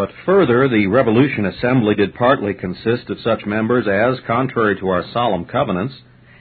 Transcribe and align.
But 0.00 0.12
further, 0.24 0.66
the 0.66 0.86
Revolution 0.86 1.44
Assembly 1.44 1.94
did 1.94 2.14
partly 2.14 2.54
consist 2.54 3.10
of 3.10 3.20
such 3.20 3.44
members 3.44 3.86
as, 3.86 4.18
contrary 4.26 4.80
to 4.80 4.88
our 4.88 5.04
solemn 5.12 5.44
covenants, 5.44 5.94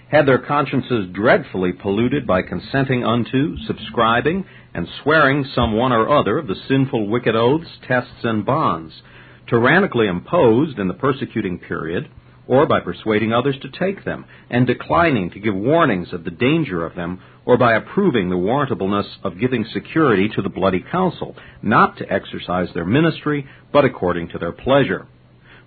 had 0.09 0.25
their 0.25 0.37
consciences 0.37 1.09
dreadfully 1.11 1.73
polluted 1.73 2.25
by 2.25 2.41
consenting 2.41 3.03
unto, 3.03 3.57
subscribing, 3.67 4.45
and 4.73 4.87
swearing 5.03 5.43
some 5.53 5.73
one 5.73 5.91
or 5.91 6.07
other 6.07 6.37
of 6.37 6.47
the 6.47 6.55
sinful 6.69 7.09
wicked 7.09 7.35
oaths, 7.35 7.67
tests, 7.85 8.23
and 8.23 8.45
bonds, 8.45 8.93
tyrannically 9.49 10.07
imposed 10.07 10.79
in 10.79 10.87
the 10.87 10.93
persecuting 10.93 11.59
period, 11.59 12.07
or 12.49 12.65
by 12.65 12.79
persuading 12.79 13.31
others 13.31 13.55
to 13.61 13.69
take 13.69 14.03
them, 14.03 14.25
and 14.49 14.65
declining 14.65 15.29
to 15.29 15.39
give 15.39 15.53
warnings 15.53 16.11
of 16.11 16.23
the 16.23 16.31
danger 16.31 16.83
of 16.83 16.95
them, 16.95 17.21
or 17.45 17.57
by 17.57 17.75
approving 17.75 18.27
the 18.27 18.35
warrantableness 18.35 19.05
of 19.23 19.39
giving 19.39 19.63
security 19.71 20.27
to 20.27 20.41
the 20.41 20.49
bloody 20.49 20.83
council, 20.91 21.35
not 21.61 21.95
to 21.95 22.11
exercise 22.11 22.67
their 22.73 22.85
ministry, 22.85 23.45
but 23.71 23.85
according 23.85 24.27
to 24.27 24.39
their 24.39 24.51
pleasure. 24.51 25.05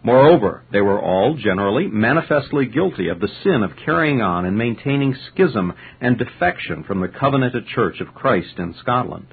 Moreover, 0.02 0.64
they 0.72 0.80
were 0.80 1.00
all 1.00 1.36
generally 1.36 1.86
manifestly 1.86 2.66
guilty 2.66 3.06
of 3.08 3.20
the 3.20 3.30
sin 3.44 3.62
of 3.62 3.76
carrying 3.84 4.20
on 4.20 4.44
and 4.44 4.58
maintaining 4.58 5.14
schism 5.30 5.72
and 6.00 6.18
defection 6.18 6.82
from 6.82 7.00
the 7.00 7.06
covenanted 7.06 7.68
church 7.68 8.00
of 8.00 8.12
Christ 8.12 8.58
in 8.58 8.74
Scotland. 8.80 9.28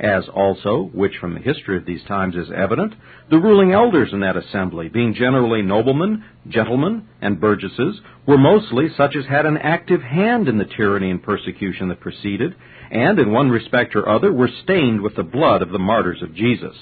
As 0.00 0.28
also, 0.28 0.90
which 0.92 1.18
from 1.18 1.34
the 1.34 1.40
history 1.40 1.76
of 1.76 1.86
these 1.86 2.02
times 2.04 2.34
is 2.34 2.50
evident, 2.50 2.94
the 3.30 3.38
ruling 3.38 3.72
elders 3.72 4.12
in 4.12 4.20
that 4.20 4.36
assembly, 4.36 4.88
being 4.88 5.14
generally 5.14 5.62
noblemen, 5.62 6.24
gentlemen, 6.48 7.06
and 7.20 7.40
burgesses, 7.40 8.00
were 8.26 8.38
mostly 8.38 8.88
such 8.96 9.14
as 9.14 9.26
had 9.26 9.46
an 9.46 9.56
active 9.58 10.02
hand 10.02 10.48
in 10.48 10.58
the 10.58 10.64
tyranny 10.64 11.10
and 11.10 11.22
persecution 11.22 11.88
that 11.88 12.00
preceded, 12.00 12.54
and 12.90 13.18
in 13.18 13.32
one 13.32 13.50
respect 13.50 13.94
or 13.94 14.08
other 14.08 14.32
were 14.32 14.50
stained 14.64 15.00
with 15.00 15.14
the 15.14 15.22
blood 15.22 15.62
of 15.62 15.70
the 15.70 15.78
martyrs 15.78 16.22
of 16.22 16.34
Jesus. 16.34 16.76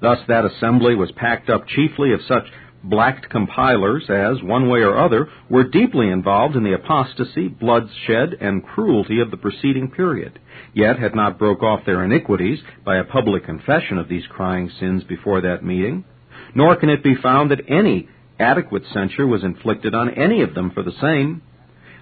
Thus, 0.00 0.18
that 0.26 0.44
assembly 0.44 0.94
was 0.94 1.12
packed 1.12 1.48
up 1.48 1.68
chiefly 1.68 2.12
of 2.12 2.20
such 2.26 2.46
blacked 2.82 3.28
compliers 3.28 4.04
as, 4.08 4.42
one 4.42 4.68
way 4.68 4.80
or 4.80 4.96
other, 4.96 5.28
were 5.48 5.64
deeply 5.64 6.08
involved 6.08 6.56
in 6.56 6.64
the 6.64 6.74
apostasy, 6.74 7.48
bloodshed, 7.48 8.34
and 8.40 8.64
cruelty 8.64 9.20
of 9.20 9.30
the 9.30 9.36
preceding 9.36 9.90
period, 9.90 10.38
yet 10.72 10.98
had 10.98 11.14
not 11.14 11.38
broke 11.38 11.62
off 11.62 11.84
their 11.84 12.04
iniquities 12.04 12.60
by 12.84 12.96
a 12.96 13.04
public 13.04 13.44
confession 13.44 13.98
of 13.98 14.08
these 14.08 14.26
crying 14.28 14.70
sins 14.80 15.04
before 15.04 15.40
that 15.42 15.64
meeting, 15.64 16.04
nor 16.54 16.76
can 16.76 16.88
it 16.88 17.04
be 17.04 17.14
found 17.16 17.50
that 17.50 17.68
any 17.68 18.08
adequate 18.38 18.82
censure 18.92 19.26
was 19.26 19.44
inflicted 19.44 19.94
on 19.94 20.10
any 20.10 20.42
of 20.42 20.54
them 20.54 20.70
for 20.70 20.82
the 20.82 20.98
same. 21.00 21.42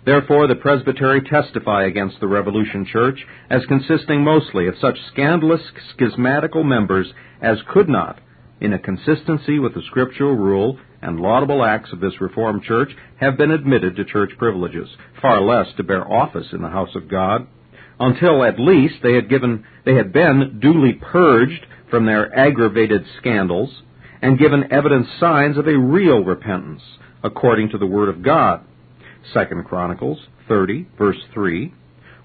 Therefore, 0.04 0.46
the 0.46 0.54
presbytery 0.54 1.22
testify 1.22 1.84
against 1.84 2.20
the 2.20 2.28
Revolution 2.28 2.86
Church 2.86 3.26
as 3.50 3.66
consisting 3.66 4.22
mostly 4.22 4.68
of 4.68 4.76
such 4.80 4.96
scandalous 5.12 5.60
schismatical 5.96 6.64
members 6.64 7.12
as 7.42 7.58
could 7.68 7.88
not, 7.88 8.20
in 8.60 8.72
a 8.72 8.78
consistency 8.78 9.58
with 9.58 9.74
the 9.74 9.82
scriptural 9.86 10.34
rule 10.34 10.78
and 11.00 11.20
laudable 11.20 11.64
acts 11.64 11.92
of 11.92 12.00
this 12.00 12.20
Reformed 12.20 12.62
Church, 12.64 12.90
have 13.20 13.36
been 13.36 13.50
admitted 13.50 13.96
to 13.96 14.04
church 14.04 14.30
privileges, 14.38 14.88
far 15.22 15.40
less 15.40 15.68
to 15.76 15.84
bear 15.84 16.10
office 16.10 16.46
in 16.52 16.62
the 16.62 16.68
house 16.68 16.94
of 16.94 17.08
God, 17.08 17.46
until 18.00 18.44
at 18.44 18.58
least 18.58 18.96
they 19.02 19.14
had 19.14 19.28
given 19.28 19.64
they 19.84 19.94
had 19.94 20.12
been 20.12 20.58
duly 20.60 20.92
purged 20.92 21.66
from 21.90 22.06
their 22.06 22.36
aggravated 22.36 23.04
scandals 23.18 23.82
and 24.20 24.38
given 24.38 24.72
evident 24.72 25.06
signs 25.20 25.56
of 25.56 25.66
a 25.66 25.78
real 25.78 26.24
repentance, 26.24 26.82
according 27.22 27.70
to 27.70 27.78
the 27.78 27.86
word 27.86 28.08
of 28.08 28.22
God. 28.22 28.64
Second 29.32 29.64
Chronicles 29.64 30.18
30, 30.48 30.88
verse 30.96 31.18
3. 31.32 31.74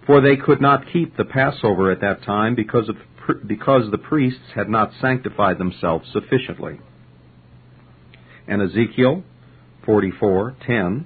For 0.05 0.19
they 0.19 0.35
could 0.35 0.59
not 0.59 0.91
keep 0.91 1.15
the 1.15 1.25
Passover 1.25 1.91
at 1.91 2.01
that 2.01 2.23
time 2.23 2.55
because 2.55 2.89
of 2.89 2.97
because 3.45 3.89
the 3.91 3.97
priests 3.97 4.51
had 4.55 4.69
not 4.69 4.91
sanctified 4.99 5.57
themselves 5.57 6.09
sufficiently. 6.11 6.79
And 8.47 8.61
Ezekiel 8.61 9.23
44:10, 9.85 11.05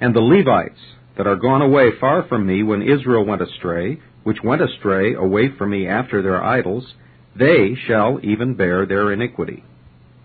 and 0.00 0.14
the 0.14 0.20
Levites 0.20 0.80
that 1.16 1.26
are 1.26 1.36
gone 1.36 1.62
away 1.62 1.90
far 1.98 2.22
from 2.22 2.46
me 2.46 2.62
when 2.62 2.82
Israel 2.82 3.24
went 3.24 3.42
astray, 3.42 3.98
which 4.22 4.42
went 4.42 4.62
astray 4.62 5.14
away 5.14 5.48
from 5.48 5.70
me 5.70 5.86
after 5.86 6.22
their 6.22 6.42
idols, 6.42 6.94
they 7.34 7.74
shall 7.74 8.20
even 8.22 8.54
bear 8.54 8.86
their 8.86 9.12
iniquity. 9.12 9.64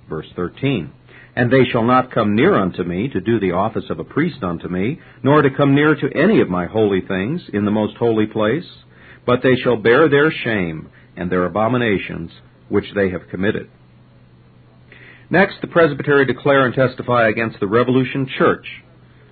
Verse 0.10 0.28
13. 0.36 0.92
And 1.36 1.52
they 1.52 1.66
shall 1.66 1.84
not 1.84 2.12
come 2.12 2.36
near 2.36 2.56
unto 2.56 2.84
me 2.84 3.08
to 3.10 3.20
do 3.20 3.40
the 3.40 3.54
office 3.54 3.90
of 3.90 4.00
a 4.00 4.04
priest 4.04 4.44
unto 4.44 4.68
me, 4.68 5.00
nor 5.24 5.42
to 5.42 5.50
come 5.50 5.74
near 5.74 5.96
to 5.96 6.14
any 6.16 6.42
of 6.42 6.50
my 6.50 6.68
holy 6.68 7.02
things 7.02 7.42
in 7.52 7.66
the 7.66 7.72
most 7.72 7.98
holy 7.98 8.28
place, 8.28 8.70
but 9.26 9.42
they 9.42 9.56
shall 9.56 9.78
bear 9.78 10.08
their 10.08 10.32
shame 10.32 10.90
and 11.16 11.32
their 11.32 11.46
abominations 11.46 12.32
which 12.70 12.86
they 12.96 13.10
have 13.10 13.30
committed. 13.30 13.70
Next, 15.30 15.62
the 15.62 15.68
presbytery 15.68 16.26
declare 16.26 16.66
and 16.66 16.76
testify 16.76 17.28
against 17.28 17.60
the 17.60 17.68
Revolution 17.68 18.28
Church, 18.38 18.66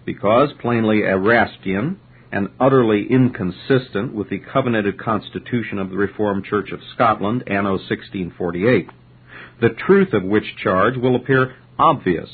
because 0.05 0.49
plainly 0.59 1.03
Erastian 1.03 1.97
and 2.31 2.49
utterly 2.59 3.07
inconsistent 3.09 4.13
with 4.13 4.29
the 4.29 4.39
covenanted 4.39 4.97
constitution 4.97 5.77
of 5.77 5.89
the 5.89 5.97
Reformed 5.97 6.45
Church 6.45 6.71
of 6.71 6.79
Scotland, 6.95 7.43
anno 7.47 7.71
1648, 7.71 8.87
the 9.59 9.69
truth 9.69 10.13
of 10.13 10.23
which 10.23 10.55
charge 10.63 10.95
will 10.97 11.15
appear 11.15 11.55
obvious 11.77 12.29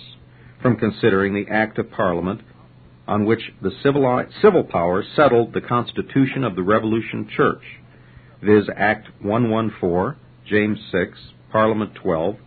from 0.62 0.78
considering 0.78 1.34
the 1.34 1.52
Act 1.52 1.78
of 1.78 1.92
Parliament 1.92 2.42
on 3.08 3.26
which 3.26 3.52
the 3.62 3.72
civil, 3.84 4.24
civil 4.42 4.64
power 4.64 5.04
settled 5.16 5.54
the 5.54 5.62
constitution 5.62 6.44
of 6.44 6.56
the 6.56 6.64
Revolution 6.64 7.30
Church, 7.36 7.64
viz. 8.42 8.70
Act 8.76 9.08
114, 9.22 10.20
James 10.46 10.80
6, 10.92 11.18
Parliament 11.52 11.96
12, 11.96 12.38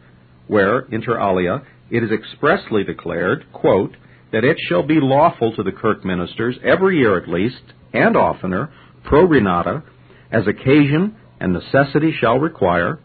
where, 0.46 0.80
inter 0.90 1.18
alia, 1.20 1.62
it 1.90 2.02
is 2.02 2.10
expressly 2.10 2.84
declared, 2.84 3.46
quote, 3.52 3.96
that 4.32 4.44
it 4.44 4.56
shall 4.68 4.82
be 4.82 5.00
lawful 5.00 5.54
to 5.54 5.62
the 5.62 5.72
kirk 5.72 6.04
ministers 6.04 6.56
every 6.64 6.98
year 6.98 7.18
at 7.18 7.28
least, 7.28 7.62
and 7.92 8.16
oftener, 8.16 8.72
pro 9.04 9.24
re 9.24 9.40
nata, 9.40 9.82
as 10.30 10.46
occasion 10.46 11.16
and 11.40 11.52
necessity 11.52 12.12
shall 12.18 12.38
require, 12.38 13.00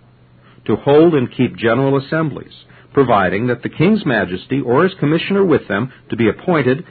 to 0.66 0.76
hold 0.76 1.14
and 1.14 1.36
keep 1.36 1.56
general 1.56 1.98
assemblies, 1.98 2.54
providing 2.94 3.48
that 3.48 3.64
the 3.64 3.70
King's 3.70 4.06
Majesty 4.06 4.62
or 4.62 4.84
his 4.84 4.94
commissioner 5.00 5.44
with 5.44 5.68
them 5.68 5.92
to 6.10 6.16
be 6.16 6.30
appointed 6.30 6.86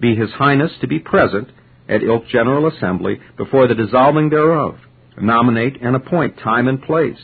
be 0.00 0.14
his 0.16 0.30
highness 0.30 0.72
to 0.80 0.86
be 0.86 0.98
present 0.98 1.48
at 1.88 2.02
ilk 2.02 2.26
general 2.28 2.66
assembly 2.66 3.20
before 3.36 3.66
the 3.66 3.74
dissolving 3.74 4.30
thereof, 4.30 4.76
nominate 5.22 5.80
and 5.82 5.96
appoint 5.96 6.38
time 6.38 6.68
and 6.68 6.82
place, 6.82 7.20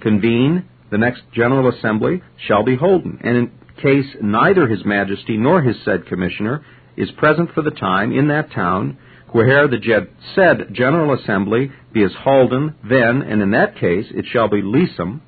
convene 0.00 0.64
the 0.90 0.98
next 0.98 1.22
general 1.32 1.68
assembly 1.68 2.22
shall 2.46 2.64
be 2.64 2.76
holden, 2.76 3.18
and 3.22 3.36
in 3.36 3.50
case 3.82 4.16
neither 4.22 4.66
his 4.66 4.84
majesty 4.84 5.36
nor 5.36 5.62
his 5.62 5.76
said 5.84 6.06
commissioner 6.06 6.64
is 6.96 7.10
present 7.12 7.52
for 7.54 7.62
the 7.62 7.70
time 7.70 8.12
in 8.12 8.28
that 8.28 8.50
town, 8.52 8.98
where 9.30 9.68
the 9.68 10.08
said 10.34 10.68
general 10.72 11.12
assembly 11.14 11.70
be 11.92 12.02
as 12.02 12.12
holden, 12.20 12.74
then, 12.88 13.22
and 13.22 13.42
in 13.42 13.50
that 13.50 13.76
case 13.76 14.06
it 14.10 14.24
shall 14.32 14.48
be 14.48 14.62
leasum, 14.62 15.20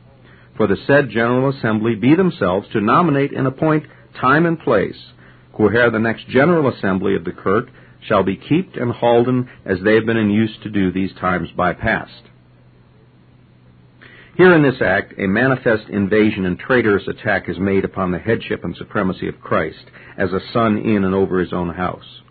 for 0.57 0.67
the 0.67 0.77
said 0.87 1.11
general 1.11 1.51
assembly 1.51 1.95
be 1.95 2.15
themselves 2.15 2.67
to 2.73 2.81
nominate 2.81 3.33
and 3.33 3.47
appoint 3.47 3.85
time 4.21 4.47
and 4.47 4.59
place, 4.61 4.97
where 5.55 5.91
the 5.91 5.99
next 5.99 6.27
general 6.29 6.69
assembly 6.73 7.15
of 7.15 7.25
the 7.25 7.33
kirk 7.33 7.69
shall 8.07 8.23
be 8.23 8.37
kept 8.37 8.77
and 8.77 8.93
holden 8.93 9.49
as 9.65 9.79
they 9.85 9.95
have 9.95 10.07
been 10.07 10.17
in 10.17 10.31
use 10.31 10.57
to 10.63 10.71
do 10.71 10.91
these 10.91 11.13
times 11.21 11.49
by 11.57 11.73
past. 11.73 12.23
Here 14.37 14.55
in 14.55 14.63
this 14.63 14.81
act, 14.81 15.15
a 15.19 15.27
manifest 15.27 15.89
invasion 15.91 16.47
and 16.47 16.59
traitorous 16.59 17.07
attack 17.07 17.49
is 17.49 17.59
made 17.59 17.85
upon 17.85 18.11
the 18.11 18.19
headship 18.19 18.65
and 18.65 18.75
supremacy 18.75 19.29
of 19.29 19.41
Christ 19.41 19.85
as 20.17 20.33
a 20.33 20.41
son 20.53 20.79
in 20.79 21.05
and 21.05 21.15
over 21.15 21.41
his 21.41 21.53
own 21.53 21.75
house. 21.75 22.23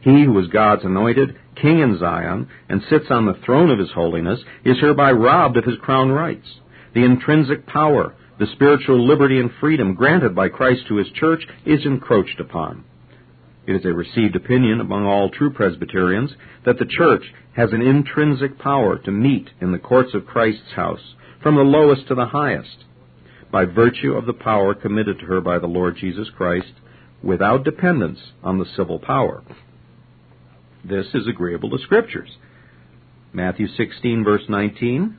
He 0.00 0.24
who 0.24 0.38
is 0.38 0.46
God's 0.48 0.84
anointed 0.84 1.36
king 1.56 1.80
in 1.80 1.98
Zion 1.98 2.48
and 2.68 2.80
sits 2.88 3.06
on 3.10 3.26
the 3.26 3.38
throne 3.44 3.70
of 3.70 3.78
his 3.78 3.90
holiness 3.90 4.40
is 4.64 4.78
hereby 4.80 5.12
robbed 5.12 5.56
of 5.56 5.64
his 5.64 5.76
crown 5.82 6.10
rights. 6.10 6.48
The 6.94 7.04
intrinsic 7.04 7.66
power, 7.66 8.14
the 8.38 8.46
spiritual 8.54 9.06
liberty 9.06 9.40
and 9.40 9.50
freedom 9.60 9.94
granted 9.94 10.34
by 10.34 10.48
Christ 10.48 10.86
to 10.88 10.96
his 10.96 11.08
church 11.10 11.42
is 11.66 11.84
encroached 11.84 12.40
upon. 12.40 12.84
It 13.68 13.76
is 13.76 13.84
a 13.84 13.92
received 13.92 14.34
opinion 14.34 14.80
among 14.80 15.04
all 15.04 15.28
true 15.28 15.50
Presbyterians 15.50 16.30
that 16.64 16.78
the 16.78 16.86
church 16.86 17.34
has 17.54 17.70
an 17.70 17.82
intrinsic 17.82 18.58
power 18.58 18.96
to 19.00 19.10
meet 19.10 19.50
in 19.60 19.72
the 19.72 19.78
courts 19.78 20.14
of 20.14 20.24
Christ's 20.24 20.72
house, 20.74 21.14
from 21.42 21.54
the 21.54 21.60
lowest 21.60 22.08
to 22.08 22.14
the 22.14 22.24
highest, 22.24 22.86
by 23.52 23.66
virtue 23.66 24.14
of 24.14 24.24
the 24.24 24.32
power 24.32 24.74
committed 24.74 25.18
to 25.18 25.26
her 25.26 25.42
by 25.42 25.58
the 25.58 25.66
Lord 25.66 25.98
Jesus 25.98 26.30
Christ, 26.34 26.72
without 27.22 27.62
dependence 27.62 28.18
on 28.42 28.58
the 28.58 28.64
civil 28.74 28.98
power. 28.98 29.42
This 30.82 31.08
is 31.12 31.26
agreeable 31.28 31.68
to 31.68 31.78
Scriptures. 31.84 32.38
Matthew 33.34 33.68
16, 33.68 34.24
verse 34.24 34.44
19, 34.48 35.14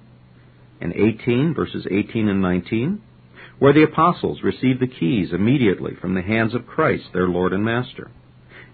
and 0.82 0.94
18, 0.94 1.54
verses 1.54 1.86
18 1.92 2.28
and 2.28 2.42
19, 2.42 3.00
where 3.60 3.74
the 3.74 3.84
apostles 3.84 4.42
received 4.42 4.80
the 4.80 4.88
keys 4.88 5.34
immediately 5.34 5.94
from 6.02 6.16
the 6.16 6.24
hands 6.24 6.56
of 6.56 6.66
Christ, 6.66 7.04
their 7.14 7.28
Lord 7.28 7.54
and 7.54 7.64
Master. 7.64 8.10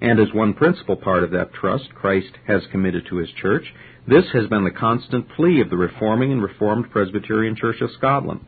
And 0.02 0.20
as 0.20 0.34
one 0.34 0.54
principal 0.54 0.96
part 0.96 1.24
of 1.24 1.32
that 1.32 1.54
trust 1.54 1.94
Christ 1.96 2.32
has 2.48 2.62
committed 2.72 3.06
to 3.10 3.18
his 3.18 3.30
church, 3.42 3.74
this 4.08 4.26
has 4.34 4.48
been 4.48 4.64
the 4.64 4.72
constant 4.72 5.28
plea 5.36 5.62
of 5.62 5.70
the 5.70 5.78
reforming 5.78 6.32
and 6.32 6.44
reformed 6.44 6.92
Presbyterian 6.92 7.56
Church 7.56 7.82
of 7.82 7.92
Scotland. 7.98 8.42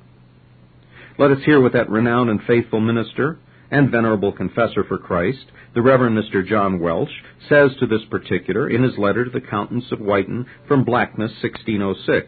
Let 1.18 1.32
us 1.32 1.44
hear 1.46 1.60
what 1.60 1.74
that 1.74 1.90
renowned 1.90 2.30
and 2.30 2.42
faithful 2.44 2.80
minister 2.80 3.40
and 3.72 3.92
venerable 3.92 4.32
confessor 4.32 4.84
for 4.84 4.98
Christ, 4.98 5.46
the 5.74 5.82
Reverend 5.82 6.18
Mr. 6.18 6.46
John 6.48 6.80
Welch, 6.80 7.10
says 7.50 7.72
to 7.80 7.88
this 7.88 8.04
particular 8.10 8.70
in 8.70 8.84
his 8.84 8.98
letter 8.98 9.26
to 9.26 9.32
the 9.32 9.42
Countess 9.42 9.92
of 9.92 10.00
Wyton 10.00 10.46
from 10.68 10.84
Blackness, 10.84 11.32
1606, 11.42 12.28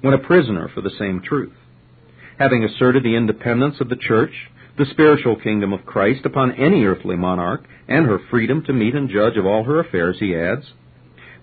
when 0.00 0.14
a 0.14 0.18
prisoner 0.18 0.70
for 0.72 0.80
the 0.80 0.96
same 0.98 1.20
truth. 1.20 1.52
Having 2.38 2.64
asserted 2.64 3.02
the 3.02 3.16
independence 3.16 3.80
of 3.80 3.88
the 3.88 3.96
Church, 3.96 4.32
the 4.78 4.86
spiritual 4.86 5.34
kingdom 5.34 5.72
of 5.72 5.84
Christ 5.84 6.24
upon 6.24 6.52
any 6.52 6.84
earthly 6.84 7.16
monarch, 7.16 7.64
and 7.88 8.06
her 8.06 8.20
freedom 8.30 8.62
to 8.64 8.72
meet 8.72 8.94
and 8.94 9.10
judge 9.10 9.36
of 9.36 9.44
all 9.44 9.64
her 9.64 9.80
affairs, 9.80 10.16
he 10.20 10.36
adds, 10.36 10.72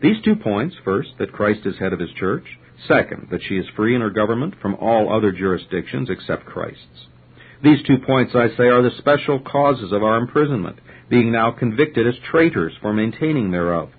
These 0.01 0.21
two 0.23 0.37
points, 0.37 0.75
first, 0.85 1.09
that 1.19 1.33
Christ 1.33 1.65
is 1.65 1.77
head 1.77 1.91
of 1.91 1.99
his 1.99 2.11
church, 2.17 2.45
second, 2.87 3.27
that 3.31 3.41
she 3.43 3.57
is 3.57 3.65
free 3.75 3.93
in 3.93 4.01
her 4.01 4.09
government 4.09 4.55
from 4.61 4.75
all 4.75 5.13
other 5.13 5.33
jurisdictions 5.33 6.09
except 6.09 6.45
Christ's. 6.45 7.07
These 7.61 7.83
two 7.85 7.97
points, 8.05 8.33
I 8.35 8.49
say, 8.55 8.67
are 8.67 8.81
the 8.81 8.97
special 8.97 9.39
causes 9.39 9.91
of 9.91 10.01
our 10.01 10.17
imprisonment, 10.17 10.79
being 11.09 11.31
now 11.31 11.51
convicted 11.51 12.07
as 12.07 12.15
traitors 12.31 12.73
for 12.81 12.93
maintaining 12.93 13.51
thereof. 13.51 13.89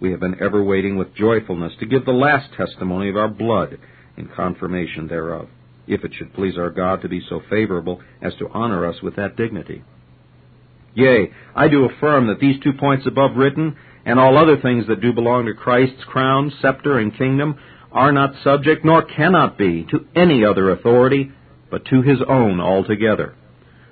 We 0.00 0.10
have 0.10 0.20
been 0.20 0.42
ever 0.42 0.62
waiting 0.62 0.96
with 0.96 1.14
joyfulness 1.14 1.72
to 1.78 1.86
give 1.86 2.04
the 2.04 2.12
last 2.12 2.52
testimony 2.54 3.10
of 3.10 3.16
our 3.16 3.28
blood 3.28 3.78
in 4.16 4.28
confirmation 4.28 5.06
thereof 5.06 5.48
if 5.86 6.04
it 6.04 6.12
should 6.14 6.34
please 6.34 6.56
our 6.58 6.70
God 6.70 7.02
to 7.02 7.08
be 7.08 7.22
so 7.28 7.40
favorable 7.50 8.00
as 8.22 8.34
to 8.36 8.48
honor 8.48 8.86
us 8.86 9.02
with 9.02 9.16
that 9.16 9.36
dignity. 9.36 9.82
Yea, 10.94 11.30
I 11.54 11.68
do 11.68 11.84
affirm 11.84 12.28
that 12.28 12.40
these 12.40 12.60
two 12.62 12.72
points 12.72 13.06
above 13.06 13.36
written, 13.36 13.76
and 14.04 14.18
all 14.18 14.38
other 14.38 14.56
things 14.56 14.86
that 14.88 15.00
do 15.00 15.12
belong 15.12 15.46
to 15.46 15.54
Christ's 15.54 16.04
crown, 16.04 16.52
scepter, 16.62 16.98
and 16.98 17.16
kingdom, 17.16 17.58
are 17.92 18.12
not 18.12 18.34
subject, 18.42 18.84
nor 18.84 19.02
cannot 19.02 19.58
be, 19.58 19.86
to 19.90 20.06
any 20.14 20.44
other 20.44 20.70
authority, 20.70 21.32
but 21.70 21.84
to 21.86 22.02
his 22.02 22.18
own 22.26 22.60
altogether, 22.60 23.34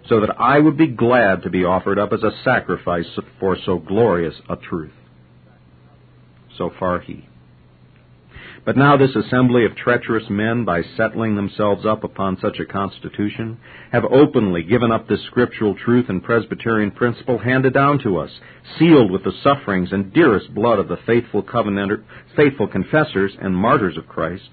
so 0.08 0.20
that 0.20 0.35
I 0.38 0.58
would 0.58 0.76
be 0.76 0.87
glad 0.87 1.43
to 1.43 1.50
be 1.50 1.64
offered 1.64 1.99
up 1.99 2.12
as 2.12 2.23
a 2.23 2.32
sacrifice 2.44 3.06
for 3.41 3.56
so 3.64 3.79
glorious 3.79 4.35
a 4.49 4.56
truth. 4.56 4.93
So 6.56 6.70
far 6.79 7.00
he. 7.00 7.29
But 8.65 8.79
now 8.79 8.97
this 8.97 9.15
assembly 9.15 9.67
of 9.67 9.77
treacherous 9.77 10.31
men, 10.31 10.65
by 10.65 10.83
settling 10.97 11.37
themselves 11.37 11.85
up 11.85 12.03
upon 12.03 12.39
such 12.41 12.59
a 12.59 12.65
constitution, 12.65 13.59
have 13.93 14.07
openly 14.07 14.63
given 14.63 14.91
up 14.91 15.07
this 15.07 15.23
scriptural 15.25 15.75
truth 15.75 16.07
and 16.09 16.25
Presbyterian 16.25 16.91
principle 16.91 17.37
handed 17.37 17.75
down 17.75 17.99
to 18.01 18.17
us, 18.17 18.31
sealed 18.79 19.11
with 19.11 19.23
the 19.23 19.33
sufferings 19.43 19.93
and 19.93 20.15
dearest 20.15 20.55
blood 20.55 20.79
of 20.79 20.89
the 20.89 20.97
faithful 21.07 21.43
covenanter, 21.43 22.05
faithful 22.37 22.67
confessors 22.67 23.37
and 23.39 23.55
martyrs 23.55 23.99
of 23.99 24.09
Christ, 24.09 24.49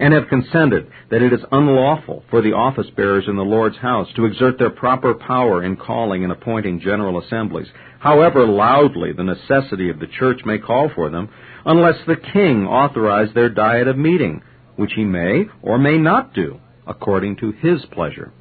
and 0.00 0.12
have 0.12 0.26
consented 0.28 0.90
that 1.10 1.22
it 1.22 1.32
is 1.32 1.40
unlawful 1.52 2.24
for 2.28 2.42
the 2.42 2.52
office 2.52 2.90
bearers 2.96 3.28
in 3.28 3.36
the 3.36 3.44
Lord's 3.44 3.78
house 3.78 4.08
to 4.16 4.24
exert 4.24 4.58
their 4.58 4.70
proper 4.70 5.14
power 5.14 5.62
in 5.62 5.76
calling 5.76 6.24
and 6.24 6.32
appointing 6.32 6.80
general 6.80 7.20
assemblies, 7.20 7.68
however 8.00 8.44
loudly 8.44 9.12
the 9.12 9.22
necessity 9.22 9.88
of 9.88 10.00
the 10.00 10.08
church 10.08 10.40
may 10.44 10.58
call 10.58 10.90
for 10.94 11.10
them, 11.10 11.28
unless 11.66 11.96
the 12.06 12.16
king 12.16 12.64
authorize 12.64 13.28
their 13.34 13.50
diet 13.50 13.88
of 13.88 13.98
meeting, 13.98 14.40
which 14.76 14.92
he 14.94 15.04
may 15.04 15.46
or 15.60 15.76
may 15.78 15.98
not 15.98 16.32
do, 16.32 16.60
according 16.86 17.36
to 17.36 17.50
his 17.50 17.84
pleasure. 17.92 18.32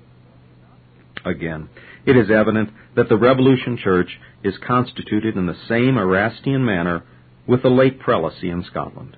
Again, 1.26 1.68
it 2.06 2.16
is 2.16 2.30
evident 2.30 2.70
that 2.96 3.10
the 3.10 3.18
Revolution 3.18 3.80
Church 3.84 4.20
is 4.44 4.54
constituted 4.66 5.36
in 5.36 5.48
the 5.48 5.58
same 5.68 5.98
Erastian 5.98 6.64
manner 6.64 7.04
with 7.48 7.64
the 7.64 7.70
late 7.70 8.00
prelacy 8.00 8.52
in 8.52 8.64
Scotland. 8.70 9.18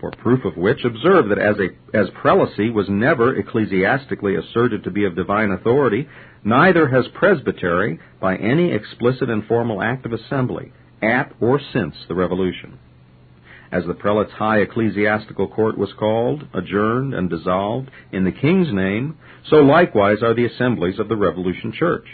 For 0.00 0.10
proof 0.10 0.44
of 0.44 0.56
which, 0.56 0.84
observe 0.84 1.28
that 1.28 1.38
as, 1.38 1.56
a, 1.58 1.96
as 1.96 2.08
prelacy 2.20 2.72
was 2.72 2.86
never 2.88 3.36
ecclesiastically 3.36 4.34
asserted 4.34 4.82
to 4.84 4.90
be 4.90 5.04
of 5.04 5.14
divine 5.14 5.52
authority, 5.52 6.08
neither 6.42 6.88
has 6.88 7.06
presbytery 7.14 8.00
by 8.20 8.36
any 8.36 8.72
explicit 8.72 9.30
and 9.30 9.46
formal 9.46 9.80
act 9.80 10.04
of 10.04 10.12
assembly, 10.12 10.72
at 11.00 11.32
or 11.40 11.60
since 11.72 11.94
the 12.08 12.14
Revolution 12.14 12.78
as 13.74 13.84
the 13.86 13.94
prelate's 13.94 14.30
high 14.30 14.58
ecclesiastical 14.58 15.48
court 15.48 15.76
was 15.76 15.92
called, 15.98 16.46
adjourned, 16.54 17.12
and 17.12 17.28
dissolved 17.28 17.90
in 18.12 18.22
the 18.22 18.30
king's 18.30 18.72
name, 18.72 19.18
so 19.50 19.56
likewise 19.56 20.18
are 20.22 20.32
the 20.32 20.46
assemblies 20.46 21.00
of 21.00 21.08
the 21.08 21.16
Revolution 21.16 21.72
Church. 21.72 22.06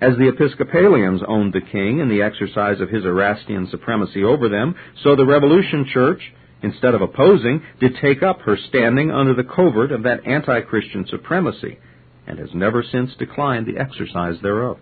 As 0.00 0.16
the 0.18 0.28
Episcopalians 0.28 1.22
owned 1.28 1.52
the 1.52 1.60
king 1.60 2.00
in 2.00 2.08
the 2.08 2.20
exercise 2.20 2.80
of 2.80 2.90
his 2.90 3.04
Erastian 3.04 3.68
supremacy 3.70 4.24
over 4.24 4.48
them, 4.48 4.74
so 5.04 5.14
the 5.14 5.24
Revolution 5.24 5.86
Church, 5.94 6.20
instead 6.62 6.96
of 6.96 7.00
opposing, 7.00 7.62
did 7.78 7.92
take 8.02 8.24
up 8.24 8.40
her 8.40 8.58
standing 8.68 9.12
under 9.12 9.34
the 9.34 9.44
covert 9.44 9.92
of 9.92 10.02
that 10.02 10.26
anti 10.26 10.62
Christian 10.62 11.06
supremacy, 11.08 11.78
and 12.26 12.40
has 12.40 12.50
never 12.52 12.82
since 12.82 13.14
declined 13.14 13.66
the 13.66 13.78
exercise 13.80 14.34
thereof 14.42 14.78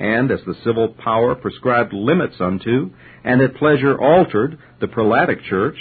and 0.00 0.30
as 0.30 0.40
the 0.46 0.56
civil 0.64 0.88
power 0.88 1.34
prescribed 1.34 1.92
limits 1.92 2.36
unto, 2.40 2.90
and 3.22 3.42
at 3.42 3.54
pleasure 3.56 4.00
altered 4.00 4.58
the 4.80 4.88
prelatic 4.88 5.42
church, 5.44 5.76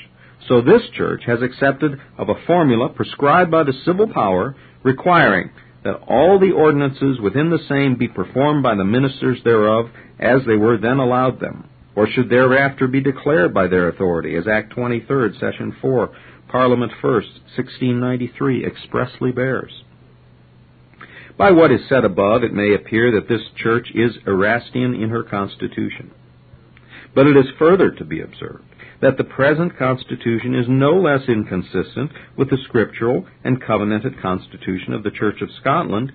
so 0.48 0.62
this 0.62 0.82
church 0.96 1.24
has 1.26 1.42
accepted 1.42 2.00
of 2.18 2.28
a 2.28 2.46
formula 2.46 2.90
prescribed 2.90 3.50
by 3.50 3.64
the 3.64 3.74
civil 3.86 4.12
power, 4.12 4.56
requiring 4.84 5.50
that 5.84 6.02
all 6.08 6.38
the 6.38 6.52
ordinances 6.52 7.20
within 7.22 7.50
the 7.50 7.66
same 7.70 7.96
be 7.96 8.10
performed 8.10 8.62
by 8.62 8.76
the 8.76 8.84
ministers 8.84 9.40
thereof 9.44 9.90
as 10.20 10.42
they 10.46 10.58
were 10.58 10.78
then 10.78 10.98
allowed 10.98 11.40
them, 11.40 11.70
or 11.96 12.06
should 12.08 12.30
thereafter 12.30 12.88
be 12.88 13.02
declared 13.02 13.54
by 13.54 13.68
their 13.68 13.88
authority, 13.88 14.36
as 14.36 14.48
Act 14.48 14.74
23, 14.74 15.40
Session 15.40 15.76
4, 15.82 16.10
Parliament 16.50 16.92
1st, 17.02 17.32
1693 17.56 18.66
expressly 18.66 19.32
bears. 19.32 19.72
By 21.40 21.52
what 21.52 21.72
is 21.72 21.80
said 21.88 22.04
above, 22.04 22.44
it 22.44 22.54
may 22.54 22.74
appear 22.74 23.14
that 23.14 23.30
this 23.30 23.42
church 23.56 23.88
is 23.96 24.18
Erastian 24.28 24.94
in 24.94 25.10
her 25.10 25.24
constitution. 25.24 26.12
But 27.16 27.28
it 27.28 27.38
is 27.38 27.46
further 27.58 27.92
to 27.92 28.04
be 28.04 28.20
observed 28.20 28.66
that 29.02 29.18
the 29.18 29.24
present 29.24 29.78
constitution 29.78 30.54
is 30.54 30.66
no 30.68 30.92
less 31.00 31.22
inconsistent 31.30 32.12
with 32.36 32.50
the 32.50 32.58
scriptural 32.66 33.26
and 33.46 33.62
covenanted 33.62 34.22
constitution 34.22 34.92
of 34.92 35.04
the 35.04 35.12
Church 35.12 35.42
of 35.42 35.48
Scotland 35.62 36.12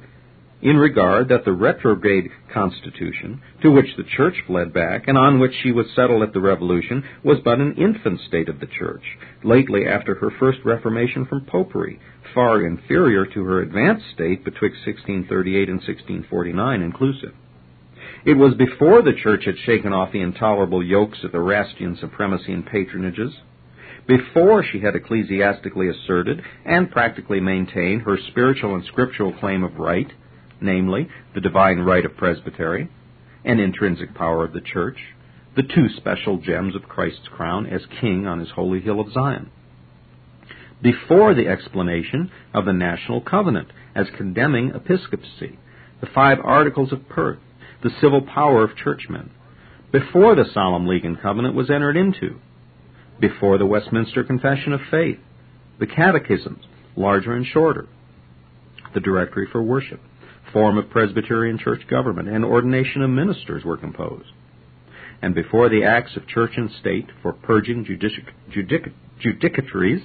in 0.64 0.78
regard 0.78 1.28
that 1.28 1.44
the 1.44 1.52
retrograde 1.52 2.30
constitution, 2.52 3.40
to 3.60 3.70
which 3.70 3.94
the 3.98 4.16
church 4.16 4.34
fled 4.46 4.72
back, 4.72 5.06
and 5.06 5.18
on 5.18 5.38
which 5.38 5.52
she 5.62 5.70
was 5.70 5.86
settled 5.94 6.22
at 6.22 6.32
the 6.32 6.40
Revolution, 6.40 7.04
was 7.22 7.38
but 7.44 7.58
an 7.58 7.74
infant 7.76 8.18
state 8.26 8.48
of 8.48 8.60
the 8.60 8.66
church, 8.66 9.02
lately 9.44 9.86
after 9.86 10.14
her 10.14 10.30
first 10.40 10.58
reformation 10.64 11.26
from 11.26 11.44
popery, 11.44 12.00
far 12.34 12.66
inferior 12.66 13.26
to 13.26 13.44
her 13.44 13.60
advanced 13.60 14.06
state 14.14 14.42
betwixt 14.42 14.78
1638 14.86 15.68
and 15.68 15.80
1649 15.80 16.80
inclusive. 16.80 17.34
It 18.24 18.34
was 18.34 18.54
before 18.54 19.02
the 19.02 19.12
church 19.22 19.44
had 19.44 19.58
shaken 19.66 19.92
off 19.92 20.12
the 20.12 20.22
intolerable 20.22 20.82
yokes 20.82 21.18
of 21.24 21.34
Erastian 21.34 21.98
supremacy 22.00 22.54
and 22.54 22.64
patronages, 22.66 23.34
before 24.06 24.64
she 24.64 24.80
had 24.80 24.96
ecclesiastically 24.96 25.88
asserted 25.88 26.42
and 26.64 26.90
practically 26.90 27.40
maintained 27.40 28.02
her 28.02 28.16
spiritual 28.30 28.74
and 28.74 28.84
scriptural 28.86 29.32
claim 29.34 29.62
of 29.62 29.78
right, 29.78 30.10
namely, 30.60 31.08
the 31.34 31.40
divine 31.40 31.80
right 31.80 32.04
of 32.04 32.16
presbytery 32.16 32.88
and 33.44 33.60
intrinsic 33.60 34.14
power 34.14 34.44
of 34.44 34.52
the 34.52 34.60
church, 34.60 34.98
the 35.56 35.62
two 35.62 35.88
special 35.96 36.38
gems 36.38 36.74
of 36.74 36.88
Christ's 36.88 37.28
crown 37.28 37.66
as 37.66 37.82
king 38.00 38.26
on 38.26 38.40
his 38.40 38.50
holy 38.50 38.80
hill 38.80 39.00
of 39.00 39.12
Zion. 39.12 39.50
Before 40.82 41.34
the 41.34 41.48
explanation 41.48 42.30
of 42.52 42.64
the 42.64 42.72
national 42.72 43.20
covenant 43.20 43.68
as 43.94 44.06
condemning 44.16 44.72
episcopacy, 44.74 45.58
the 46.00 46.08
five 46.14 46.38
articles 46.42 46.92
of 46.92 47.08
Perth, 47.08 47.38
the 47.82 47.90
civil 48.00 48.22
power 48.22 48.64
of 48.64 48.76
churchmen, 48.76 49.30
before 49.92 50.34
the 50.34 50.44
solemn 50.52 50.86
league 50.86 51.04
and 51.04 51.20
covenant 51.20 51.54
was 51.54 51.70
entered 51.70 51.96
into, 51.96 52.40
before 53.20 53.58
the 53.58 53.66
Westminster 53.66 54.24
Confession 54.24 54.72
of 54.72 54.80
Faith, 54.90 55.18
the 55.78 55.86
catechisms, 55.86 56.64
larger 56.96 57.32
and 57.32 57.46
shorter, 57.46 57.86
the 58.92 59.00
directory 59.00 59.46
for 59.50 59.62
worship, 59.62 60.00
form 60.54 60.78
of 60.78 60.88
Presbyterian 60.88 61.58
church 61.58 61.82
government 61.90 62.30
and 62.30 62.44
ordination 62.44 63.02
of 63.02 63.10
ministers 63.10 63.64
were 63.64 63.76
composed. 63.76 64.30
And 65.20 65.34
before 65.34 65.68
the 65.68 65.84
acts 65.84 66.16
of 66.16 66.26
church 66.26 66.52
and 66.56 66.70
state 66.80 67.08
for 67.22 67.32
purging 67.32 67.84
judici- 67.84 68.24
judic- 68.50 68.92
judicatories, 69.22 70.02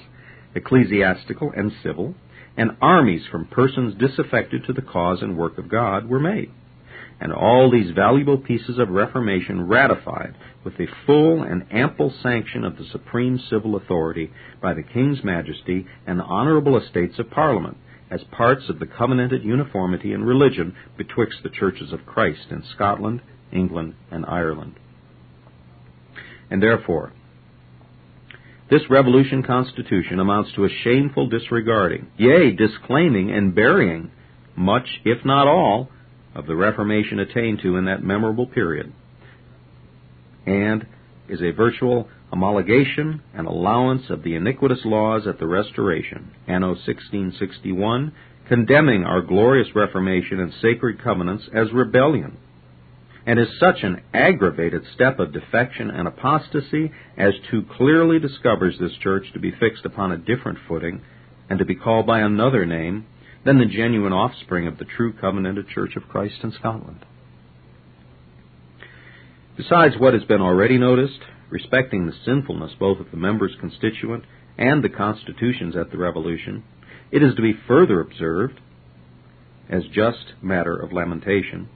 ecclesiastical 0.54 1.52
and 1.56 1.72
civil, 1.82 2.14
and 2.56 2.76
armies 2.82 3.22
from 3.30 3.46
persons 3.46 3.94
disaffected 3.94 4.64
to 4.66 4.72
the 4.72 4.82
cause 4.82 5.22
and 5.22 5.38
work 5.38 5.56
of 5.56 5.68
God 5.68 6.08
were 6.08 6.20
made. 6.20 6.50
And 7.20 7.32
all 7.32 7.70
these 7.70 7.92
valuable 7.92 8.38
pieces 8.38 8.78
of 8.78 8.88
reformation 8.88 9.68
ratified 9.68 10.34
with 10.64 10.76
the 10.78 10.88
full 11.06 11.42
and 11.42 11.66
ample 11.70 12.12
sanction 12.22 12.64
of 12.64 12.76
the 12.76 12.86
supreme 12.90 13.38
civil 13.50 13.76
authority 13.76 14.32
by 14.60 14.74
the 14.74 14.82
King's 14.82 15.22
Majesty 15.22 15.86
and 16.06 16.18
the 16.18 16.24
honorable 16.24 16.76
estates 16.76 17.18
of 17.18 17.30
Parliament, 17.30 17.76
as 18.10 18.20
parts 18.32 18.68
of 18.68 18.78
the 18.78 18.86
covenanted 18.86 19.44
uniformity 19.44 20.12
in 20.12 20.24
religion 20.24 20.74
betwixt 20.96 21.38
the 21.42 21.50
churches 21.50 21.92
of 21.92 22.06
Christ 22.06 22.46
in 22.50 22.64
Scotland, 22.74 23.22
England, 23.52 23.94
and 24.10 24.26
Ireland. 24.26 24.74
And 26.50 26.62
therefore, 26.62 27.12
This 28.70 28.82
Revolution 28.88 29.42
Constitution 29.42 30.20
amounts 30.20 30.52
to 30.54 30.64
a 30.64 30.68
shameful 30.84 31.28
disregarding, 31.28 32.06
yea, 32.16 32.52
disclaiming 32.52 33.30
and 33.32 33.54
burying 33.54 34.12
much, 34.56 35.00
if 35.04 35.24
not 35.24 35.48
all, 35.48 35.88
of 36.34 36.46
the 36.46 36.54
Reformation 36.54 37.18
attained 37.18 37.60
to 37.62 37.76
in 37.76 37.86
that 37.86 38.04
memorable 38.04 38.46
period, 38.46 38.92
and 40.46 40.86
is 41.28 41.42
a 41.42 41.50
virtual 41.50 42.08
homologation 42.32 43.20
and 43.34 43.46
allowance 43.46 44.02
of 44.08 44.22
the 44.22 44.34
iniquitous 44.34 44.80
laws 44.84 45.26
at 45.26 45.38
the 45.38 45.46
Restoration, 45.46 46.30
Anno 46.46 46.68
1661, 46.68 48.12
condemning 48.48 49.04
our 49.04 49.22
glorious 49.22 49.68
Reformation 49.74 50.40
and 50.40 50.52
sacred 50.60 51.02
covenants 51.02 51.44
as 51.54 51.72
rebellion, 51.72 52.36
and 53.26 53.38
is 53.38 53.48
such 53.58 53.82
an 53.82 54.00
aggravated 54.14 54.82
step 54.94 55.18
of 55.18 55.32
defection 55.32 55.90
and 55.90 56.08
apostasy 56.08 56.90
as 57.16 57.34
too 57.50 57.64
clearly 57.76 58.18
discovers 58.18 58.76
this 58.78 58.92
church 59.02 59.24
to 59.32 59.38
be 59.38 59.52
fixed 59.52 59.84
upon 59.84 60.12
a 60.12 60.18
different 60.18 60.58
footing 60.66 61.02
and 61.48 61.58
to 61.58 61.64
be 61.64 61.74
called 61.74 62.06
by 62.06 62.20
another 62.20 62.64
name 62.64 63.06
than 63.44 63.58
the 63.58 63.66
genuine 63.66 64.12
offspring 64.12 64.66
of 64.66 64.78
the 64.78 64.84
true 64.84 65.12
covenanted 65.12 65.68
Church 65.68 65.96
of 65.96 66.08
Christ 66.08 66.36
in 66.42 66.52
Scotland. 66.52 67.04
Besides 69.56 69.94
what 69.98 70.14
has 70.14 70.24
been 70.24 70.40
already 70.40 70.78
noticed, 70.78 71.20
respecting 71.50 72.06
the 72.06 72.14
sinfulness 72.24 72.72
both 72.78 73.00
of 73.00 73.10
the 73.10 73.16
members 73.16 73.52
constituent 73.60 74.24
and 74.56 74.82
the 74.82 74.88
constitutions 74.88 75.76
at 75.76 75.90
the 75.90 75.98
Revolution, 75.98 76.62
it 77.10 77.22
is 77.22 77.34
to 77.34 77.42
be 77.42 77.54
further 77.66 78.00
observed, 78.00 78.60
as 79.68 79.82
just 79.92 80.32
matter 80.42 80.76
of 80.76 80.92
lamentation, 80.92 81.68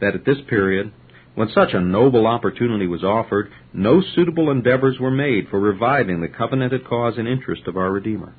that 0.00 0.14
at 0.14 0.24
this 0.24 0.38
period, 0.48 0.92
when 1.34 1.48
such 1.50 1.72
a 1.72 1.80
noble 1.80 2.26
opportunity 2.26 2.86
was 2.86 3.04
offered, 3.04 3.52
no 3.72 4.02
suitable 4.14 4.50
endeavors 4.50 4.98
were 4.98 5.10
made 5.10 5.48
for 5.48 5.60
reviving 5.60 6.20
the 6.20 6.28
covenanted 6.28 6.84
cause 6.84 7.14
and 7.16 7.28
interest 7.28 7.62
of 7.66 7.76
our 7.76 7.92
Redeemer. 7.92 8.34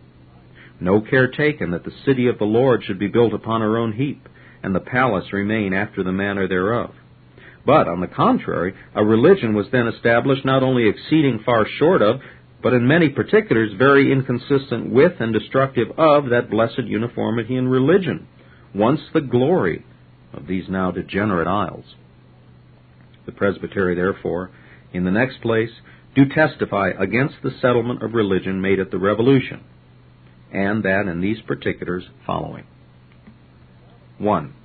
No 0.81 1.01
care 1.01 1.29
taken 1.29 1.71
that 1.71 1.83
the 1.83 1.93
city 2.05 2.27
of 2.27 2.37
the 2.37 2.45
Lord 2.45 2.83
should 2.83 2.99
be 2.99 3.07
built 3.07 3.33
upon 3.33 3.61
her 3.61 3.77
own 3.77 3.93
heap, 3.93 4.27
and 4.63 4.73
the 4.73 4.79
palace 4.79 5.31
remain 5.31 5.73
after 5.73 6.03
the 6.03 6.11
manner 6.11 6.47
thereof. 6.47 6.91
But, 7.69 7.87
on 7.87 7.99
the 8.01 8.07
contrary, 8.07 8.73
a 8.95 9.05
religion 9.05 9.53
was 9.53 9.67
then 9.71 9.87
established 9.87 10.43
not 10.43 10.63
only 10.63 10.89
exceeding 10.89 11.43
far 11.45 11.67
short 11.77 12.01
of, 12.01 12.19
but 12.63 12.73
in 12.73 12.87
many 12.87 13.09
particulars 13.09 13.73
very 13.77 14.11
inconsistent 14.11 14.89
with 14.89 15.11
and 15.19 15.31
destructive 15.31 15.89
of 15.95 16.31
that 16.31 16.49
blessed 16.49 16.85
uniformity 16.85 17.55
in 17.55 17.67
religion, 17.67 18.27
once 18.73 19.01
the 19.13 19.21
glory 19.21 19.85
of 20.33 20.47
these 20.47 20.63
now 20.67 20.89
degenerate 20.89 21.45
isles. 21.45 21.85
The 23.27 23.33
presbytery, 23.33 23.93
therefore, 23.93 24.49
in 24.91 25.03
the 25.03 25.11
next 25.11 25.39
place, 25.39 25.69
do 26.15 26.23
testify 26.27 26.89
against 26.99 27.35
the 27.43 27.53
settlement 27.61 28.01
of 28.01 28.15
religion 28.15 28.61
made 28.61 28.79
at 28.79 28.89
the 28.89 28.97
Revolution, 28.97 29.63
and 30.51 30.81
that 30.85 31.05
in 31.07 31.21
these 31.21 31.41
particulars 31.41 32.05
following. 32.25 32.65
1. 34.17 34.55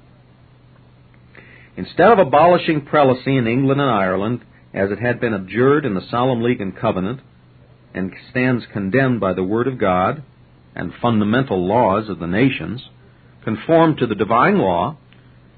Instead 1.76 2.12
of 2.12 2.18
abolishing 2.18 2.82
prelacy 2.82 3.36
in 3.36 3.46
England 3.46 3.80
and 3.80 3.90
Ireland, 3.90 4.44
as 4.72 4.90
it 4.90 5.00
had 5.00 5.20
been 5.20 5.34
abjured 5.34 5.84
in 5.84 5.94
the 5.94 6.06
Solemn 6.10 6.42
League 6.42 6.60
and 6.60 6.76
Covenant, 6.76 7.20
and 7.92 8.12
stands 8.30 8.64
condemned 8.72 9.20
by 9.20 9.32
the 9.32 9.44
Word 9.44 9.66
of 9.66 9.78
God 9.78 10.22
and 10.74 10.92
fundamental 11.00 11.66
laws 11.66 12.08
of 12.08 12.18
the 12.18 12.26
nations, 12.26 12.88
conformed 13.44 13.98
to 13.98 14.06
the 14.06 14.14
divine 14.14 14.58
law, 14.58 14.96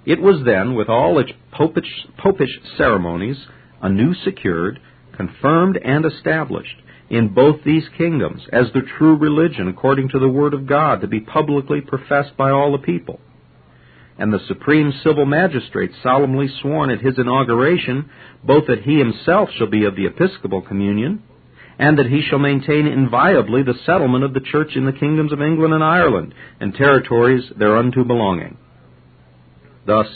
it 0.04 0.20
was 0.20 0.44
then, 0.44 0.74
with 0.74 0.88
all 0.88 1.18
its 1.18 1.32
popish, 1.50 2.06
popish 2.16 2.60
ceremonies, 2.76 3.46
anew 3.82 4.14
secured, 4.14 4.80
confirmed, 5.16 5.78
and 5.82 6.04
established 6.04 6.76
in 7.10 7.34
both 7.34 7.62
these 7.64 7.88
kingdoms 7.96 8.42
as 8.52 8.66
the 8.72 8.82
true 8.98 9.16
religion 9.16 9.68
according 9.68 10.08
to 10.08 10.18
the 10.18 10.28
Word 10.28 10.54
of 10.54 10.66
God 10.66 11.00
to 11.00 11.06
be 11.06 11.20
publicly 11.20 11.80
professed 11.80 12.36
by 12.36 12.50
all 12.50 12.72
the 12.72 12.78
people. 12.78 13.20
And 14.18 14.32
the 14.32 14.46
supreme 14.48 14.92
civil 15.04 15.26
magistrate 15.26 15.90
solemnly 16.02 16.48
sworn 16.60 16.90
at 16.90 17.00
his 17.00 17.18
inauguration 17.18 18.10
both 18.42 18.66
that 18.66 18.82
he 18.82 18.98
himself 18.98 19.50
shall 19.56 19.66
be 19.66 19.84
of 19.84 19.96
the 19.96 20.06
episcopal 20.06 20.62
communion, 20.62 21.22
and 21.78 21.98
that 21.98 22.06
he 22.06 22.22
shall 22.22 22.38
maintain 22.38 22.86
inviolably 22.86 23.62
the 23.62 23.78
settlement 23.84 24.24
of 24.24 24.32
the 24.32 24.40
church 24.40 24.74
in 24.74 24.86
the 24.86 24.92
kingdoms 24.92 25.32
of 25.32 25.42
England 25.42 25.74
and 25.74 25.84
Ireland, 25.84 26.34
and 26.60 26.74
territories 26.74 27.44
thereunto 27.58 28.04
belonging. 28.04 28.56
Thus, 29.86 30.06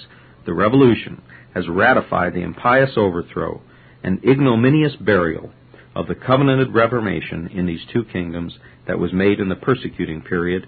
the 0.46 0.54
Revolution 0.54 1.20
has 1.54 1.68
ratified 1.68 2.32
the 2.32 2.42
impious 2.42 2.92
overthrow 2.96 3.60
and 4.02 4.24
ignominious 4.24 4.96
burial 4.96 5.50
of 5.94 6.06
the 6.06 6.14
covenanted 6.14 6.72
Reformation 6.72 7.48
in 7.48 7.66
these 7.66 7.84
two 7.92 8.04
kingdoms 8.04 8.58
that 8.86 8.98
was 8.98 9.12
made 9.12 9.40
in 9.40 9.48
the 9.48 9.56
persecuting 9.56 10.22
period, 10.22 10.66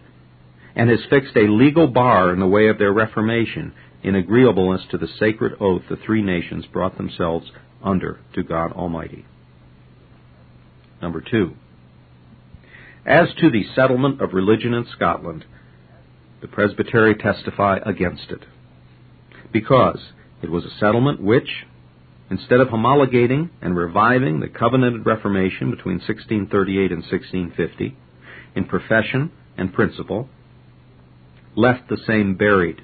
and 0.74 0.90
has 0.90 1.00
fixed 1.10 1.36
a 1.36 1.50
legal 1.50 1.86
bar 1.86 2.32
in 2.32 2.40
the 2.40 2.46
way 2.46 2.68
of 2.68 2.78
their 2.78 2.92
reformation 2.92 3.72
in 4.02 4.14
agreeableness 4.14 4.82
to 4.90 4.98
the 4.98 5.08
sacred 5.18 5.52
oath 5.60 5.82
the 5.88 5.96
three 5.96 6.22
nations 6.22 6.66
brought 6.66 6.96
themselves 6.96 7.50
under 7.82 8.20
to 8.34 8.42
God 8.42 8.72
Almighty. 8.72 9.24
Number 11.00 11.20
two. 11.20 11.54
As 13.04 13.28
to 13.40 13.50
the 13.50 13.64
settlement 13.74 14.20
of 14.20 14.32
religion 14.32 14.74
in 14.74 14.86
Scotland, 14.94 15.44
the 16.40 16.48
Presbytery 16.48 17.16
testify 17.16 17.78
against 17.84 18.30
it 18.30 18.44
because 19.52 19.98
it 20.42 20.50
was 20.50 20.64
a 20.64 20.78
settlement 20.78 21.20
which, 21.20 21.48
instead 22.30 22.60
of 22.60 22.68
homologating 22.68 23.50
and 23.60 23.76
reviving 23.76 24.40
the 24.40 24.48
covenanted 24.48 25.04
Reformation 25.04 25.70
between 25.70 25.96
1638 25.96 26.92
and 26.92 27.02
1650 27.02 27.96
in 28.54 28.64
profession 28.64 29.30
and 29.56 29.72
principle, 29.72 30.28
left 31.54 31.88
the 31.88 31.98
same 32.06 32.34
buried 32.34 32.82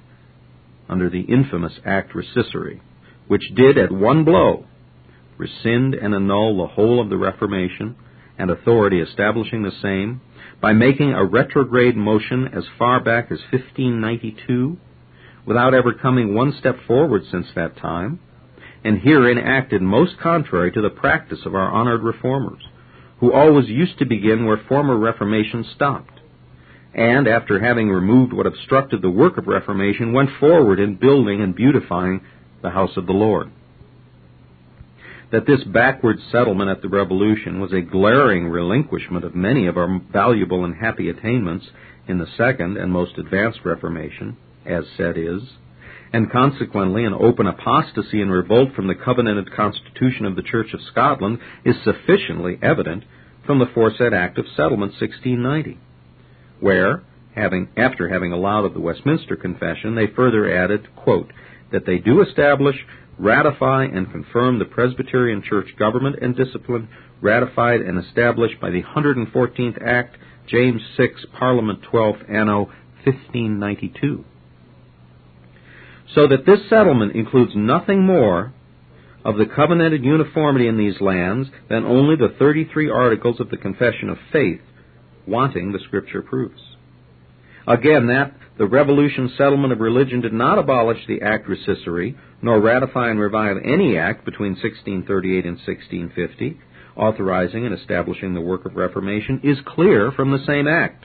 under 0.88 1.10
the 1.10 1.22
infamous 1.22 1.74
Act 1.84 2.14
Rescissory, 2.14 2.80
which 3.26 3.54
did 3.54 3.78
at 3.78 3.92
one 3.92 4.24
blow 4.24 4.66
rescind 5.36 5.94
and 5.94 6.14
annul 6.14 6.58
the 6.58 6.74
whole 6.74 7.00
of 7.00 7.08
the 7.08 7.16
Reformation 7.16 7.96
and 8.38 8.50
authority 8.50 9.00
establishing 9.00 9.62
the 9.62 9.72
same 9.82 10.20
by 10.60 10.72
making 10.72 11.12
a 11.12 11.24
retrograde 11.24 11.96
motion 11.96 12.48
as 12.48 12.64
far 12.78 13.00
back 13.00 13.26
as 13.30 13.38
1592 13.52 14.76
without 15.46 15.74
ever 15.74 15.94
coming 15.94 16.34
one 16.34 16.52
step 16.58 16.76
forward 16.86 17.22
since 17.30 17.46
that 17.54 17.76
time, 17.76 18.20
and 18.84 19.00
herein 19.00 19.38
acted 19.38 19.80
most 19.80 20.18
contrary 20.20 20.70
to 20.70 20.82
the 20.82 20.90
practice 20.90 21.40
of 21.46 21.54
our 21.54 21.70
honored 21.70 22.02
reformers, 22.02 22.62
who 23.20 23.32
always 23.32 23.68
used 23.68 23.98
to 23.98 24.04
begin 24.04 24.44
where 24.44 24.60
former 24.68 24.96
Reformation 24.96 25.64
stopped, 25.74 26.17
and 26.98 27.28
after 27.28 27.60
having 27.60 27.88
removed 27.88 28.32
what 28.32 28.46
obstructed 28.46 29.02
the 29.02 29.10
work 29.10 29.38
of 29.38 29.46
Reformation, 29.46 30.12
went 30.12 30.30
forward 30.40 30.80
in 30.80 30.96
building 30.96 31.40
and 31.40 31.54
beautifying 31.54 32.20
the 32.62 32.70
house 32.70 32.96
of 32.96 33.06
the 33.06 33.12
Lord. 33.12 33.50
That 35.30 35.46
this 35.46 35.62
backward 35.62 36.16
settlement 36.32 36.70
at 36.70 36.82
the 36.82 36.88
Revolution 36.88 37.60
was 37.60 37.72
a 37.72 37.82
glaring 37.82 38.48
relinquishment 38.48 39.24
of 39.24 39.34
many 39.34 39.66
of 39.66 39.76
our 39.76 40.00
valuable 40.12 40.64
and 40.64 40.74
happy 40.74 41.08
attainments 41.08 41.66
in 42.08 42.18
the 42.18 42.26
second 42.36 42.76
and 42.76 42.90
most 42.90 43.16
advanced 43.18 43.60
Reformation 43.64 44.36
as 44.68 44.84
said 44.96 45.16
is, 45.16 45.42
and 46.12 46.30
consequently 46.30 47.04
an 47.04 47.14
open 47.14 47.46
apostasy 47.46 48.20
and 48.20 48.30
revolt 48.30 48.74
from 48.74 48.86
the 48.86 48.94
covenanted 48.94 49.52
constitution 49.54 50.26
of 50.26 50.36
the 50.36 50.42
Church 50.42 50.72
of 50.72 50.80
Scotland 50.90 51.38
is 51.64 51.76
sufficiently 51.84 52.58
evident 52.62 53.04
from 53.46 53.58
the 53.58 53.70
foresaid 53.74 54.12
Act 54.12 54.38
of 54.38 54.46
Settlement 54.56 54.92
1690, 55.00 55.78
where, 56.60 57.02
having, 57.34 57.68
after 57.76 58.08
having 58.08 58.32
allowed 58.32 58.64
of 58.64 58.74
the 58.74 58.80
Westminster 58.80 59.36
Confession, 59.36 59.94
they 59.94 60.06
further 60.06 60.50
added, 60.50 60.88
quote, 60.96 61.32
that 61.72 61.86
they 61.86 61.98
do 61.98 62.22
establish, 62.22 62.76
ratify, 63.18 63.84
and 63.84 64.10
confirm 64.10 64.58
the 64.58 64.64
Presbyterian 64.64 65.42
Church 65.42 65.68
government 65.78 66.16
and 66.20 66.36
discipline 66.36 66.88
ratified 67.20 67.80
and 67.80 68.02
established 68.02 68.60
by 68.60 68.70
the 68.70 68.82
114th 68.82 69.82
Act, 69.84 70.16
James 70.48 70.80
6, 70.96 71.26
Parliament 71.38 71.80
12, 71.90 72.16
Anno 72.28 72.66
1592 73.04 74.24
so 76.14 76.26
that 76.26 76.46
this 76.46 76.60
settlement 76.68 77.14
includes 77.14 77.52
nothing 77.54 78.04
more 78.04 78.52
of 79.24 79.36
the 79.36 79.46
covenanted 79.46 80.04
uniformity 80.04 80.66
in 80.66 80.78
these 80.78 81.00
lands 81.00 81.48
than 81.68 81.84
only 81.84 82.16
the 82.16 82.34
33 82.38 82.88
articles 82.90 83.40
of 83.40 83.50
the 83.50 83.56
Confession 83.56 84.08
of 84.08 84.16
Faith, 84.32 84.60
wanting 85.28 85.72
the 85.72 85.78
Scripture 85.80 86.22
proofs. 86.22 86.60
Again, 87.66 88.06
that 88.06 88.34
the 88.56 88.66
Revolution 88.66 89.30
settlement 89.36 89.72
of 89.72 89.80
religion 89.80 90.20
did 90.20 90.32
not 90.32 90.58
abolish 90.58 91.06
the 91.06 91.22
Act 91.22 91.48
Rescissory, 91.48 92.16
nor 92.42 92.60
ratify 92.60 93.10
and 93.10 93.20
revive 93.20 93.56
any 93.64 93.96
act 93.96 94.24
between 94.24 94.52
1638 94.52 95.44
and 95.44 95.56
1650, 95.56 96.58
authorizing 96.96 97.66
and 97.66 97.78
establishing 97.78 98.34
the 98.34 98.40
work 98.40 98.64
of 98.64 98.74
Reformation, 98.74 99.40
is 99.44 99.58
clear 99.66 100.10
from 100.10 100.30
the 100.30 100.44
same 100.46 100.66
act 100.66 101.04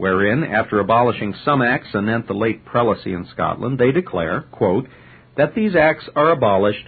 wherein, 0.00 0.42
after 0.42 0.80
abolishing 0.80 1.34
some 1.44 1.60
acts 1.60 1.94
anent 1.94 2.26
the 2.26 2.32
late 2.32 2.64
prelacy 2.64 3.14
in 3.14 3.28
Scotland, 3.32 3.78
they 3.78 3.92
declare, 3.92 4.40
quote, 4.50 4.88
that 5.36 5.54
these 5.54 5.76
acts 5.76 6.08
are 6.16 6.30
abolished 6.30 6.86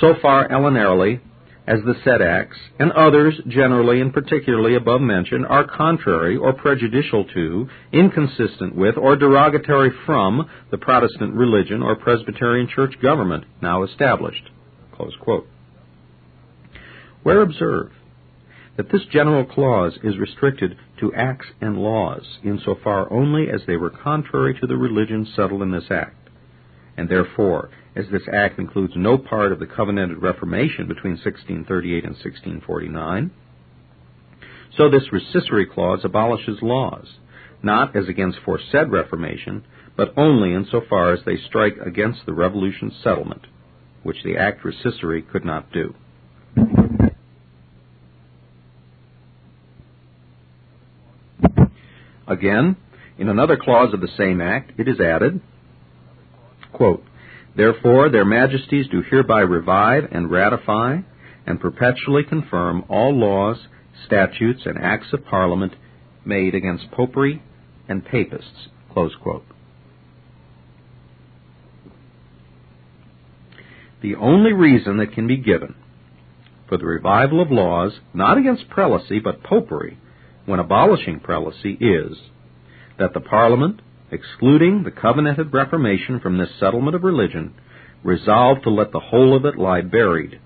so 0.00 0.14
far 0.20 0.50
allenarly 0.50 1.20
as 1.66 1.78
the 1.84 1.94
said 2.04 2.20
acts, 2.20 2.56
and 2.78 2.90
others 2.92 3.40
generally 3.46 4.00
and 4.00 4.12
particularly 4.12 4.74
above 4.74 5.00
mentioned, 5.00 5.46
are 5.46 5.64
contrary 5.64 6.36
or 6.36 6.52
prejudicial 6.52 7.24
to, 7.24 7.68
inconsistent 7.92 8.74
with, 8.74 8.96
or 8.96 9.14
derogatory 9.14 9.90
from 10.04 10.48
the 10.70 10.78
Protestant 10.78 11.34
religion 11.34 11.82
or 11.82 11.94
Presbyterian 11.94 12.66
church 12.66 12.94
government 13.00 13.44
now 13.60 13.84
established. 13.84 14.50
Where 17.22 17.42
observe 17.42 17.92
that 18.76 18.90
this 18.90 19.02
general 19.12 19.44
clause 19.44 19.96
is 20.02 20.18
restricted 20.18 20.76
to 20.98 21.14
acts 21.14 21.46
and 21.60 21.78
laws 21.78 22.22
insofar 22.42 23.12
only 23.12 23.48
as 23.50 23.60
they 23.66 23.76
were 23.76 23.90
contrary 23.90 24.58
to 24.60 24.66
the 24.66 24.76
religion 24.76 25.26
settled 25.36 25.62
in 25.62 25.70
this 25.70 25.90
act, 25.90 26.28
and 26.96 27.08
therefore 27.08 27.70
as 27.94 28.06
this 28.10 28.22
act 28.32 28.58
includes 28.58 28.94
no 28.96 29.18
part 29.18 29.52
of 29.52 29.58
the 29.58 29.66
covenanted 29.66 30.22
Reformation 30.22 30.88
between 30.88 31.12
1638 31.12 32.04
and 32.04 32.14
1649. 32.14 33.30
So 34.76 34.88
this 34.88 35.08
rescissory 35.12 35.70
clause 35.70 36.00
abolishes 36.02 36.58
laws, 36.62 37.06
not 37.62 37.94
as 37.94 38.08
against 38.08 38.38
foresaid 38.44 38.90
Reformation, 38.90 39.64
but 39.96 40.14
only 40.16 40.54
insofar 40.54 41.12
as 41.12 41.20
they 41.26 41.36
strike 41.36 41.76
against 41.84 42.24
the 42.24 42.32
Revolution 42.32 42.90
settlement, 43.02 43.46
which 44.02 44.22
the 44.24 44.36
act 44.36 44.64
rescissory 44.64 45.28
could 45.30 45.44
not 45.44 45.70
do. 45.70 45.94
Again, 52.26 52.76
in 53.18 53.28
another 53.28 53.58
clause 53.58 53.92
of 53.92 54.00
the 54.00 54.08
same 54.16 54.40
act, 54.40 54.72
it 54.78 54.88
is 54.88 54.98
added, 54.98 55.42
quote, 56.72 57.04
Therefore, 57.54 58.08
their 58.08 58.24
majesties 58.24 58.86
do 58.88 59.02
hereby 59.02 59.40
revive 59.40 60.08
and 60.10 60.30
ratify 60.30 61.00
and 61.46 61.60
perpetually 61.60 62.24
confirm 62.24 62.84
all 62.88 63.14
laws, 63.14 63.66
statutes, 64.06 64.62
and 64.64 64.78
acts 64.78 65.12
of 65.12 65.24
Parliament 65.26 65.74
made 66.24 66.54
against 66.54 66.90
popery 66.90 67.42
and 67.88 68.04
papists. 68.04 68.68
The 74.02 74.14
only 74.16 74.52
reason 74.52 74.98
that 74.98 75.12
can 75.12 75.26
be 75.26 75.36
given 75.36 75.74
for 76.68 76.76
the 76.78 76.86
revival 76.86 77.40
of 77.40 77.50
laws, 77.50 77.92
not 78.14 78.38
against 78.38 78.68
prelacy, 78.70 79.22
but 79.22 79.42
popery, 79.42 79.98
when 80.46 80.58
abolishing 80.58 81.20
prelacy, 81.20 81.76
is 81.80 82.18
that 82.98 83.14
the 83.14 83.20
Parliament, 83.20 83.80
excluding 84.12 84.82
the 84.82 84.90
covenanted 84.90 85.52
Reformation 85.52 86.20
from 86.20 86.36
this 86.36 86.50
settlement 86.60 86.94
of 86.94 87.02
religion, 87.02 87.54
resolved 88.04 88.62
to 88.62 88.70
let 88.70 88.92
the 88.92 89.00
whole 89.00 89.34
of 89.34 89.44
it 89.46 89.58
lie 89.58 89.80
buried 89.80 90.38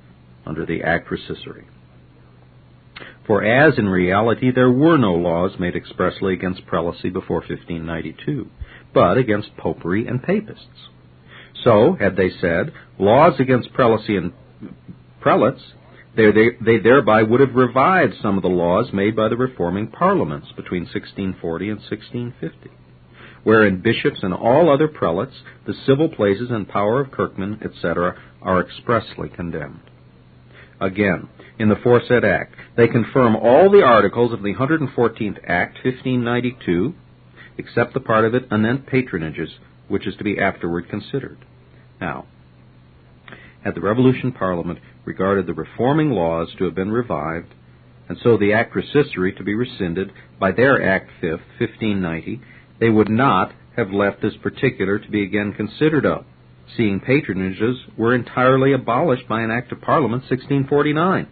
under 0.47 0.65
the 0.65 0.83
Act 0.83 1.11
Rescissory. 1.11 1.65
For 3.27 3.43
as 3.43 3.77
in 3.77 3.89
reality 3.89 4.53
there 4.53 4.71
were 4.71 4.97
no 4.97 5.15
laws 5.15 5.59
made 5.59 5.75
expressly 5.75 6.33
against 6.33 6.67
prelacy 6.67 7.13
before 7.13 7.39
1592, 7.41 8.49
but 8.95 9.19
against 9.19 9.57
popery 9.57 10.07
and 10.07 10.23
papists. 10.23 10.89
So, 11.65 11.97
had 11.99 12.15
they 12.15 12.31
said, 12.41 12.73
laws 12.99 13.41
against 13.41 13.73
prelacy 13.73 14.17
and 14.17 14.33
prelates, 15.21 15.63
they, 16.17 16.31
they, 16.31 16.51
they, 16.65 16.79
thereby 16.79 17.25
would 17.25 17.41
have 17.41 17.55
revived 17.55 18.15
some 18.23 18.37
of 18.37 18.43
the 18.43 18.49
laws 18.49 18.91
made 18.93 19.17
by 19.17 19.29
the 19.29 19.37
reforming 19.37 19.89
parliaments 19.89 20.49
between 20.57 20.83
1640 20.83 21.69
and 21.69 21.79
1650 21.81 22.71
wherein 23.47 23.81
bishops 23.81 24.19
and 24.25 24.35
all 24.35 24.69
other 24.69 24.89
prelates, 24.89 25.37
the 25.69 25.75
civil 25.87 26.09
places 26.09 26.51
and 26.51 26.69
power 26.69 27.01
of 27.01 27.13
kirkmen, 27.13 27.61
etc., 27.65 28.21
are 28.43 28.61
expressly 28.61 29.29
condemned. 29.29 29.79
Again, 30.81 31.29
in 31.57 31.69
the 31.69 31.77
foresaid 31.77 32.25
act, 32.25 32.57
they 32.77 32.89
confirm 32.89 33.37
all 33.37 33.71
the 33.71 33.85
articles 33.85 34.33
of 34.33 34.43
the 34.43 34.55
114th 34.55 35.39
Act, 35.47 35.79
1592, 35.85 36.93
except 37.57 37.95
the 37.95 38.01
part 38.01 38.25
of 38.25 38.35
it 38.35 38.49
anent 38.51 38.85
patronages, 38.85 39.51
which 39.87 40.09
is 40.09 40.17
to 40.17 40.25
be 40.25 40.41
afterward 40.41 40.89
considered. 40.89 41.39
Now, 42.01 42.27
had 43.63 43.77
the 43.77 43.81
Revolution 43.81 44.33
Parliament 44.33 44.81
regarded 45.05 45.47
the 45.47 45.55
reforming 45.55 46.11
laws 46.11 46.49
to 46.59 46.65
have 46.65 46.75
been 46.75 46.91
revived, 46.91 47.55
and 48.09 48.19
so 48.25 48.37
the 48.37 48.55
Act 48.55 48.75
Rescissory 48.75 49.37
to 49.37 49.45
be 49.45 49.55
rescinded 49.55 50.11
by 50.41 50.51
their 50.51 50.83
Act 50.83 51.11
5th, 51.23 51.47
1590, 51.61 52.41
they 52.81 52.91
would 52.91 53.09
not 53.09 53.53
have 53.77 53.91
left 53.91 54.23
this 54.23 54.37
particular 54.43 54.99
to 54.99 55.11
be 55.11 55.23
again 55.23 55.53
considered 55.53 56.07
of, 56.07 56.25
seeing 56.77 57.01
patronages 57.01 57.77
were 57.97 58.15
entirely 58.15 58.73
abolished 58.73 59.29
by 59.29 59.43
an 59.43 59.51
Act 59.51 59.73
of 59.73 59.81
Parliament 59.81 60.23
1649. 60.23 61.29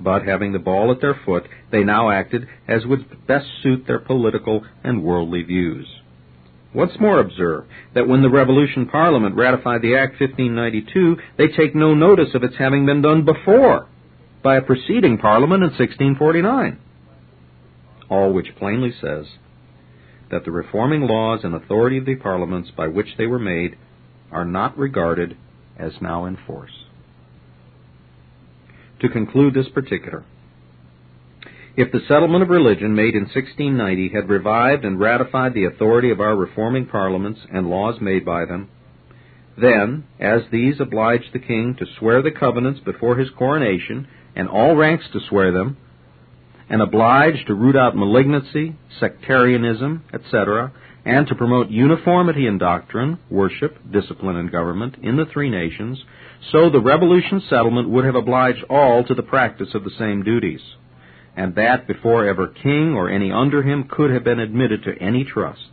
But 0.00 0.24
having 0.24 0.52
the 0.52 0.58
ball 0.58 0.92
at 0.92 1.00
their 1.00 1.18
foot, 1.24 1.48
they 1.70 1.82
now 1.82 2.10
acted 2.10 2.46
as 2.66 2.86
would 2.86 3.26
best 3.26 3.46
suit 3.62 3.86
their 3.86 3.98
political 3.98 4.64
and 4.84 5.02
worldly 5.02 5.42
views. 5.42 5.86
Once 6.74 6.92
more 7.00 7.18
observe 7.18 7.64
that 7.94 8.06
when 8.06 8.22
the 8.22 8.30
Revolution 8.30 8.86
Parliament 8.86 9.34
ratified 9.34 9.82
the 9.82 9.96
Act 9.96 10.20
1592, 10.20 11.16
they 11.36 11.48
take 11.48 11.74
no 11.74 11.94
notice 11.94 12.34
of 12.34 12.44
its 12.44 12.56
having 12.58 12.86
been 12.86 13.02
done 13.02 13.24
before 13.24 13.88
by 14.42 14.56
a 14.56 14.62
preceding 14.62 15.18
Parliament 15.18 15.62
in 15.62 15.70
1649. 15.70 16.78
All 18.10 18.32
which 18.32 18.54
plainly 18.58 18.92
says 19.00 19.26
that 20.30 20.44
the 20.44 20.50
reforming 20.50 21.02
laws 21.02 21.40
and 21.42 21.54
authority 21.54 21.98
of 21.98 22.06
the 22.06 22.16
parliaments 22.16 22.70
by 22.76 22.86
which 22.86 23.08
they 23.16 23.26
were 23.26 23.38
made 23.38 23.76
are 24.30 24.44
not 24.44 24.76
regarded 24.78 25.36
as 25.78 25.92
now 26.00 26.24
in 26.26 26.36
force. 26.46 26.72
To 29.00 29.08
conclude 29.08 29.54
this 29.54 29.68
particular, 29.68 30.24
if 31.76 31.92
the 31.92 32.00
settlement 32.08 32.42
of 32.42 32.48
religion 32.48 32.96
made 32.96 33.14
in 33.14 33.22
1690 33.22 34.08
had 34.08 34.28
revived 34.28 34.84
and 34.84 34.98
ratified 34.98 35.54
the 35.54 35.64
authority 35.64 36.10
of 36.10 36.20
our 36.20 36.34
reforming 36.34 36.86
parliaments 36.86 37.40
and 37.52 37.70
laws 37.70 38.00
made 38.00 38.24
by 38.24 38.44
them, 38.44 38.68
then, 39.56 40.04
as 40.18 40.42
these 40.50 40.80
obliged 40.80 41.32
the 41.32 41.38
king 41.38 41.76
to 41.78 41.86
swear 41.98 42.20
the 42.20 42.32
covenants 42.32 42.80
before 42.80 43.16
his 43.16 43.30
coronation, 43.30 44.08
and 44.34 44.48
all 44.48 44.74
ranks 44.74 45.04
to 45.12 45.20
swear 45.28 45.52
them, 45.52 45.76
and 46.70 46.82
obliged 46.82 47.46
to 47.46 47.54
root 47.54 47.76
out 47.76 47.96
malignancy, 47.96 48.76
sectarianism, 49.00 50.04
etc., 50.12 50.72
and 51.04 51.26
to 51.26 51.34
promote 51.34 51.70
uniformity 51.70 52.46
in 52.46 52.58
doctrine, 52.58 53.18
worship, 53.30 53.78
discipline, 53.90 54.36
and 54.36 54.52
government 54.52 54.96
in 55.02 55.16
the 55.16 55.24
three 55.32 55.48
nations, 55.48 56.04
so 56.52 56.68
the 56.68 56.80
revolution 56.80 57.42
settlement 57.48 57.88
would 57.88 58.04
have 58.04 58.14
obliged 58.14 58.62
all 58.68 59.04
to 59.04 59.14
the 59.14 59.22
practice 59.22 59.74
of 59.74 59.84
the 59.84 59.90
same 59.98 60.22
duties, 60.22 60.60
and 61.36 61.54
that 61.54 61.86
before 61.86 62.26
ever 62.26 62.48
king 62.48 62.94
or 62.94 63.08
any 63.08 63.32
under 63.32 63.62
him 63.62 63.88
could 63.90 64.10
have 64.10 64.24
been 64.24 64.38
admitted 64.38 64.82
to 64.82 65.02
any 65.02 65.24
trust, 65.24 65.70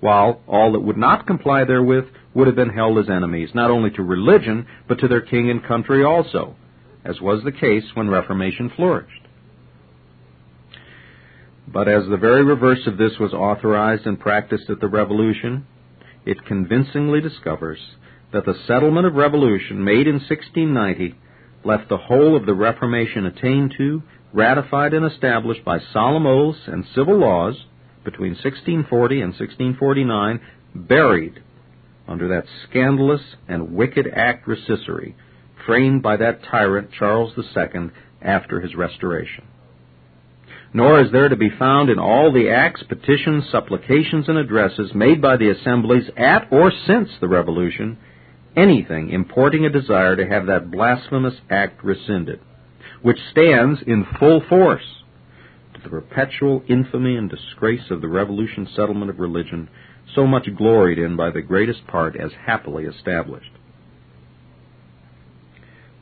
while 0.00 0.42
all 0.46 0.72
that 0.72 0.80
would 0.80 0.98
not 0.98 1.26
comply 1.26 1.64
therewith 1.64 2.04
would 2.34 2.46
have 2.46 2.56
been 2.56 2.68
held 2.68 2.98
as 2.98 3.08
enemies, 3.08 3.50
not 3.54 3.70
only 3.70 3.90
to 3.90 4.02
religion, 4.02 4.66
but 4.86 4.98
to 4.98 5.08
their 5.08 5.22
king 5.22 5.48
and 5.48 5.64
country 5.64 6.04
also, 6.04 6.54
as 7.04 7.20
was 7.20 7.42
the 7.42 7.52
case 7.52 7.84
when 7.94 8.10
Reformation 8.10 8.70
flourished. 8.76 9.25
But 11.68 11.88
as 11.88 12.06
the 12.08 12.16
very 12.16 12.44
reverse 12.44 12.86
of 12.86 12.96
this 12.96 13.18
was 13.18 13.32
authorized 13.32 14.06
and 14.06 14.18
practiced 14.20 14.70
at 14.70 14.80
the 14.80 14.88
Revolution, 14.88 15.66
it 16.24 16.44
convincingly 16.44 17.20
discovers 17.20 17.78
that 18.32 18.44
the 18.44 18.58
settlement 18.66 19.06
of 19.06 19.14
revolution 19.14 19.84
made 19.84 20.06
in 20.06 20.14
1690 20.14 21.14
left 21.64 21.88
the 21.88 21.96
whole 21.96 22.36
of 22.36 22.46
the 22.46 22.54
Reformation 22.54 23.26
attained 23.26 23.74
to, 23.78 24.02
ratified, 24.32 24.94
and 24.94 25.04
established 25.04 25.64
by 25.64 25.78
solemn 25.92 26.26
oaths 26.26 26.60
and 26.66 26.84
civil 26.94 27.18
laws 27.18 27.64
between 28.04 28.32
1640 28.32 29.20
and 29.20 29.32
1649 29.32 30.40
buried 30.74 31.42
under 32.06 32.28
that 32.28 32.44
scandalous 32.68 33.22
and 33.48 33.72
wicked 33.74 34.06
act 34.14 34.46
rescissory 34.46 35.14
framed 35.66 36.02
by 36.02 36.16
that 36.16 36.42
tyrant 36.44 36.90
Charles 36.92 37.32
II 37.36 37.90
after 38.22 38.60
his 38.60 38.76
restoration 38.76 39.44
nor 40.76 41.00
is 41.00 41.10
there 41.10 41.30
to 41.30 41.36
be 41.36 41.48
found 41.58 41.88
in 41.88 41.98
all 41.98 42.30
the 42.30 42.50
acts, 42.50 42.82
petitions, 42.82 43.44
supplications, 43.50 44.28
and 44.28 44.36
addresses 44.36 44.90
made 44.94 45.22
by 45.22 45.34
the 45.34 45.48
assemblies 45.48 46.04
at 46.18 46.46
or 46.52 46.70
since 46.86 47.08
the 47.18 47.26
Revolution 47.26 47.96
anything 48.54 49.08
importing 49.08 49.64
a 49.64 49.70
desire 49.70 50.16
to 50.16 50.26
have 50.26 50.44
that 50.44 50.70
blasphemous 50.70 51.32
act 51.48 51.82
rescinded, 51.82 52.40
which 53.00 53.16
stands 53.30 53.80
in 53.86 54.04
full 54.18 54.42
force 54.50 54.84
to 55.72 55.80
the 55.80 55.88
perpetual 55.88 56.62
infamy 56.68 57.16
and 57.16 57.30
disgrace 57.30 57.90
of 57.90 58.02
the 58.02 58.08
Revolution 58.08 58.68
settlement 58.76 59.10
of 59.10 59.18
religion, 59.18 59.70
so 60.14 60.26
much 60.26 60.46
gloried 60.58 60.98
in 60.98 61.16
by 61.16 61.30
the 61.30 61.40
greatest 61.40 61.86
part 61.86 62.14
as 62.16 62.32
happily 62.46 62.84
established. 62.84 63.52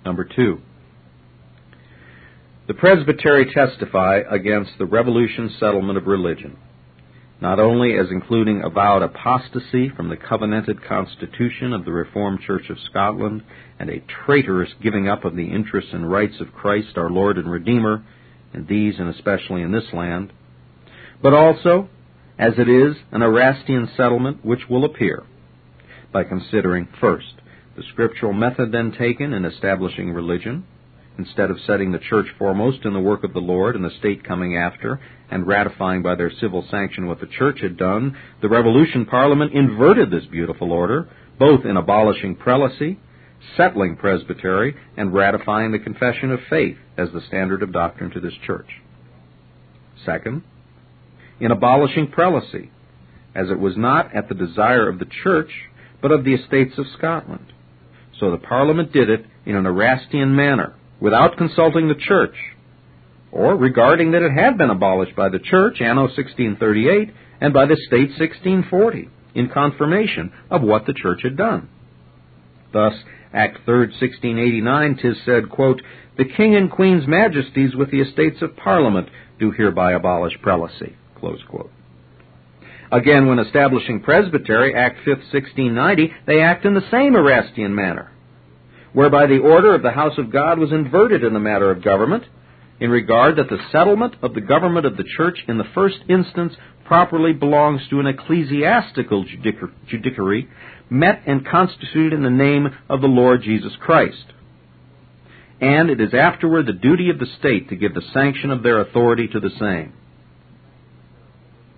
Number 0.04 0.24
two, 0.24 0.60
the 2.66 2.74
Presbytery 2.74 3.52
testify 3.52 4.22
against 4.30 4.72
the 4.78 4.86
Revolution 4.86 5.54
settlement 5.60 5.98
of 5.98 6.06
religion. 6.06 6.56
not 7.40 7.60
only 7.60 7.98
as 7.98 8.06
including 8.10 8.62
avowed 8.62 9.02
apostasy 9.02 9.90
from 9.90 10.08
the 10.08 10.16
covenanted 10.16 10.82
constitution 10.82 11.74
of 11.74 11.84
the 11.84 11.92
Reformed 11.92 12.40
Church 12.40 12.70
of 12.70 12.78
Scotland 12.88 13.42
and 13.78 13.90
a 13.90 14.02
traitorous 14.24 14.70
giving 14.82 15.08
up 15.08 15.26
of 15.26 15.36
the 15.36 15.52
interests 15.52 15.90
and 15.92 16.10
rights 16.10 16.40
of 16.40 16.54
Christ 16.54 16.96
our 16.96 17.10
Lord 17.10 17.36
and 17.36 17.50
Redeemer 17.50 18.02
in 18.54 18.64
these 18.64 18.98
and 18.98 19.10
especially 19.14 19.60
in 19.60 19.72
this 19.72 19.92
land, 19.92 20.32
but 21.20 21.34
also 21.34 21.90
as 22.38 22.54
it 22.56 22.68
is 22.68 22.96
an 23.12 23.20
Erastian 23.20 23.90
settlement 23.94 24.42
which 24.42 24.70
will 24.70 24.86
appear 24.86 25.24
by 26.12 26.24
considering 26.24 26.88
first 26.98 27.34
the 27.76 27.82
scriptural 27.92 28.32
method 28.32 28.72
then 28.72 28.92
taken 28.92 29.34
in 29.34 29.44
establishing 29.44 30.12
religion, 30.12 30.64
instead 31.18 31.50
of 31.50 31.58
setting 31.66 31.92
the 31.92 31.98
church 31.98 32.26
foremost 32.38 32.84
in 32.84 32.92
the 32.92 33.00
work 33.00 33.24
of 33.24 33.32
the 33.32 33.40
Lord 33.40 33.76
and 33.76 33.84
the 33.84 33.96
state 33.98 34.24
coming 34.24 34.56
after, 34.56 35.00
and 35.30 35.46
ratifying 35.46 36.02
by 36.02 36.14
their 36.14 36.32
civil 36.40 36.66
sanction 36.70 37.06
what 37.06 37.20
the 37.20 37.26
church 37.26 37.60
had 37.60 37.76
done, 37.76 38.16
the 38.42 38.48
Revolution 38.48 39.06
Parliament 39.06 39.52
inverted 39.52 40.10
this 40.10 40.26
beautiful 40.26 40.72
order, 40.72 41.08
both 41.38 41.64
in 41.64 41.76
abolishing 41.76 42.36
prelacy, 42.36 42.98
settling 43.56 43.96
presbytery, 43.96 44.74
and 44.96 45.14
ratifying 45.14 45.72
the 45.72 45.78
confession 45.78 46.30
of 46.30 46.40
faith 46.48 46.76
as 46.96 47.08
the 47.12 47.22
standard 47.28 47.62
of 47.62 47.72
doctrine 47.72 48.10
to 48.10 48.20
this 48.20 48.34
church. 48.46 48.68
Second, 50.04 50.42
in 51.40 51.50
abolishing 51.50 52.08
prelacy, 52.08 52.70
as 53.34 53.50
it 53.50 53.58
was 53.58 53.76
not 53.76 54.14
at 54.14 54.28
the 54.28 54.34
desire 54.34 54.88
of 54.88 54.98
the 54.98 55.08
church, 55.22 55.50
but 56.00 56.12
of 56.12 56.24
the 56.24 56.34
estates 56.34 56.78
of 56.78 56.86
Scotland. 56.96 57.52
So 58.20 58.30
the 58.30 58.38
Parliament 58.38 58.92
did 58.92 59.10
it 59.10 59.26
in 59.44 59.56
an 59.56 59.66
Erastian 59.66 60.36
manner, 60.36 60.74
without 61.04 61.36
consulting 61.36 61.86
the 61.86 61.94
church, 61.94 62.34
or 63.30 63.54
regarding 63.54 64.12
that 64.12 64.22
it 64.22 64.32
had 64.32 64.56
been 64.56 64.70
abolished 64.70 65.14
by 65.14 65.28
the 65.28 65.38
church 65.38 65.82
anno 65.82 66.04
1638 66.04 67.12
and 67.42 67.52
by 67.52 67.66
the 67.66 67.76
state 67.86 68.08
1640, 68.18 69.10
in 69.34 69.50
confirmation 69.50 70.32
of 70.50 70.62
what 70.62 70.86
the 70.86 70.94
church 70.94 71.20
had 71.22 71.36
done. 71.36 71.68
Thus, 72.72 72.94
Act 73.34 73.58
3rd, 73.66 73.92
1689, 74.00 74.96
tis 74.96 75.16
said, 75.26 75.50
quote, 75.50 75.82
The 76.16 76.24
King 76.24 76.56
and 76.56 76.70
Queen's 76.70 77.06
Majesties 77.06 77.76
with 77.76 77.90
the 77.90 78.00
Estates 78.00 78.40
of 78.40 78.56
Parliament 78.56 79.10
do 79.38 79.50
hereby 79.50 79.92
abolish 79.92 80.38
prelacy. 80.42 80.94
Again, 82.90 83.26
when 83.26 83.40
establishing 83.40 84.00
presbytery, 84.00 84.74
Act 84.74 85.00
5th, 85.00 85.30
1690, 85.34 86.14
they 86.26 86.40
act 86.40 86.64
in 86.64 86.72
the 86.72 86.90
same 86.90 87.14
Erastian 87.14 87.74
manner, 87.74 88.10
whereby 88.94 89.26
the 89.26 89.40
order 89.40 89.74
of 89.74 89.82
the 89.82 89.90
house 89.90 90.16
of 90.16 90.32
God 90.32 90.58
was 90.58 90.72
inverted 90.72 91.22
in 91.22 91.34
the 91.34 91.40
matter 91.40 91.70
of 91.70 91.84
government, 91.84 92.24
in 92.80 92.90
regard 92.90 93.36
that 93.36 93.50
the 93.50 93.62
settlement 93.70 94.14
of 94.22 94.34
the 94.34 94.40
government 94.40 94.86
of 94.86 94.96
the 94.96 95.04
church 95.16 95.38
in 95.46 95.58
the 95.58 95.68
first 95.74 95.96
instance 96.08 96.54
properly 96.86 97.32
belongs 97.32 97.82
to 97.90 98.00
an 98.00 98.06
ecclesiastical 98.06 99.24
judiciary 99.86 100.48
met 100.90 101.22
and 101.26 101.46
constituted 101.46 102.12
in 102.12 102.22
the 102.22 102.30
name 102.30 102.68
of 102.88 103.00
the 103.00 103.06
Lord 103.06 103.42
Jesus 103.42 103.72
Christ. 103.80 104.24
And 105.60 105.88
it 105.88 106.00
is 106.00 106.12
afterward 106.12 106.66
the 106.66 106.72
duty 106.72 107.10
of 107.10 107.18
the 107.18 107.26
state 107.38 107.68
to 107.68 107.76
give 107.76 107.94
the 107.94 108.02
sanction 108.12 108.50
of 108.50 108.62
their 108.62 108.80
authority 108.80 109.28
to 109.28 109.40
the 109.40 109.50
same. 109.58 109.92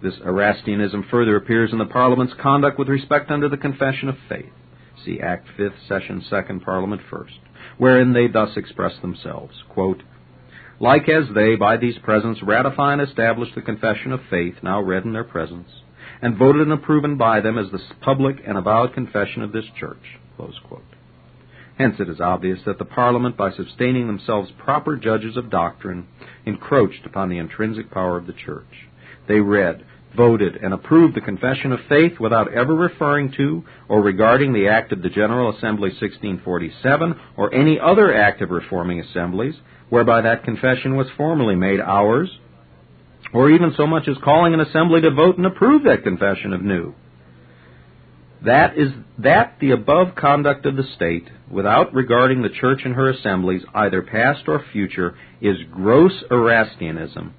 This 0.02 0.14
Erastianism 0.16 1.08
further 1.10 1.36
appears 1.36 1.72
in 1.72 1.78
the 1.78 1.86
Parliament's 1.86 2.34
conduct 2.40 2.78
with 2.78 2.88
respect 2.88 3.30
unto 3.30 3.48
the 3.48 3.56
Confession 3.56 4.08
of 4.08 4.16
Faith. 4.28 4.52
See 5.04 5.20
Act 5.20 5.48
5th, 5.58 5.88
Session 5.88 6.24
2nd, 6.30 6.64
Parliament 6.64 7.02
1st, 7.10 7.38
wherein 7.78 8.12
they 8.12 8.28
thus 8.28 8.56
express 8.56 8.98
themselves, 9.00 9.54
quote, 9.68 10.02
like 10.78 11.08
as 11.08 11.24
they 11.34 11.56
by 11.56 11.76
these 11.76 11.98
presents 11.98 12.42
ratify 12.42 12.92
and 12.92 13.02
establish 13.02 13.48
the 13.54 13.62
confession 13.62 14.12
of 14.12 14.20
faith 14.28 14.56
now 14.62 14.80
read 14.80 15.04
in 15.04 15.12
their 15.12 15.24
presence, 15.24 15.68
and 16.20 16.36
voted 16.36 16.62
and 16.62 16.72
approved 16.72 17.18
by 17.18 17.40
them 17.40 17.58
as 17.58 17.70
the 17.70 17.80
public 18.00 18.36
and 18.46 18.58
avowed 18.58 18.94
confession 18.94 19.42
of 19.42 19.52
this 19.52 19.64
church. 19.78 20.18
Hence 21.78 21.96
it 21.98 22.08
is 22.08 22.20
obvious 22.20 22.60
that 22.64 22.78
the 22.78 22.84
Parliament, 22.84 23.36
by 23.36 23.52
sustaining 23.52 24.06
themselves 24.06 24.50
proper 24.58 24.96
judges 24.96 25.36
of 25.36 25.50
doctrine, 25.50 26.06
encroached 26.44 27.04
upon 27.04 27.28
the 27.28 27.38
intrinsic 27.38 27.90
power 27.90 28.16
of 28.16 28.26
the 28.26 28.32
church. 28.32 28.88
They 29.28 29.40
read, 29.40 29.84
voted, 30.16 30.56
and 30.56 30.72
approved 30.72 31.14
the 31.14 31.20
confession 31.20 31.72
of 31.72 31.80
faith 31.88 32.18
without 32.18 32.52
ever 32.52 32.74
referring 32.74 33.32
to 33.36 33.64
or 33.88 34.00
regarding 34.00 34.52
the 34.52 34.68
Act 34.68 34.92
of 34.92 35.02
the 35.02 35.08
General 35.08 35.50
Assembly 35.56 35.90
1647 35.90 37.14
or 37.36 37.52
any 37.54 37.78
other 37.78 38.14
act 38.14 38.40
of 38.42 38.50
reforming 38.50 39.00
assemblies 39.00 39.54
whereby 39.88 40.20
that 40.22 40.44
confession 40.44 40.96
was 40.96 41.06
formally 41.16 41.54
made 41.54 41.80
ours, 41.80 42.30
or 43.32 43.50
even 43.50 43.74
so 43.76 43.86
much 43.86 44.08
as 44.08 44.16
calling 44.24 44.54
an 44.54 44.60
assembly 44.60 45.00
to 45.00 45.10
vote 45.10 45.36
and 45.36 45.46
approve 45.46 45.84
that 45.84 46.02
confession 46.02 46.52
of 46.52 46.62
new. 46.62 46.94
That 48.44 48.76
is 48.76 48.90
that 49.18 49.56
the 49.60 49.70
above 49.70 50.14
conduct 50.14 50.66
of 50.66 50.76
the 50.76 50.84
state, 50.94 51.28
without 51.50 51.94
regarding 51.94 52.42
the 52.42 52.50
church 52.50 52.80
and 52.84 52.94
her 52.94 53.10
assemblies, 53.10 53.62
either 53.74 54.02
past 54.02 54.44
or 54.46 54.64
future, 54.72 55.16
is 55.40 55.56
gross 55.70 56.12
Erastianism, 56.30 57.32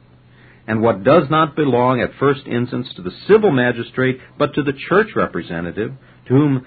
and 0.67 0.81
what 0.81 1.03
does 1.03 1.23
not 1.29 1.55
belong 1.55 2.01
at 2.01 2.19
first 2.19 2.45
instance 2.45 2.87
to 2.95 3.01
the 3.01 3.15
civil 3.27 3.51
magistrate, 3.51 4.19
but 4.37 4.53
to 4.53 4.63
the 4.63 4.73
church 4.89 5.07
representative, 5.15 5.93
to 6.27 6.33
whom 6.33 6.65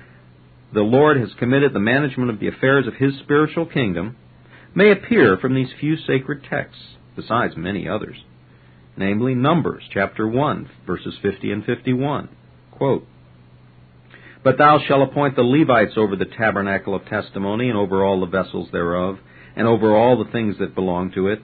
the 0.72 0.80
Lord 0.80 1.18
has 1.18 1.30
committed 1.38 1.72
the 1.72 1.80
management 1.80 2.30
of 2.30 2.40
the 2.40 2.48
affairs 2.48 2.86
of 2.86 2.94
his 2.94 3.18
spiritual 3.18 3.66
kingdom, 3.66 4.16
may 4.74 4.90
appear 4.90 5.36
from 5.36 5.54
these 5.54 5.68
few 5.78 5.96
sacred 5.96 6.44
texts, 6.48 6.82
besides 7.14 7.54
many 7.56 7.88
others, 7.88 8.16
namely 8.96 9.34
Numbers 9.34 9.82
chapter 9.92 10.26
1, 10.26 10.70
verses 10.86 11.14
50 11.20 11.52
and 11.52 11.64
51. 11.64 12.28
Quote, 12.70 13.06
but 14.42 14.56
thou 14.56 14.78
shalt 14.86 15.10
appoint 15.10 15.36
the 15.36 15.42
Levites 15.42 15.94
over 15.96 16.16
the 16.16 16.24
tabernacle 16.24 16.94
of 16.94 17.04
testimony, 17.06 17.68
and 17.68 17.76
over 17.76 18.04
all 18.04 18.20
the 18.20 18.26
vessels 18.26 18.70
thereof, 18.72 19.18
and 19.54 19.66
over 19.66 19.94
all 19.94 20.22
the 20.22 20.30
things 20.30 20.56
that 20.58 20.74
belong 20.74 21.12
to 21.12 21.28
it. 21.28 21.42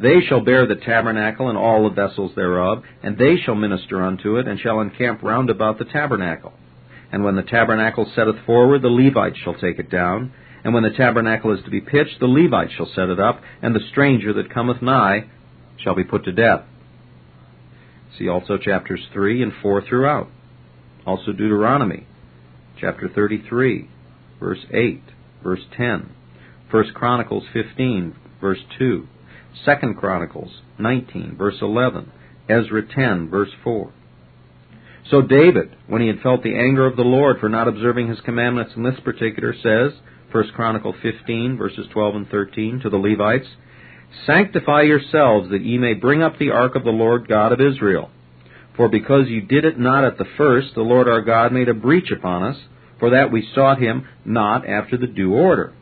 They 0.00 0.20
shall 0.20 0.40
bear 0.40 0.66
the 0.66 0.74
tabernacle 0.74 1.48
and 1.48 1.56
all 1.56 1.88
the 1.88 1.94
vessels 1.94 2.32
thereof, 2.34 2.82
and 3.02 3.16
they 3.16 3.36
shall 3.36 3.54
minister 3.54 4.02
unto 4.02 4.36
it, 4.36 4.48
and 4.48 4.58
shall 4.58 4.80
encamp 4.80 5.22
round 5.22 5.50
about 5.50 5.78
the 5.78 5.84
tabernacle. 5.84 6.52
And 7.12 7.22
when 7.22 7.36
the 7.36 7.42
tabernacle 7.42 8.10
setteth 8.14 8.44
forward, 8.44 8.82
the 8.82 8.88
Levites 8.88 9.38
shall 9.38 9.54
take 9.54 9.78
it 9.78 9.90
down, 9.90 10.32
and 10.64 10.74
when 10.74 10.82
the 10.82 10.90
tabernacle 10.90 11.52
is 11.52 11.62
to 11.64 11.70
be 11.70 11.80
pitched, 11.80 12.18
the 12.18 12.26
Levites 12.26 12.72
shall 12.72 12.90
set 12.94 13.08
it 13.08 13.20
up, 13.20 13.40
and 13.62 13.74
the 13.74 13.86
stranger 13.90 14.32
that 14.32 14.52
cometh 14.52 14.82
nigh 14.82 15.26
shall 15.78 15.94
be 15.94 16.04
put 16.04 16.24
to 16.24 16.32
death. 16.32 16.62
See 18.18 18.28
also 18.28 18.58
chapters 18.58 19.00
3 19.12 19.42
and 19.42 19.52
4 19.62 19.82
throughout. 19.82 20.28
Also 21.06 21.32
Deuteronomy, 21.32 22.06
chapter 22.80 23.08
33, 23.08 23.88
verse 24.40 24.64
8, 24.72 25.02
verse 25.42 25.60
10. 25.76 26.10
1 26.70 26.92
Chronicles 26.94 27.44
15, 27.52 28.16
verse 28.40 28.60
2. 28.78 29.06
2 29.64 29.94
Chronicles 29.94 30.50
19, 30.78 31.36
verse 31.36 31.56
11. 31.60 32.10
Ezra 32.48 32.82
10, 32.86 33.30
verse 33.30 33.50
4. 33.62 33.92
So 35.10 35.22
David, 35.22 35.76
when 35.86 36.00
he 36.00 36.08
had 36.08 36.20
felt 36.20 36.42
the 36.42 36.56
anger 36.56 36.86
of 36.86 36.96
the 36.96 37.02
Lord 37.02 37.38
for 37.40 37.48
not 37.48 37.68
observing 37.68 38.08
his 38.08 38.20
commandments 38.20 38.72
in 38.76 38.82
this 38.82 38.98
particular, 39.04 39.54
says, 39.54 39.92
1 40.32 40.50
Chronicle 40.54 40.94
15, 41.02 41.56
verses 41.56 41.86
12 41.92 42.14
and 42.16 42.28
13, 42.28 42.80
to 42.80 42.90
the 42.90 42.96
Levites, 42.96 43.46
Sanctify 44.26 44.82
yourselves, 44.82 45.50
that 45.50 45.64
ye 45.64 45.78
may 45.78 45.94
bring 45.94 46.22
up 46.22 46.38
the 46.38 46.50
ark 46.50 46.74
of 46.74 46.84
the 46.84 46.90
Lord 46.90 47.28
God 47.28 47.52
of 47.52 47.60
Israel. 47.60 48.10
For 48.76 48.88
because 48.88 49.28
you 49.28 49.40
did 49.42 49.64
it 49.64 49.78
not 49.78 50.04
at 50.04 50.18
the 50.18 50.26
first, 50.36 50.74
the 50.74 50.82
Lord 50.82 51.08
our 51.08 51.22
God 51.22 51.52
made 51.52 51.68
a 51.68 51.74
breach 51.74 52.10
upon 52.10 52.42
us, 52.42 52.56
for 52.98 53.10
that 53.10 53.30
we 53.30 53.48
sought 53.54 53.80
him 53.80 54.06
not 54.24 54.66
after 54.68 54.96
the 54.96 55.06
due 55.06 55.34
order. 55.34 55.72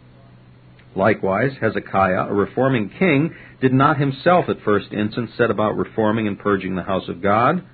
Likewise, 0.94 1.52
Hezekiah, 1.60 2.26
a 2.28 2.34
reforming 2.34 2.90
king, 2.98 3.34
did 3.62 3.72
not 3.72 3.96
himself 3.96 4.46
at 4.48 4.60
first 4.64 4.92
instance 4.92 5.30
set 5.38 5.50
about 5.50 5.78
reforming 5.78 6.26
and 6.26 6.38
purging 6.38 6.74
the 6.74 6.82
house 6.82 7.08
of 7.08 7.22
God, 7.22 7.64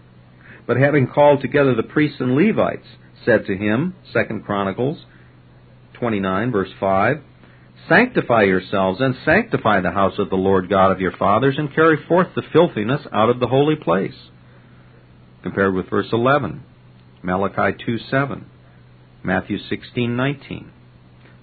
but 0.66 0.76
having 0.76 1.06
called 1.06 1.40
together 1.40 1.74
the 1.74 1.82
priests 1.82 2.20
and 2.20 2.36
Levites, 2.36 2.86
said 3.24 3.46
to 3.46 3.56
him, 3.56 3.94
2 4.12 4.42
Chronicles 4.44 4.98
29, 5.94 6.52
verse 6.52 6.68
5, 6.78 7.16
Sanctify 7.88 8.42
yourselves 8.42 9.00
and 9.00 9.14
sanctify 9.24 9.80
the 9.80 9.90
house 9.90 10.18
of 10.18 10.28
the 10.28 10.36
Lord 10.36 10.68
God 10.68 10.92
of 10.92 11.00
your 11.00 11.16
fathers, 11.16 11.56
and 11.56 11.74
carry 11.74 11.96
forth 12.06 12.28
the 12.34 12.42
filthiness 12.52 13.00
out 13.10 13.30
of 13.30 13.40
the 13.40 13.46
holy 13.46 13.76
place. 13.76 14.14
Compared 15.42 15.74
with 15.74 15.88
verse 15.88 16.08
11, 16.12 16.62
Malachi 17.22 17.82
2, 17.84 17.98
7, 18.10 18.44
Matthew 19.22 19.58
16, 19.70 20.14
19. 20.14 20.70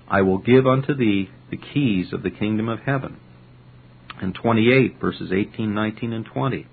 I 0.07 0.21
will 0.21 0.37
give 0.37 0.67
unto 0.67 0.93
thee 0.93 1.31
the 1.49 1.57
keys 1.57 2.13
of 2.13 2.21
the 2.21 2.29
kingdom 2.29 2.69
of 2.69 2.81
heaven. 2.81 3.17
And 4.21 4.33
28, 4.33 4.99
verses 4.99 5.31
18, 5.33 5.73
19, 5.73 6.13
and 6.13 6.25
20. 6.25 6.67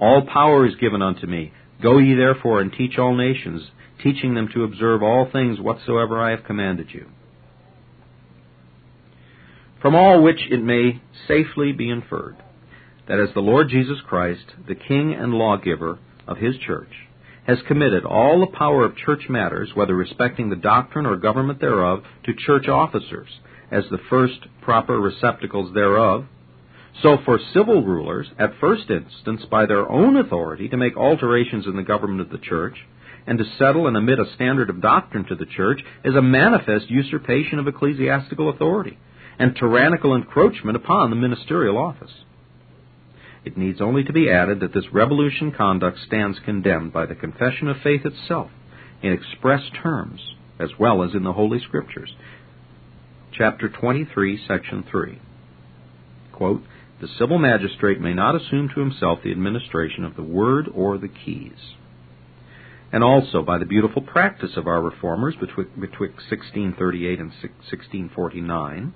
All 0.00 0.26
power 0.26 0.66
is 0.66 0.74
given 0.76 1.02
unto 1.02 1.26
me. 1.26 1.52
Go 1.82 1.98
ye 1.98 2.14
therefore 2.14 2.60
and 2.60 2.72
teach 2.72 2.98
all 2.98 3.14
nations, 3.14 3.62
teaching 4.02 4.34
them 4.34 4.48
to 4.54 4.64
observe 4.64 5.02
all 5.02 5.28
things 5.30 5.60
whatsoever 5.60 6.20
I 6.20 6.30
have 6.30 6.44
commanded 6.44 6.88
you. 6.92 7.06
From 9.80 9.94
all 9.94 10.22
which 10.22 10.40
it 10.50 10.62
may 10.62 11.00
safely 11.28 11.72
be 11.72 11.90
inferred 11.90 12.36
that 13.06 13.20
as 13.20 13.34
the 13.34 13.40
Lord 13.40 13.68
Jesus 13.68 13.98
Christ, 14.06 14.44
the 14.66 14.74
King 14.74 15.14
and 15.14 15.34
lawgiver 15.34 15.98
of 16.26 16.38
his 16.38 16.56
church, 16.56 16.88
has 17.46 17.58
committed 17.68 18.04
all 18.04 18.40
the 18.40 18.56
power 18.56 18.84
of 18.84 18.96
church 18.96 19.28
matters, 19.28 19.70
whether 19.74 19.94
respecting 19.94 20.48
the 20.48 20.56
doctrine 20.56 21.04
or 21.04 21.16
government 21.16 21.60
thereof, 21.60 22.02
to 22.24 22.32
church 22.34 22.66
officers, 22.66 23.28
as 23.70 23.84
the 23.90 23.98
first 24.08 24.46
proper 24.62 24.98
receptacles 24.98 25.74
thereof. 25.74 26.24
So 27.02 27.18
for 27.24 27.38
civil 27.52 27.84
rulers, 27.84 28.28
at 28.38 28.58
first 28.60 28.88
instance, 28.88 29.42
by 29.50 29.66
their 29.66 29.90
own 29.90 30.16
authority, 30.16 30.68
to 30.68 30.76
make 30.76 30.96
alterations 30.96 31.66
in 31.66 31.76
the 31.76 31.82
government 31.82 32.20
of 32.20 32.30
the 32.30 32.38
church, 32.38 32.76
and 33.26 33.38
to 33.38 33.44
settle 33.58 33.86
and 33.86 33.96
emit 33.96 34.18
a 34.18 34.34
standard 34.34 34.70
of 34.70 34.80
doctrine 34.80 35.24
to 35.26 35.34
the 35.34 35.46
church, 35.46 35.80
is 36.04 36.14
a 36.14 36.22
manifest 36.22 36.90
usurpation 36.90 37.58
of 37.58 37.66
ecclesiastical 37.66 38.48
authority, 38.48 38.98
and 39.38 39.56
tyrannical 39.56 40.14
encroachment 40.14 40.76
upon 40.76 41.10
the 41.10 41.16
ministerial 41.16 41.78
office. 41.78 42.12
It 43.44 43.58
needs 43.58 43.80
only 43.80 44.04
to 44.04 44.12
be 44.12 44.30
added 44.30 44.60
that 44.60 44.72
this 44.72 44.92
revolution 44.92 45.52
conduct 45.52 45.98
stands 46.06 46.38
condemned 46.44 46.92
by 46.92 47.06
the 47.06 47.14
confession 47.14 47.68
of 47.68 47.76
faith 47.82 48.06
itself 48.06 48.50
in 49.02 49.12
express 49.12 49.62
terms, 49.82 50.20
as 50.58 50.70
well 50.78 51.02
as 51.02 51.14
in 51.14 51.24
the 51.24 51.32
Holy 51.32 51.60
Scriptures. 51.60 52.14
Chapter 53.32 53.68
23, 53.68 54.40
Section 54.46 54.84
3. 54.90 55.18
Quote, 56.32 56.62
the 57.00 57.08
civil 57.18 57.38
magistrate 57.38 58.00
may 58.00 58.14
not 58.14 58.36
assume 58.36 58.68
to 58.68 58.80
himself 58.80 59.18
the 59.22 59.32
administration 59.32 60.04
of 60.04 60.16
the 60.16 60.22
word 60.22 60.68
or 60.72 60.96
the 60.98 61.08
keys. 61.08 61.74
And 62.92 63.02
also 63.02 63.42
by 63.42 63.58
the 63.58 63.64
beautiful 63.64 64.02
practice 64.02 64.56
of 64.56 64.68
our 64.68 64.80
reformers 64.80 65.34
betwixt 65.34 66.30
1638 66.30 67.18
and 67.18 67.30
1649, 67.30 68.94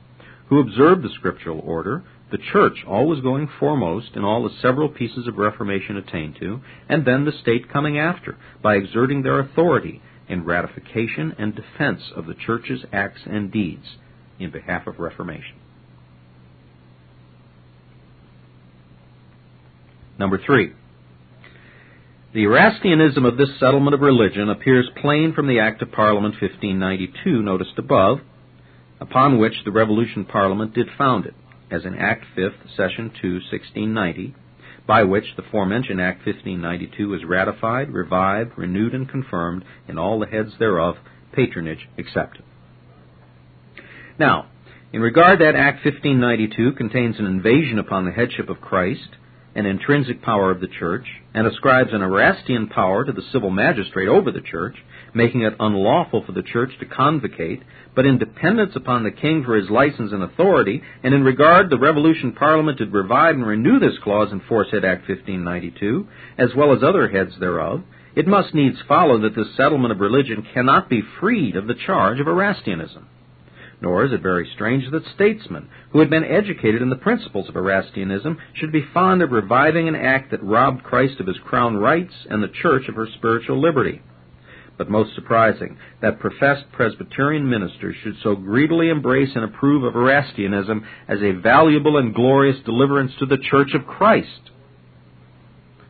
who 0.48 0.60
observed 0.60 1.02
the 1.02 1.10
scriptural 1.10 1.60
order, 1.60 2.04
the 2.30 2.38
church 2.38 2.84
always 2.86 3.20
going 3.20 3.48
foremost 3.58 4.10
in 4.14 4.24
all 4.24 4.44
the 4.44 4.54
several 4.62 4.88
pieces 4.88 5.26
of 5.26 5.36
reformation 5.36 5.96
attained 5.96 6.36
to, 6.38 6.60
and 6.88 7.04
then 7.04 7.24
the 7.24 7.32
state 7.32 7.72
coming 7.72 7.98
after, 7.98 8.36
by 8.62 8.76
exerting 8.76 9.22
their 9.22 9.40
authority 9.40 10.00
in 10.28 10.44
ratification 10.44 11.34
and 11.38 11.54
defense 11.54 12.02
of 12.14 12.26
the 12.26 12.34
church's 12.34 12.84
acts 12.92 13.22
and 13.24 13.50
deeds 13.50 13.96
in 14.38 14.50
behalf 14.50 14.86
of 14.86 14.98
reformation. 14.98 15.56
Number 20.18 20.38
three. 20.44 20.72
The 22.34 22.44
Erastianism 22.44 23.26
of 23.26 23.38
this 23.38 23.58
settlement 23.58 23.94
of 23.94 24.00
religion 24.00 24.50
appears 24.50 24.90
plain 25.00 25.32
from 25.32 25.46
the 25.46 25.60
Act 25.60 25.80
of 25.80 25.92
Parliament 25.92 26.34
1592 26.40 27.42
noticed 27.42 27.78
above, 27.78 28.18
upon 29.00 29.38
which 29.38 29.54
the 29.64 29.70
Revolution 29.70 30.24
Parliament 30.24 30.74
did 30.74 30.88
found 30.98 31.24
it 31.24 31.34
as 31.70 31.84
in 31.84 31.94
Act 31.94 32.24
5th, 32.36 32.76
Session 32.76 33.10
2, 33.20 33.34
1690, 33.34 34.34
by 34.86 35.02
which 35.02 35.24
the 35.36 35.42
forementioned 35.50 36.00
Act 36.00 36.24
1592 36.26 37.14
is 37.14 37.24
ratified, 37.24 37.90
revived, 37.90 38.52
renewed, 38.56 38.94
and 38.94 39.08
confirmed 39.08 39.64
in 39.86 39.98
all 39.98 40.18
the 40.18 40.26
heads 40.26 40.52
thereof, 40.58 40.96
patronage 41.32 41.88
excepted. 41.96 42.42
Now, 44.18 44.46
in 44.92 45.02
regard 45.02 45.40
that 45.40 45.54
Act 45.54 45.84
1592 45.84 46.72
contains 46.72 47.18
an 47.18 47.26
invasion 47.26 47.78
upon 47.78 48.06
the 48.06 48.12
headship 48.12 48.48
of 48.48 48.60
Christ, 48.60 49.10
an 49.58 49.66
intrinsic 49.66 50.22
power 50.22 50.52
of 50.52 50.60
the 50.60 50.68
church, 50.68 51.04
and 51.34 51.44
ascribes 51.44 51.90
an 51.92 52.00
Erastian 52.00 52.68
power 52.68 53.04
to 53.04 53.10
the 53.10 53.24
civil 53.32 53.50
magistrate 53.50 54.06
over 54.06 54.30
the 54.30 54.40
church, 54.40 54.76
making 55.14 55.42
it 55.42 55.52
unlawful 55.58 56.22
for 56.24 56.30
the 56.30 56.44
church 56.44 56.70
to 56.78 56.86
convocate, 56.86 57.60
but 57.96 58.06
in 58.06 58.18
dependence 58.18 58.76
upon 58.76 59.02
the 59.02 59.10
king 59.10 59.42
for 59.42 59.56
his 59.56 59.68
license 59.68 60.12
and 60.12 60.22
authority, 60.22 60.80
and 61.02 61.12
in 61.12 61.24
regard 61.24 61.70
the 61.70 61.78
Revolution 61.78 62.30
Parliament 62.30 62.78
did 62.78 62.92
revive 62.92 63.34
and 63.34 63.44
renew 63.44 63.80
this 63.80 63.98
clause 64.04 64.30
in 64.30 64.40
foresaid 64.48 64.84
Act 64.84 65.08
1592, 65.08 66.06
as 66.38 66.50
well 66.56 66.72
as 66.72 66.84
other 66.84 67.08
heads 67.08 67.32
thereof, 67.40 67.82
it 68.14 68.28
must 68.28 68.54
needs 68.54 68.78
follow 68.86 69.18
that 69.22 69.34
this 69.34 69.56
settlement 69.56 69.90
of 69.90 69.98
religion 69.98 70.46
cannot 70.54 70.88
be 70.88 71.02
freed 71.18 71.56
of 71.56 71.66
the 71.66 71.74
charge 71.74 72.20
of 72.20 72.26
Erastianism. 72.28 73.06
Nor 73.80 74.04
is 74.04 74.12
it 74.12 74.22
very 74.22 74.48
strange 74.54 74.90
that 74.90 75.06
statesmen, 75.14 75.68
who 75.90 76.00
had 76.00 76.10
been 76.10 76.24
educated 76.24 76.82
in 76.82 76.90
the 76.90 76.96
principles 76.96 77.48
of 77.48 77.54
Erastianism, 77.54 78.36
should 78.54 78.72
be 78.72 78.84
fond 78.92 79.22
of 79.22 79.30
reviving 79.30 79.88
an 79.88 79.94
act 79.94 80.30
that 80.32 80.42
robbed 80.42 80.82
Christ 80.82 81.20
of 81.20 81.26
his 81.26 81.38
crown 81.38 81.76
rights 81.76 82.14
and 82.28 82.42
the 82.42 82.48
Church 82.48 82.88
of 82.88 82.96
her 82.96 83.06
spiritual 83.06 83.60
liberty 83.60 84.02
but 84.78 84.88
most 84.88 85.14
surprising, 85.14 85.76
that 86.00 86.20
professed 86.20 86.70
Presbyterian 86.72 87.50
ministers 87.50 87.96
should 88.02 88.14
so 88.22 88.36
greedily 88.36 88.88
embrace 88.88 89.30
and 89.34 89.44
approve 89.44 89.82
of 89.82 89.94
Erastianism 89.94 90.84
as 91.08 91.18
a 91.20 91.32
valuable 91.32 91.98
and 91.98 92.14
glorious 92.14 92.56
deliverance 92.64 93.12
to 93.18 93.26
the 93.26 93.38
Church 93.50 93.74
of 93.74 93.86
Christ. 93.86 94.50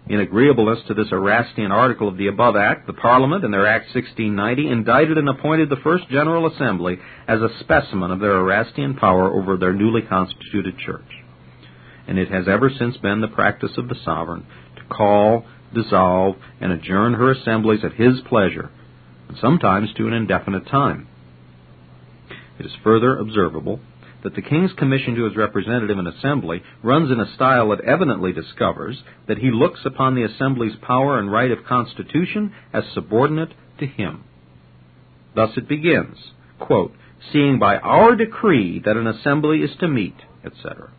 In 0.09 0.21
agreeableness 0.21 0.79
to 0.87 0.95
this 0.95 1.13
Erastian 1.13 1.71
article 1.71 2.09
of 2.09 2.17
the 2.17 2.29
above 2.29 2.57
Act, 2.57 2.87
the 2.87 2.95
Parliament, 2.95 3.45
in 3.45 3.51
their 3.51 3.67
Act 3.67 3.95
1690, 3.95 4.71
indicted 4.71 5.19
and 5.19 5.29
appointed 5.29 5.69
the 5.69 5.77
First 5.85 6.09
General 6.09 6.47
Assembly 6.47 6.99
as 7.27 7.43
a 7.43 7.51
specimen 7.61 8.11
of 8.11 8.19
their 8.19 8.39
Erastian 8.39 8.95
power 8.95 9.31
over 9.31 9.59
their 9.59 9.75
newly 9.75 10.01
constituted 10.01 10.79
church. 10.79 11.05
And 12.07 12.19
it 12.19 12.31
has 12.31 12.49
ever 12.49 12.71
since 12.71 12.97
been 12.97 13.21
the 13.21 13.29
practice 13.29 13.73
of 13.77 13.89
the 13.89 13.97
sovereign 14.03 14.47
to 14.77 14.95
call, 14.95 15.45
dissolve, 15.75 16.37
and 16.59 16.73
adjourn 16.73 17.13
her 17.13 17.31
assemblies 17.33 17.85
at 17.85 17.93
his 17.93 18.21
pleasure 18.29 18.71
and 19.29 19.37
sometimes 19.39 19.93
to 19.99 20.07
an 20.07 20.15
indefinite 20.15 20.67
time. 20.69 21.07
It 22.59 22.65
is 22.65 22.73
further 22.83 23.19
observable 23.19 23.81
that 24.23 24.35
the 24.35 24.43
king's 24.43 24.73
commission 24.73 25.15
to 25.15 25.25
his 25.25 25.37
representative 25.37 25.99
in 25.99 26.07
assembly 26.07 26.63
runs 26.83 27.11
in 27.11 27.21
a 27.21 27.35
style 27.35 27.71
that 27.71 27.81
evidently 27.83 28.33
discovers 28.33 29.03
that 29.29 29.39
he 29.39 29.51
looks 29.51 29.81
upon 29.85 30.15
the 30.15 30.25
assembly's 30.25 30.77
power 30.83 31.19
and 31.19 31.31
right 31.31 31.51
of 31.51 31.65
constitution 31.65 32.53
as 32.73 32.85
subordinate 32.95 33.53
to 33.79 33.87
him. 33.87 34.25
Thus 35.35 35.51
it 35.57 35.69
begins, 35.69 36.17
quote, 36.59 36.93
seeing 37.33 37.59
by 37.59 37.77
our 37.77 38.17
decree 38.17 38.81
that 38.85 38.97
an 38.97 39.07
assembly 39.07 39.59
is 39.59 39.71
to 39.81 39.89
meet, 39.89 40.17
etc. 40.45 40.91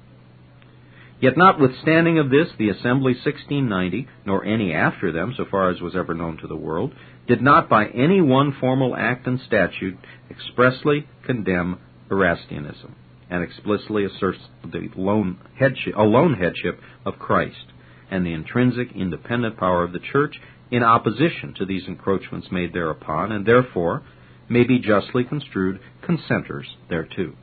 Yet 1.21 1.35
notwithstanding 1.35 2.17
of 2.17 2.29
this, 2.29 2.47
the 2.57 2.69
Assembly 2.69 3.11
1690, 3.13 4.07
nor 4.25 4.45
any 4.45 4.73
after 4.73 5.11
them, 5.11 5.33
so 5.35 5.43
far 5.51 5.69
as 5.69 5.81
was 5.81 5.93
ever 5.93 6.13
known 6.13 6.37
to 6.37 6.47
the 6.47 6.55
world, 6.55 6.93
did 7.27 7.41
not 7.41 7.67
by 7.67 7.87
any 7.87 8.21
one 8.21 8.55
formal 8.57 8.95
act 8.95 9.27
and 9.27 9.39
statute 9.45 9.97
expressly 10.31 11.07
condemn 11.25 11.77
Erastianism 12.09 12.93
and 13.29 13.43
explicitly 13.43 14.05
asserts 14.05 14.39
the 14.63 14.89
lone 14.95 15.39
headship, 15.57 15.95
alone 15.95 16.33
headship 16.33 16.79
of 17.05 17.19
Christ 17.19 17.67
and 18.11 18.25
the 18.25 18.33
intrinsic 18.33 18.91
independent 18.95 19.57
power 19.57 19.83
of 19.83 19.93
the 19.93 19.99
Church 19.99 20.35
in 20.71 20.83
opposition 20.83 21.53
to 21.57 21.65
these 21.65 21.87
encroachments 21.87 22.51
made 22.51 22.73
thereupon, 22.73 23.31
and 23.31 23.45
therefore 23.45 24.03
may 24.49 24.63
be 24.63 24.79
justly 24.79 25.23
construed 25.23 25.79
consenters 26.01 26.65
thereto. 26.89 27.33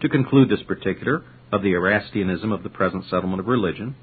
To 0.00 0.08
conclude 0.08 0.48
this 0.48 0.62
particular, 0.62 1.22
of 1.52 1.62
the 1.62 1.72
Erastianism 1.72 2.52
of 2.52 2.62
the 2.62 2.68
present 2.68 3.04
settlement 3.04 3.40
of 3.40 3.46
religion, 3.48 3.96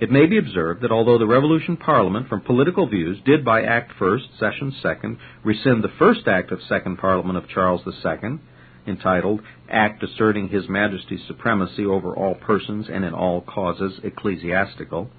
it 0.00 0.10
may 0.10 0.26
be 0.26 0.38
observed 0.38 0.82
that 0.82 0.92
although 0.92 1.18
the 1.18 1.26
Revolution 1.26 1.76
Parliament, 1.76 2.28
from 2.28 2.40
political 2.40 2.88
views, 2.88 3.18
did 3.24 3.44
by 3.44 3.62
Act 3.62 3.92
1st, 3.98 4.38
Session 4.38 4.74
2nd, 4.82 5.18
rescind 5.44 5.82
the 5.82 5.92
first 5.98 6.26
Act 6.26 6.50
of 6.50 6.60
Second 6.68 6.98
Parliament 6.98 7.36
of 7.36 7.48
Charles 7.48 7.82
II, 7.86 8.38
entitled 8.86 9.40
Act 9.70 10.02
Asserting 10.02 10.48
His 10.48 10.68
Majesty's 10.68 11.22
Supremacy 11.26 11.84
over 11.84 12.14
All 12.14 12.34
Persons 12.34 12.86
and 12.92 13.04
in 13.04 13.14
All 13.14 13.40
Causes 13.40 14.00
Ecclesiastical, 14.02 15.10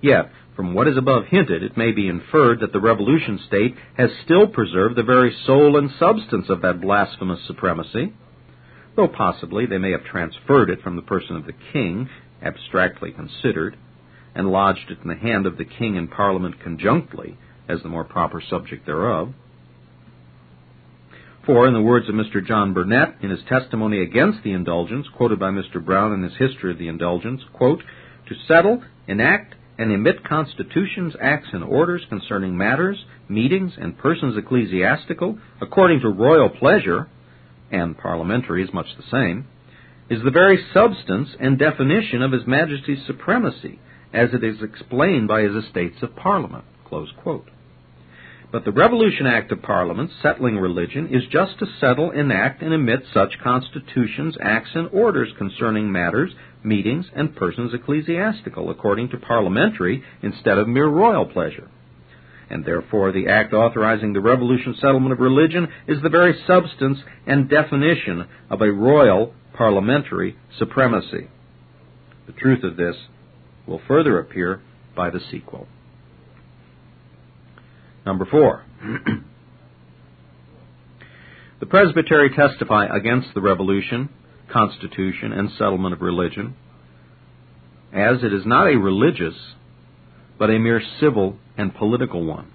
yet, 0.00 0.30
from 0.56 0.74
what 0.74 0.88
is 0.88 0.98
above 0.98 1.24
hinted, 1.26 1.62
it 1.62 1.76
may 1.76 1.92
be 1.92 2.08
inferred 2.08 2.60
that 2.60 2.72
the 2.72 2.80
Revolution 2.80 3.40
State 3.46 3.74
has 3.96 4.10
still 4.24 4.46
preserved 4.46 4.96
the 4.96 5.02
very 5.02 5.34
soul 5.46 5.78
and 5.78 5.90
substance 5.98 6.46
of 6.50 6.60
that 6.62 6.80
blasphemous 6.80 7.40
supremacy, 7.46 8.12
though 8.94 9.08
possibly 9.08 9.64
they 9.64 9.78
may 9.78 9.92
have 9.92 10.04
transferred 10.04 10.68
it 10.68 10.82
from 10.82 10.96
the 10.96 11.02
person 11.02 11.36
of 11.36 11.46
the 11.46 11.54
king, 11.72 12.08
abstractly 12.42 13.12
considered, 13.12 13.76
and 14.34 14.50
lodged 14.50 14.90
it 14.90 14.98
in 15.02 15.08
the 15.08 15.14
hand 15.14 15.46
of 15.46 15.56
the 15.56 15.64
king 15.64 15.96
and 15.96 16.10
parliament 16.10 16.56
conjunctly, 16.60 17.36
as 17.68 17.82
the 17.82 17.88
more 17.88 18.04
proper 18.04 18.40
subject 18.40 18.84
thereof. 18.84 19.32
For, 21.44 21.66
in 21.66 21.74
the 21.74 21.82
words 21.82 22.08
of 22.08 22.14
Mr. 22.14 22.44
John 22.44 22.72
Burnet, 22.72 23.16
in 23.20 23.30
his 23.30 23.42
testimony 23.48 24.00
against 24.00 24.44
the 24.44 24.52
indulgence, 24.52 25.08
quoted 25.16 25.40
by 25.40 25.50
Mr. 25.50 25.84
Brown 25.84 26.12
in 26.12 26.22
his 26.22 26.36
history 26.38 26.70
of 26.70 26.78
the 26.78 26.86
indulgence, 26.86 27.42
quote, 27.52 27.82
to 28.28 28.34
settle, 28.46 28.82
enact, 29.08 29.56
and 29.76 29.90
emit 29.90 30.24
constitutions, 30.24 31.14
acts, 31.20 31.48
and 31.52 31.64
orders 31.64 32.02
concerning 32.08 32.56
matters, 32.56 33.04
meetings, 33.28 33.72
and 33.76 33.98
persons 33.98 34.36
ecclesiastical, 34.36 35.36
according 35.60 35.98
to 36.00 36.08
royal 36.10 36.48
pleasure, 36.48 37.08
and 37.72 37.98
parliamentary 37.98 38.62
is 38.62 38.72
much 38.72 38.94
the 38.96 39.10
same, 39.10 39.44
is 40.08 40.22
the 40.22 40.30
very 40.30 40.64
substance 40.72 41.30
and 41.40 41.58
definition 41.58 42.22
of 42.22 42.30
His 42.30 42.46
Majesty's 42.46 43.04
supremacy, 43.04 43.80
as 44.12 44.28
it 44.32 44.44
is 44.44 44.62
explained 44.62 45.26
by 45.26 45.42
his 45.42 45.64
estates 45.64 46.02
of 46.02 46.14
Parliament. 46.14 46.64
But 48.52 48.66
the 48.66 48.70
Revolution 48.70 49.26
Act 49.26 49.50
of 49.50 49.62
Parliament 49.62 50.10
settling 50.20 50.58
religion 50.58 51.08
is 51.08 51.22
just 51.32 51.58
to 51.58 51.66
settle, 51.80 52.10
enact, 52.10 52.60
and 52.60 52.74
emit 52.74 53.00
such 53.12 53.38
constitutions, 53.42 54.36
acts, 54.42 54.72
and 54.74 54.90
orders 54.92 55.30
concerning 55.38 55.90
matters, 55.90 56.34
meetings, 56.62 57.06
and 57.16 57.34
persons 57.34 57.72
ecclesiastical, 57.72 58.68
according 58.68 59.08
to 59.08 59.16
parliamentary 59.16 60.04
instead 60.22 60.58
of 60.58 60.68
mere 60.68 60.86
royal 60.86 61.24
pleasure. 61.24 61.68
and 62.50 62.66
therefore 62.66 63.12
the 63.12 63.28
act 63.28 63.54
authorizing 63.54 64.12
the 64.12 64.20
revolution 64.20 64.74
settlement 64.74 65.10
of 65.10 65.20
religion 65.20 65.66
is 65.88 66.02
the 66.02 66.10
very 66.10 66.34
substance 66.46 66.98
and 67.26 67.48
definition 67.48 68.26
of 68.50 68.60
a 68.60 68.70
royal 68.70 69.32
parliamentary 69.54 70.36
supremacy. 70.58 71.28
The 72.26 72.32
truth 72.32 72.62
of 72.62 72.76
this 72.76 72.96
will 73.66 73.80
further 73.88 74.18
appear 74.18 74.60
by 74.94 75.08
the 75.08 75.20
sequel. 75.30 75.66
Number 78.04 78.24
four. 78.24 78.64
the 81.60 81.66
presbytery 81.66 82.30
testify 82.34 82.86
against 82.86 83.28
the 83.34 83.40
revolution, 83.40 84.08
constitution, 84.52 85.32
and 85.32 85.50
settlement 85.50 85.94
of 85.94 86.00
religion, 86.00 86.56
as 87.92 88.24
it 88.24 88.32
is 88.32 88.44
not 88.44 88.66
a 88.66 88.78
religious, 88.78 89.34
but 90.38 90.50
a 90.50 90.58
mere 90.58 90.82
civil 90.98 91.36
and 91.56 91.74
political 91.74 92.24
one, 92.24 92.50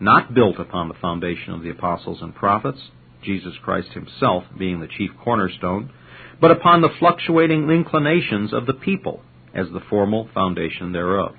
not 0.00 0.34
built 0.34 0.58
upon 0.58 0.88
the 0.88 0.94
foundation 0.94 1.54
of 1.54 1.62
the 1.62 1.70
apostles 1.70 2.18
and 2.20 2.34
prophets, 2.34 2.80
Jesus 3.22 3.54
Christ 3.62 3.88
himself 3.92 4.44
being 4.58 4.80
the 4.80 4.88
chief 4.88 5.10
cornerstone, 5.24 5.90
but 6.40 6.50
upon 6.50 6.82
the 6.82 6.90
fluctuating 6.98 7.70
inclinations 7.70 8.52
of 8.52 8.66
the 8.66 8.74
people 8.74 9.22
as 9.54 9.68
the 9.72 9.80
formal 9.88 10.28
foundation 10.34 10.92
thereof. 10.92 11.34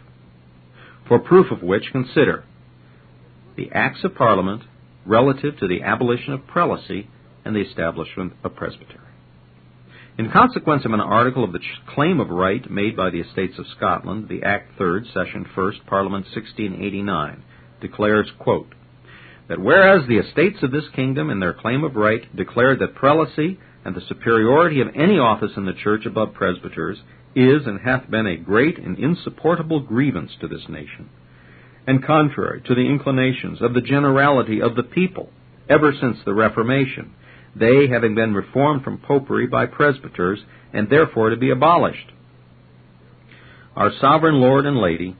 For 1.08 1.20
proof 1.20 1.52
of 1.52 1.62
which, 1.62 1.92
consider 1.92 2.44
the 3.58 3.70
Acts 3.74 4.04
of 4.04 4.16
Parliament 4.16 4.64
relative 5.06 5.58
to 5.60 5.68
the 5.68 5.82
abolition 5.82 6.32
of 6.32 6.48
prelacy 6.48 7.08
and 7.44 7.56
the 7.56 7.62
establishment 7.62 8.34
of 8.44 8.56
presbytery. 8.56 9.00
In 10.18 10.32
consequence 10.32 10.86
of 10.86 10.94
an 10.94 11.00
article 11.00 11.44
of 11.44 11.54
the 11.54 11.60
claim 11.94 12.20
of 12.20 12.30
right 12.30 12.70
made 12.72 12.96
by 12.96 13.10
the 13.10 13.20
Estates 13.20 13.60
of 13.60 13.66
Scotland, 13.76 14.30
the 14.30 14.44
Act 14.44 14.78
3rd, 14.80 15.06
Session 15.14 15.46
1st, 15.56 15.86
Parliament 15.86 16.26
1689, 16.26 17.44
declares, 17.82 18.32
quote, 18.40 18.74
that 19.48 19.60
whereas 19.60 20.08
the 20.08 20.18
estates 20.18 20.62
of 20.62 20.72
this 20.72 20.90
kingdom 20.96 21.30
in 21.30 21.40
their 21.40 21.54
claim 21.54 21.84
of 21.84 21.96
right 21.96 22.36
declared 22.36 22.80
that 22.80 22.96
prelacy 22.96 23.58
and 23.86 23.96
the 23.96 24.02
superiority 24.08 24.82
of 24.82 24.90
any 24.96 25.18
office 25.18 25.52
in 25.56 25.66
the 25.66 25.74
church 25.74 26.06
above 26.06 26.34
presbyters 26.34 26.98
is 27.36 27.66
and 27.66 27.80
hath 27.82 28.10
been 28.10 28.28
a 28.28 28.38
great 28.38 28.78
and 28.78 28.98
insupportable 29.00 29.80
grievance 29.80 30.32
to 30.42 30.48
this 30.48 30.68
nation, 30.68 31.10
and 31.88 32.06
contrary 32.06 32.62
to 32.68 32.76
the 32.76 32.82
inclinations 32.82 33.62
of 33.62 33.74
the 33.74 33.82
generality 33.82 34.62
of 34.62 34.76
the 34.76 34.84
people 34.84 35.30
ever 35.70 35.94
since 36.00 36.18
the 36.26 36.34
Reformation, 36.34 37.14
they 37.56 37.88
having 37.88 38.14
been 38.14 38.34
reformed 38.34 38.84
from 38.84 39.00
popery 39.00 39.48
by 39.48 39.66
presbyters, 39.66 40.40
and 40.74 40.90
therefore 40.90 41.30
to 41.30 41.38
be 41.38 41.50
abolished. 41.50 42.12
Our 43.76 43.92
sovereign 44.00 44.40
Lord 44.40 44.66
and 44.66 44.78
Lady, 44.78 45.16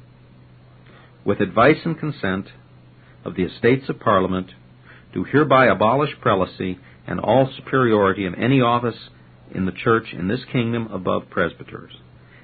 with 1.26 1.40
advice 1.40 1.78
and 1.84 1.98
consent 1.98 2.48
of 3.26 3.36
the 3.36 3.44
Estates 3.44 3.90
of 3.90 4.00
Parliament, 4.00 4.52
do 5.14 5.24
hereby 5.24 5.68
abolish 5.68 6.12
prelacy 6.24 6.78
and 7.08 7.20
all 7.20 7.52
superiority 7.56 8.26
of 8.26 8.34
any 8.34 8.62
office 8.62 9.10
in 9.54 9.66
the 9.66 9.72
church 9.72 10.14
in 10.14 10.28
this 10.28 10.44
kingdom 10.52 10.88
above 10.92 11.30
presbyters, 11.30 11.92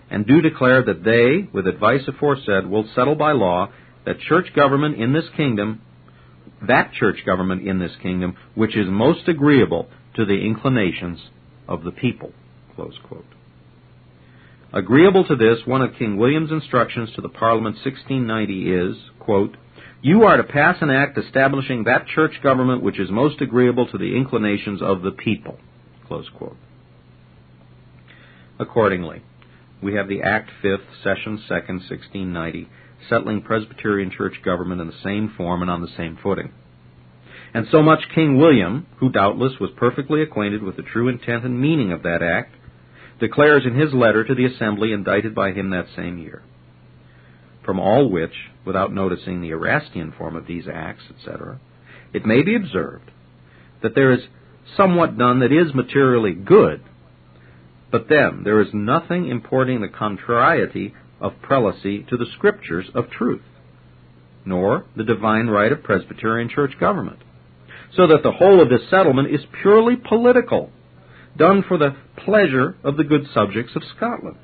and 0.09 0.25
do 0.25 0.41
declare 0.41 0.83
that 0.83 1.03
they, 1.03 1.49
with 1.53 1.67
advice 1.67 2.07
aforesaid, 2.07 2.65
will 2.67 2.87
settle 2.95 3.15
by 3.15 3.33
law 3.33 3.69
that 4.05 4.19
church 4.19 4.47
government 4.55 4.99
in 5.01 5.13
this 5.13 5.25
kingdom, 5.35 5.81
that 6.67 6.91
church 6.93 7.25
government 7.25 7.67
in 7.67 7.79
this 7.79 7.91
kingdom, 8.01 8.35
which 8.55 8.75
is 8.75 8.87
most 8.89 9.27
agreeable 9.27 9.89
to 10.15 10.25
the 10.25 10.45
inclinations 10.45 11.19
of 11.67 11.83
the 11.83 11.91
people. 11.91 12.31
Agreeable 14.71 15.23
to 15.25 15.35
this, 15.35 15.59
one 15.65 15.81
of 15.81 15.95
King 15.99 16.17
William's 16.17 16.51
instructions 16.51 17.11
to 17.15 17.21
the 17.21 17.29
Parliament 17.29 17.75
1690 17.75 18.71
is, 18.71 18.97
quote, 19.19 19.55
You 20.01 20.23
are 20.23 20.37
to 20.37 20.43
pass 20.43 20.77
an 20.81 20.89
act 20.89 21.17
establishing 21.17 21.83
that 21.83 22.07
church 22.07 22.33
government 22.41 22.81
which 22.81 22.99
is 22.99 23.11
most 23.11 23.39
agreeable 23.39 23.87
to 23.87 23.97
the 23.97 24.15
inclinations 24.15 24.81
of 24.81 25.03
the 25.03 25.11
people. 25.11 25.59
Close 26.07 26.27
quote. 26.35 26.57
Accordingly, 28.59 29.21
we 29.81 29.93
have 29.95 30.07
the 30.07 30.21
Act 30.21 30.49
5th, 30.63 30.85
Session 31.03 31.43
2nd, 31.49 31.89
1690, 31.89 32.67
settling 33.09 33.41
Presbyterian 33.41 34.11
church 34.11 34.35
government 34.43 34.81
in 34.81 34.87
the 34.87 35.03
same 35.03 35.33
form 35.35 35.61
and 35.61 35.71
on 35.71 35.81
the 35.81 35.95
same 35.97 36.17
footing. 36.21 36.51
And 37.53 37.67
so 37.71 37.83
much 37.83 38.09
King 38.15 38.37
William, 38.37 38.87
who 38.97 39.11
doubtless 39.11 39.53
was 39.59 39.69
perfectly 39.77 40.21
acquainted 40.21 40.63
with 40.63 40.75
the 40.75 40.81
true 40.81 41.07
intent 41.07 41.45
and 41.45 41.59
meaning 41.59 41.91
of 41.91 42.03
that 42.03 42.23
act, 42.23 42.55
declares 43.19 43.63
in 43.65 43.79
his 43.79 43.93
letter 43.93 44.23
to 44.23 44.33
the 44.33 44.45
Assembly 44.45 44.91
indicted 44.91 45.35
by 45.35 45.51
him 45.51 45.69
that 45.69 45.85
same 45.95 46.17
year. 46.17 46.41
From 47.63 47.79
all 47.79 48.09
which, 48.09 48.33
without 48.65 48.91
noticing 48.91 49.39
the 49.39 49.51
Erastian 49.51 50.11
form 50.17 50.35
of 50.35 50.47
these 50.47 50.65
acts, 50.67 51.03
etc., 51.15 51.59
it 52.11 52.25
may 52.25 52.41
be 52.41 52.55
observed 52.55 53.11
that 53.81 53.95
there 53.95 54.11
is 54.11 54.21
somewhat 54.75 55.17
done 55.17 55.39
that 55.39 55.51
is 55.51 55.73
materially 55.73 56.33
good, 56.33 56.81
but 57.91 58.09
then 58.09 58.41
there 58.43 58.61
is 58.61 58.69
nothing 58.73 59.27
importing 59.27 59.81
the 59.81 59.87
contrariety 59.87 60.95
of 61.23 61.41
prelacy 61.41 62.07
to 62.09 62.17
the 62.17 62.27
scriptures 62.35 62.85
of 62.93 63.09
truth, 63.09 63.41
nor 64.45 64.85
the 64.95 65.05
divine 65.05 65.47
right 65.47 65.71
of 65.71 65.81
Presbyterian 65.81 66.49
church 66.49 66.73
government. 66.79 67.19
So 67.95 68.07
that 68.07 68.23
the 68.23 68.31
whole 68.31 68.61
of 68.61 68.69
this 68.69 68.89
settlement 68.89 69.33
is 69.33 69.41
purely 69.61 69.95
political, 69.95 70.69
done 71.37 71.63
for 71.67 71.77
the 71.77 71.95
pleasure 72.17 72.75
of 72.83 72.97
the 72.97 73.03
good 73.03 73.25
subjects 73.33 73.75
of 73.75 73.83
Scotland. 73.95 74.37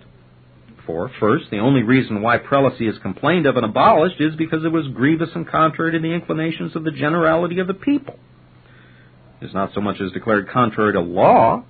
For, 0.86 1.12
first, 1.20 1.52
the 1.52 1.60
only 1.60 1.84
reason 1.84 2.22
why 2.22 2.38
prelacy 2.38 2.89
is 2.89 2.98
complained 3.04 3.46
of 3.46 3.58
and 3.58 3.65
abolished 3.65 4.20
is 4.20 4.36
because 4.36 4.63
it 4.63 4.72
was 4.72 4.88
grievous 4.88 5.30
and 5.36 5.48
contrary 5.48 5.92
to 5.92 6.00
the 6.00 6.13
inclinations 6.13 6.76
of 6.76 6.84
the 6.84 6.92
generality 6.92 7.60
of 7.60 7.68
the 7.68 7.76
people. 7.76 8.18
It 9.42 9.46
is 9.46 9.54
not 9.54 9.72
so 9.76 9.82
much 9.82 10.02
as 10.02 10.12
declared 10.12 10.50
contrary 10.50 10.94
to 10.94 11.02
law, 11.02 11.63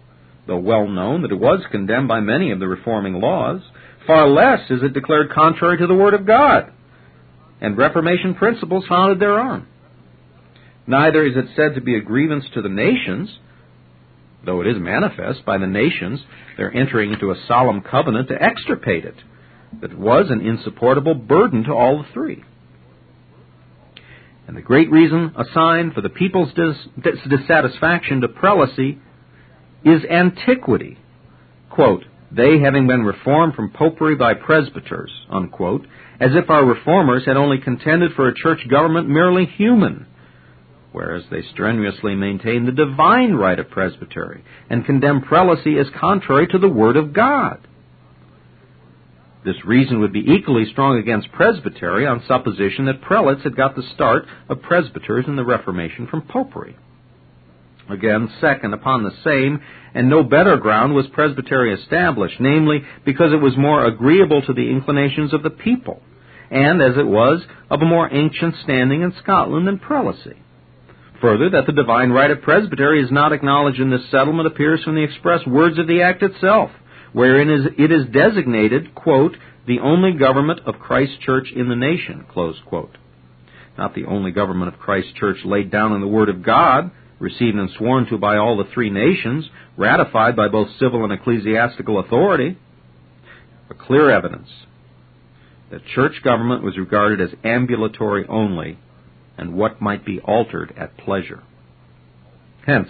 though 0.49 0.57
well 0.57 0.87
known 0.87 1.21
that 1.21 1.31
it 1.31 1.39
was 1.39 1.61
condemned 1.71 2.09
by 2.09 2.19
many 2.19 2.51
of 2.51 2.59
the 2.59 2.67
reforming 2.67 3.21
laws, 3.21 3.61
Far 4.09 4.27
less 4.27 4.61
is 4.71 4.81
it 4.81 4.93
declared 4.93 5.31
contrary 5.31 5.77
to 5.77 5.85
the 5.85 5.93
Word 5.93 6.15
of 6.15 6.25
God 6.25 6.73
and 7.61 7.77
Reformation 7.77 8.33
principles 8.33 8.85
founded 8.87 9.19
thereon. 9.19 9.67
Neither 10.87 11.25
is 11.25 11.37
it 11.37 11.45
said 11.55 11.75
to 11.75 11.81
be 11.81 11.95
a 11.95 12.01
grievance 12.01 12.45
to 12.55 12.63
the 12.63 12.69
nations, 12.69 13.29
though 14.43 14.61
it 14.61 14.67
is 14.67 14.77
manifest 14.79 15.45
by 15.45 15.59
the 15.59 15.67
nations 15.67 16.21
their 16.57 16.75
entering 16.75 17.13
into 17.13 17.29
a 17.29 17.43
solemn 17.47 17.81
covenant 17.81 18.29
to 18.29 18.41
extirpate 18.41 19.05
it, 19.05 19.15
that 19.81 19.95
was 19.95 20.31
an 20.31 20.41
insupportable 20.41 21.13
burden 21.13 21.63
to 21.65 21.71
all 21.71 21.99
the 21.99 22.07
three. 22.11 22.43
And 24.47 24.57
the 24.57 24.61
great 24.61 24.89
reason 24.89 25.35
assigned 25.37 25.93
for 25.93 26.01
the 26.01 26.09
people's 26.09 26.51
dis- 26.55 27.13
dissatisfaction 27.29 28.21
to 28.21 28.27
prelacy 28.27 28.97
is 29.83 30.03
antiquity. 30.09 30.97
Quote, 31.69 32.05
they 32.31 32.59
having 32.59 32.87
been 32.87 33.03
reformed 33.03 33.55
from 33.55 33.71
popery 33.71 34.15
by 34.15 34.33
presbyters, 34.33 35.11
unquote, 35.29 35.87
as 36.19 36.31
if 36.35 36.49
our 36.49 36.65
reformers 36.65 37.25
had 37.25 37.37
only 37.37 37.57
contended 37.57 38.11
for 38.13 38.27
a 38.27 38.35
church 38.35 38.67
government 38.69 39.09
merely 39.09 39.45
human, 39.45 40.05
whereas 40.91 41.23
they 41.31 41.41
strenuously 41.41 42.15
maintain 42.15 42.65
the 42.65 42.71
divine 42.71 43.33
right 43.33 43.59
of 43.59 43.69
presbytery 43.69 44.43
and 44.69 44.85
condemn 44.85 45.21
prelacy 45.21 45.79
as 45.79 45.87
contrary 45.99 46.47
to 46.47 46.59
the 46.59 46.69
Word 46.69 46.97
of 46.97 47.13
God. 47.13 47.67
This 49.45 49.65
reason 49.65 50.01
would 50.01 50.11
be 50.11 50.25
equally 50.27 50.65
strong 50.69 50.97
against 50.97 51.31
presbytery 51.31 52.05
on 52.05 52.23
supposition 52.27 52.85
that 52.85 53.01
prelates 53.01 53.43
had 53.43 53.55
got 53.55 53.75
the 53.75 53.89
start 53.95 54.25
of 54.49 54.61
presbyters 54.61 55.25
in 55.27 55.37
the 55.37 55.45
Reformation 55.45 56.07
from 56.07 56.23
popery. 56.23 56.75
Again, 57.89 58.31
second, 58.39 58.73
upon 58.73 59.03
the 59.03 59.13
same 59.23 59.61
and 59.93 60.09
no 60.09 60.23
better 60.23 60.57
ground 60.57 60.93
was 60.93 61.07
presbytery 61.07 61.73
established, 61.73 62.39
namely, 62.39 62.83
because 63.05 63.33
it 63.33 63.41
was 63.41 63.57
more 63.57 63.85
agreeable 63.85 64.41
to 64.43 64.53
the 64.53 64.69
inclinations 64.69 65.33
of 65.33 65.43
the 65.43 65.49
people, 65.49 66.01
and 66.51 66.81
as 66.81 66.97
it 66.97 67.07
was 67.07 67.41
of 67.69 67.81
a 67.81 67.85
more 67.85 68.13
ancient 68.13 68.55
standing 68.63 69.01
in 69.01 69.13
Scotland 69.21 69.67
than 69.67 69.79
prelacy. 69.79 70.37
Further, 71.21 71.49
that 71.49 71.65
the 71.65 71.73
divine 71.73 72.11
right 72.11 72.31
of 72.31 72.41
presbytery 72.41 73.03
is 73.03 73.11
not 73.11 73.33
acknowledged 73.33 73.79
in 73.79 73.89
this 73.89 74.09
settlement 74.09 74.47
appears 74.47 74.83
from 74.83 74.95
the 74.95 75.03
express 75.03 75.45
words 75.45 75.77
of 75.77 75.87
the 75.87 76.01
act 76.01 76.23
itself, 76.23 76.71
wherein 77.11 77.49
it 77.49 77.91
is 77.91 78.05
designated, 78.13 78.95
quote, 78.95 79.35
the 79.67 79.79
only 79.79 80.13
government 80.13 80.61
of 80.65 80.79
Christ 80.79 81.19
Church 81.21 81.51
in 81.53 81.67
the 81.67 81.75
nation, 81.75 82.25
close 82.31 82.55
quote. 82.65 82.97
Not 83.77 83.95
the 83.95 84.05
only 84.05 84.31
government 84.31 84.73
of 84.73 84.79
Christ 84.79 85.15
Church 85.15 85.37
laid 85.43 85.71
down 85.71 85.93
in 85.93 86.01
the 86.01 86.07
Word 86.07 86.29
of 86.29 86.43
God, 86.43 86.91
received 87.19 87.57
and 87.57 87.69
sworn 87.77 88.05
to 88.07 88.17
by 88.17 88.37
all 88.37 88.57
the 88.57 88.69
three 88.73 88.89
nations, 88.89 89.49
ratified 89.77 90.35
by 90.35 90.47
both 90.47 90.69
civil 90.79 91.03
and 91.03 91.13
ecclesiastical 91.13 91.99
authority, 91.99 92.57
a 93.69 93.73
clear 93.73 94.09
evidence 94.09 94.49
that 95.71 95.85
church 95.93 96.23
government 96.23 96.63
was 96.63 96.77
regarded 96.77 97.21
as 97.21 97.37
ambulatory 97.43 98.25
only 98.27 98.79
and 99.37 99.53
what 99.53 99.81
might 99.81 100.05
be 100.05 100.19
altered 100.21 100.73
at 100.77 100.97
pleasure. 100.97 101.43
Hence, 102.65 102.89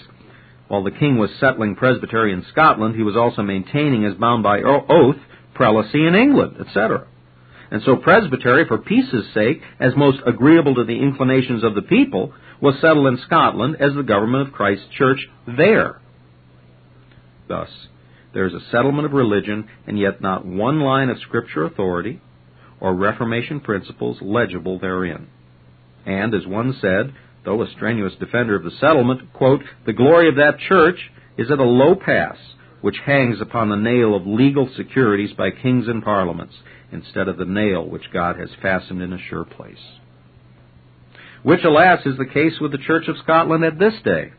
while 0.67 0.83
the 0.83 0.91
king 0.91 1.17
was 1.17 1.29
settling 1.39 1.75
presbytery 1.75 2.31
in 2.31 2.45
Scotland, 2.51 2.95
he 2.95 3.03
was 3.03 3.17
also 3.17 3.41
maintaining 3.41 4.05
as 4.05 4.13
bound 4.15 4.43
by 4.43 4.61
oath 4.61 5.17
prelacy 5.55 6.07
in 6.07 6.15
England, 6.15 6.55
etc. 6.59 7.05
and 7.69 7.81
so 7.83 7.97
presbytery, 7.97 8.65
for 8.67 8.77
peace's 8.77 9.25
sake, 9.33 9.61
as 9.79 9.95
most 9.95 10.19
agreeable 10.25 10.75
to 10.75 10.85
the 10.85 10.99
inclinations 10.99 11.63
of 11.63 11.75
the 11.75 11.81
people, 11.81 12.33
was 12.61 12.75
settled 12.81 13.07
in 13.07 13.19
Scotland 13.25 13.77
as 13.79 13.93
the 13.95 14.03
government 14.03 14.47
of 14.47 14.53
Christ's 14.53 14.87
church 14.97 15.19
there. 15.47 15.99
Thus, 17.47 17.69
there 18.33 18.45
is 18.45 18.53
a 18.53 18.69
settlement 18.71 19.05
of 19.05 19.13
religion, 19.13 19.67
and 19.87 19.97
yet 19.97 20.21
not 20.21 20.45
one 20.45 20.81
line 20.81 21.09
of 21.09 21.19
Scripture 21.19 21.65
authority 21.65 22.21
or 22.79 22.93
Reformation 22.93 23.59
principles 23.59 24.17
legible 24.21 24.79
therein. 24.79 25.27
And, 26.05 26.33
as 26.33 26.45
one 26.45 26.77
said, 26.79 27.13
though 27.43 27.61
a 27.61 27.71
strenuous 27.71 28.13
defender 28.19 28.55
of 28.55 28.63
the 28.63 28.77
settlement, 28.79 29.33
quote, 29.33 29.61
the 29.85 29.93
glory 29.93 30.29
of 30.29 30.35
that 30.35 30.59
church 30.67 30.99
is 31.37 31.49
at 31.51 31.59
a 31.59 31.63
low 31.63 31.95
pass, 31.95 32.37
which 32.81 32.97
hangs 33.05 33.41
upon 33.41 33.69
the 33.69 33.75
nail 33.75 34.15
of 34.15 34.25
legal 34.25 34.69
securities 34.77 35.33
by 35.33 35.49
kings 35.51 35.87
and 35.87 36.03
parliaments, 36.03 36.55
instead 36.91 37.27
of 37.27 37.37
the 37.37 37.45
nail 37.45 37.87
which 37.87 38.11
God 38.13 38.37
has 38.39 38.49
fastened 38.61 39.01
in 39.01 39.13
a 39.13 39.19
sure 39.29 39.45
place. 39.45 39.98
Which, 41.43 41.63
alas, 41.63 42.05
is 42.05 42.17
the 42.17 42.25
case 42.25 42.59
with 42.59 42.71
the 42.71 42.77
Church 42.77 43.07
of 43.07 43.17
Scotland 43.23 43.63
at 43.63 43.79
this 43.79 43.93
day. 44.03 44.31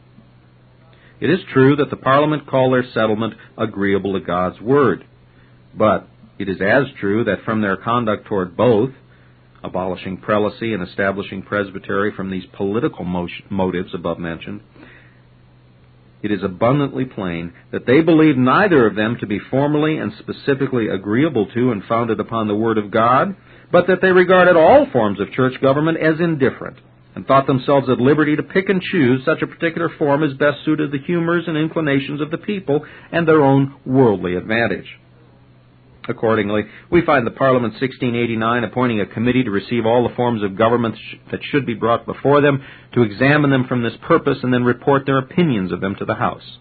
It 1.21 1.31
is 1.31 1.41
true 1.53 1.77
that 1.77 1.91
the 1.91 1.97
Parliament 1.97 2.47
call 2.47 2.71
their 2.71 2.85
settlement 2.93 3.35
agreeable 3.57 4.15
to 4.15 4.21
God's 4.21 4.61
Word, 4.61 5.05
but 5.77 6.09
it 6.39 6.49
is 6.49 6.61
as 6.61 6.85
true 6.99 7.25
that 7.25 7.45
from 7.45 7.61
their 7.61 7.77
conduct 7.77 8.27
toward 8.27 8.57
both, 8.57 8.91
abolishing 9.63 10.19
prelacy 10.19 10.73
and 10.73 10.83
establishing 10.83 11.43
presbytery 11.43 12.13
from 12.17 12.31
these 12.31 12.45
political 12.55 13.05
motives 13.51 13.95
above 13.95 14.19
mentioned, 14.19 14.63
it 16.23 16.31
is 16.31 16.43
abundantly 16.43 17.07
plain 17.07 17.53
that 17.73 17.87
they 17.87 18.03
believe 18.03 18.37
neither 18.37 18.87
of 18.87 18.95
them 18.95 19.17
to 19.21 19.27
be 19.27 19.39
formally 19.39 19.97
and 19.97 20.13
specifically 20.19 20.89
agreeable 20.89 21.47
to 21.55 21.73
and 21.73 21.83
founded 21.85 22.21
upon 22.21 22.47
the 22.47 22.55
Word 22.55 22.77
of 22.77 22.91
God, 22.91 23.37
but 23.73 23.87
that 23.87 24.01
they 24.03 24.13
regarded 24.13 24.57
all 24.57 24.87
forms 24.93 25.21
of 25.21 25.33
church 25.33 25.61
government 25.63 25.99
as 25.99 26.21
indifferent, 26.21 26.77
and 27.15 27.27
thought 27.27 27.47
themselves 27.47 27.89
at 27.89 27.99
liberty 27.99 28.37
to 28.37 28.43
pick 28.43 28.69
and 28.69 28.81
choose 28.81 29.25
such 29.25 29.43
a 29.43 29.47
particular 29.47 29.91
form 29.99 30.23
as 30.23 30.33
best 30.35 30.65
suited 30.65 30.93
the 30.93 30.99
humors 30.99 31.45
and 31.47 31.57
inclinations 31.57 32.21
of 32.21 32.31
the 32.31 32.39
people 32.39 32.85
and 33.11 33.27
their 33.27 33.43
own 33.43 33.75
worldly 33.85 34.37
advantage. 34.37 34.87
Accordingly, 36.09 36.63
we 36.91 37.05
find 37.05 37.27
the 37.27 37.31
Parliament 37.31 37.75
1689 37.75 38.65
appointing 38.65 39.01
a 39.01 39.07
committee 39.07 39.45
to 39.45 39.51
receive 39.51 39.87
all 39.87 40.09
the 40.09 40.15
forms 40.15 40.43
of 40.43 40.57
government 40.57 40.97
sh- 40.97 41.17
that 41.31 41.41
should 41.43 41.67
be 41.67 41.75
brought 41.75 42.07
before 42.07 42.41
them, 42.41 42.65
to 42.95 43.03
examine 43.03 43.51
them 43.51 43.67
from 43.69 43.83
this 43.83 43.93
purpose, 44.03 44.39
and 44.43 44.53
then 44.53 44.65
report 44.65 45.05
their 45.05 45.19
opinions 45.19 45.73
of 45.73 45.81
them 45.81 45.95
to 45.97 46.05
the 46.05 46.15
House. 46.15 46.59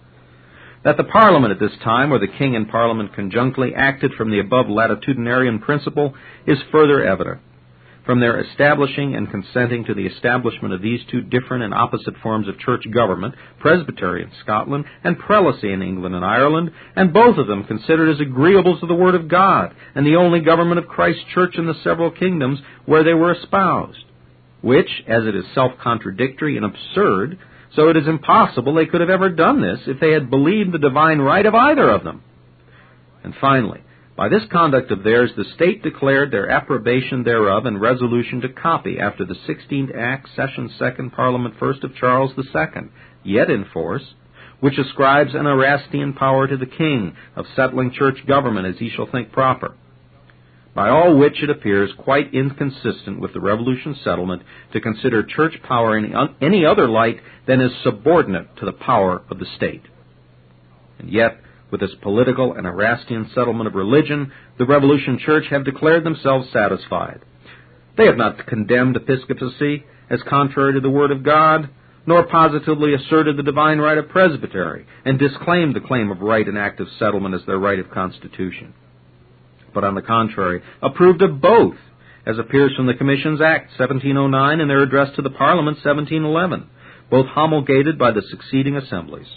That 0.83 0.97
the 0.97 1.03
Parliament 1.05 1.53
at 1.53 1.59
this 1.59 1.77
time, 1.83 2.11
or 2.11 2.19
the 2.19 2.27
King 2.27 2.55
and 2.55 2.69
Parliament 2.69 3.13
conjunctly, 3.13 3.73
acted 3.75 4.13
from 4.13 4.29
the 4.29 4.39
above 4.39 4.67
latitudinarian 4.67 5.61
principle 5.61 6.13
is 6.45 6.57
further 6.71 7.03
evident 7.03 7.39
from 8.09 8.19
their 8.19 8.39
establishing 8.39 9.13
and 9.13 9.29
consenting 9.29 9.85
to 9.85 9.93
the 9.93 10.07
establishment 10.07 10.73
of 10.73 10.81
these 10.81 10.99
two 11.11 11.21
different 11.21 11.63
and 11.63 11.75
opposite 11.75 12.15
forms 12.23 12.47
of 12.47 12.57
church 12.57 12.83
government, 12.91 13.35
presbytery 13.59 14.23
in 14.23 14.31
Scotland 14.41 14.83
and 15.03 15.15
prelacy 15.19 15.71
in 15.71 15.83
England 15.83 16.15
and 16.15 16.25
Ireland, 16.25 16.71
and 16.95 17.13
both 17.13 17.37
of 17.37 17.45
them 17.45 17.65
considered 17.65 18.09
as 18.09 18.19
agreeable 18.19 18.79
to 18.79 18.87
the 18.87 18.95
Word 18.95 19.13
of 19.13 19.27
God 19.27 19.75
and 19.93 20.07
the 20.07 20.15
only 20.15 20.39
government 20.39 20.79
of 20.79 20.87
Christ's 20.87 21.23
church 21.35 21.53
in 21.55 21.67
the 21.67 21.75
several 21.83 22.09
kingdoms 22.09 22.57
where 22.87 23.03
they 23.03 23.13
were 23.13 23.35
espoused, 23.35 24.03
which, 24.63 24.89
as 25.07 25.27
it 25.27 25.35
is 25.35 25.45
self-contradictory 25.53 26.57
and 26.57 26.65
absurd, 26.65 27.37
so 27.75 27.89
it 27.89 27.97
is 27.97 28.07
impossible 28.07 28.73
they 28.73 28.87
could 28.87 29.01
have 29.01 29.11
ever 29.11 29.29
done 29.29 29.61
this 29.61 29.81
if 29.85 29.99
they 29.99 30.13
had 30.13 30.31
believed 30.31 30.71
the 30.71 30.79
divine 30.79 31.19
right 31.19 31.45
of 31.45 31.53
either 31.53 31.87
of 31.87 32.03
them. 32.03 32.23
And 33.23 33.35
finally, 33.39 33.81
by 34.19 34.27
this 34.27 34.43
conduct 34.51 34.91
of 34.91 35.05
theirs, 35.05 35.31
the 35.37 35.45
state 35.55 35.81
declared 35.81 36.29
their 36.29 36.49
approbation 36.49 37.23
thereof 37.23 37.65
and 37.65 37.79
resolution 37.79 38.41
to 38.41 38.49
copy 38.49 38.99
after 38.99 39.23
the 39.23 39.37
16th 39.47 39.97
Act, 39.97 40.27
Session 40.35 40.69
2nd, 40.77 41.15
Parliament 41.15 41.57
1st 41.57 41.85
of 41.85 41.95
Charles 41.95 42.33
II, 42.37 42.89
yet 43.23 43.49
in 43.49 43.63
force, 43.71 44.03
which 44.59 44.77
ascribes 44.77 45.33
an 45.33 45.45
Erastian 45.45 46.11
power 46.11 46.47
to 46.47 46.57
the 46.57 46.65
king 46.65 47.15
of 47.37 47.45
settling 47.55 47.93
church 47.93 48.17
government 48.27 48.67
as 48.67 48.77
he 48.77 48.89
shall 48.89 49.09
think 49.09 49.31
proper. 49.31 49.73
By 50.75 50.89
all 50.89 51.17
which 51.17 51.41
it 51.41 51.49
appears 51.49 51.89
quite 51.97 52.33
inconsistent 52.33 53.21
with 53.21 53.31
the 53.31 53.39
Revolution 53.39 53.95
settlement 54.03 54.41
to 54.73 54.81
consider 54.81 55.23
church 55.23 55.53
power 55.63 55.97
in 55.97 56.13
any 56.41 56.65
other 56.65 56.89
light 56.89 57.21
than 57.47 57.61
as 57.61 57.71
subordinate 57.85 58.57
to 58.57 58.65
the 58.65 58.73
power 58.73 59.21
of 59.31 59.39
the 59.39 59.47
state. 59.55 59.83
And 60.99 61.09
yet, 61.09 61.39
with 61.71 61.81
this 61.81 61.93
political 62.01 62.53
and 62.53 62.65
Erastian 62.65 63.29
settlement 63.33 63.67
of 63.67 63.75
religion, 63.75 64.31
the 64.57 64.65
Revolution 64.65 65.19
Church 65.19 65.45
have 65.49 65.65
declared 65.65 66.03
themselves 66.03 66.51
satisfied. 66.51 67.21
They 67.97 68.05
have 68.05 68.17
not 68.17 68.47
condemned 68.47 68.95
episcopacy 68.95 69.85
as 70.09 70.21
contrary 70.27 70.73
to 70.73 70.79
the 70.79 70.89
Word 70.89 71.11
of 71.11 71.23
God, 71.23 71.69
nor 72.05 72.25
positively 72.25 72.93
asserted 72.93 73.37
the 73.37 73.43
divine 73.43 73.77
right 73.77 73.97
of 73.97 74.09
presbytery, 74.09 74.85
and 75.05 75.19
disclaimed 75.19 75.75
the 75.75 75.81
claim 75.81 76.09
of 76.09 76.21
right 76.21 76.47
and 76.47 76.57
active 76.57 76.87
settlement 76.97 77.35
as 77.35 77.41
their 77.45 77.59
right 77.59 77.79
of 77.79 77.91
constitution. 77.91 78.73
But 79.73 79.83
on 79.83 79.93
the 79.93 80.01
contrary, 80.01 80.63
approved 80.81 81.21
of 81.21 81.41
both, 81.41 81.75
as 82.25 82.39
appears 82.39 82.73
from 82.75 82.87
the 82.87 82.95
Commissions 82.95 83.41
Act 83.41 83.69
1709 83.77 84.59
and 84.59 84.69
their 84.69 84.81
address 84.81 85.15
to 85.15 85.21
the 85.21 85.29
Parliament 85.29 85.77
1711, 85.83 86.69
both 87.11 87.27
promulgated 87.33 87.99
by 87.99 88.11
the 88.11 88.23
succeeding 88.29 88.75
assemblies 88.75 89.27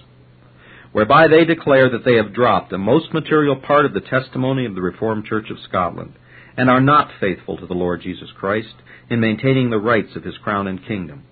whereby 0.92 1.26
they 1.26 1.44
declare 1.44 1.90
that 1.90 2.04
they 2.04 2.16
have 2.16 2.34
dropped 2.34 2.72
a 2.72 2.78
most 2.78 3.12
material 3.12 3.56
part 3.56 3.86
of 3.86 3.94
the 3.94 4.00
testimony 4.00 4.66
of 4.66 4.74
the 4.74 4.82
Reformed 4.82 5.24
Church 5.24 5.50
of 5.50 5.58
Scotland, 5.68 6.14
and 6.56 6.68
are 6.68 6.80
not 6.80 7.10
faithful 7.18 7.56
to 7.56 7.66
the 7.66 7.74
Lord 7.74 8.02
Jesus 8.02 8.28
Christ 8.38 8.74
in 9.08 9.20
maintaining 9.20 9.70
the 9.70 9.78
rights 9.78 10.14
of 10.14 10.24
his 10.24 10.36
crown 10.38 10.66
and 10.66 10.86
kingdom. 10.86 11.24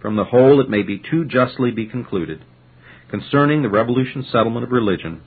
From 0.00 0.16
the 0.16 0.24
whole 0.24 0.60
it 0.60 0.70
may 0.70 0.82
be 0.82 0.98
too 0.98 1.24
justly 1.24 1.70
be 1.70 1.86
concluded, 1.86 2.44
concerning 3.10 3.62
the 3.62 3.68
revolution 3.68 4.24
settlement 4.30 4.64
of 4.64 4.72
religion, 4.72 5.20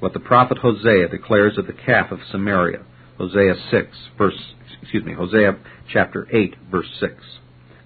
what 0.00 0.12
the 0.12 0.20
prophet 0.20 0.58
Hosea 0.58 1.08
declares 1.08 1.56
of 1.56 1.66
the 1.66 1.72
calf 1.72 2.10
of 2.10 2.20
Samaria, 2.30 2.84
Hosea 3.18 3.54
6, 3.70 3.96
verse, 4.18 4.54
excuse 4.82 5.04
me, 5.04 5.14
Hosea 5.14 5.58
chapter 5.90 6.26
8, 6.32 6.54
verse 6.70 6.88
6. 7.00 7.14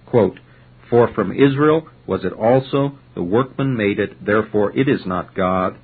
Quote, 0.05 0.39
For 0.89 1.13
from 1.13 1.31
Israel 1.31 1.87
was 2.05 2.25
it 2.25 2.33
also 2.33 2.99
the 3.15 3.23
workman 3.23 3.75
made 3.75 3.99
it, 3.99 4.25
therefore 4.25 4.77
it 4.77 4.87
is 4.87 5.05
not 5.05 5.35
God. 5.35 5.77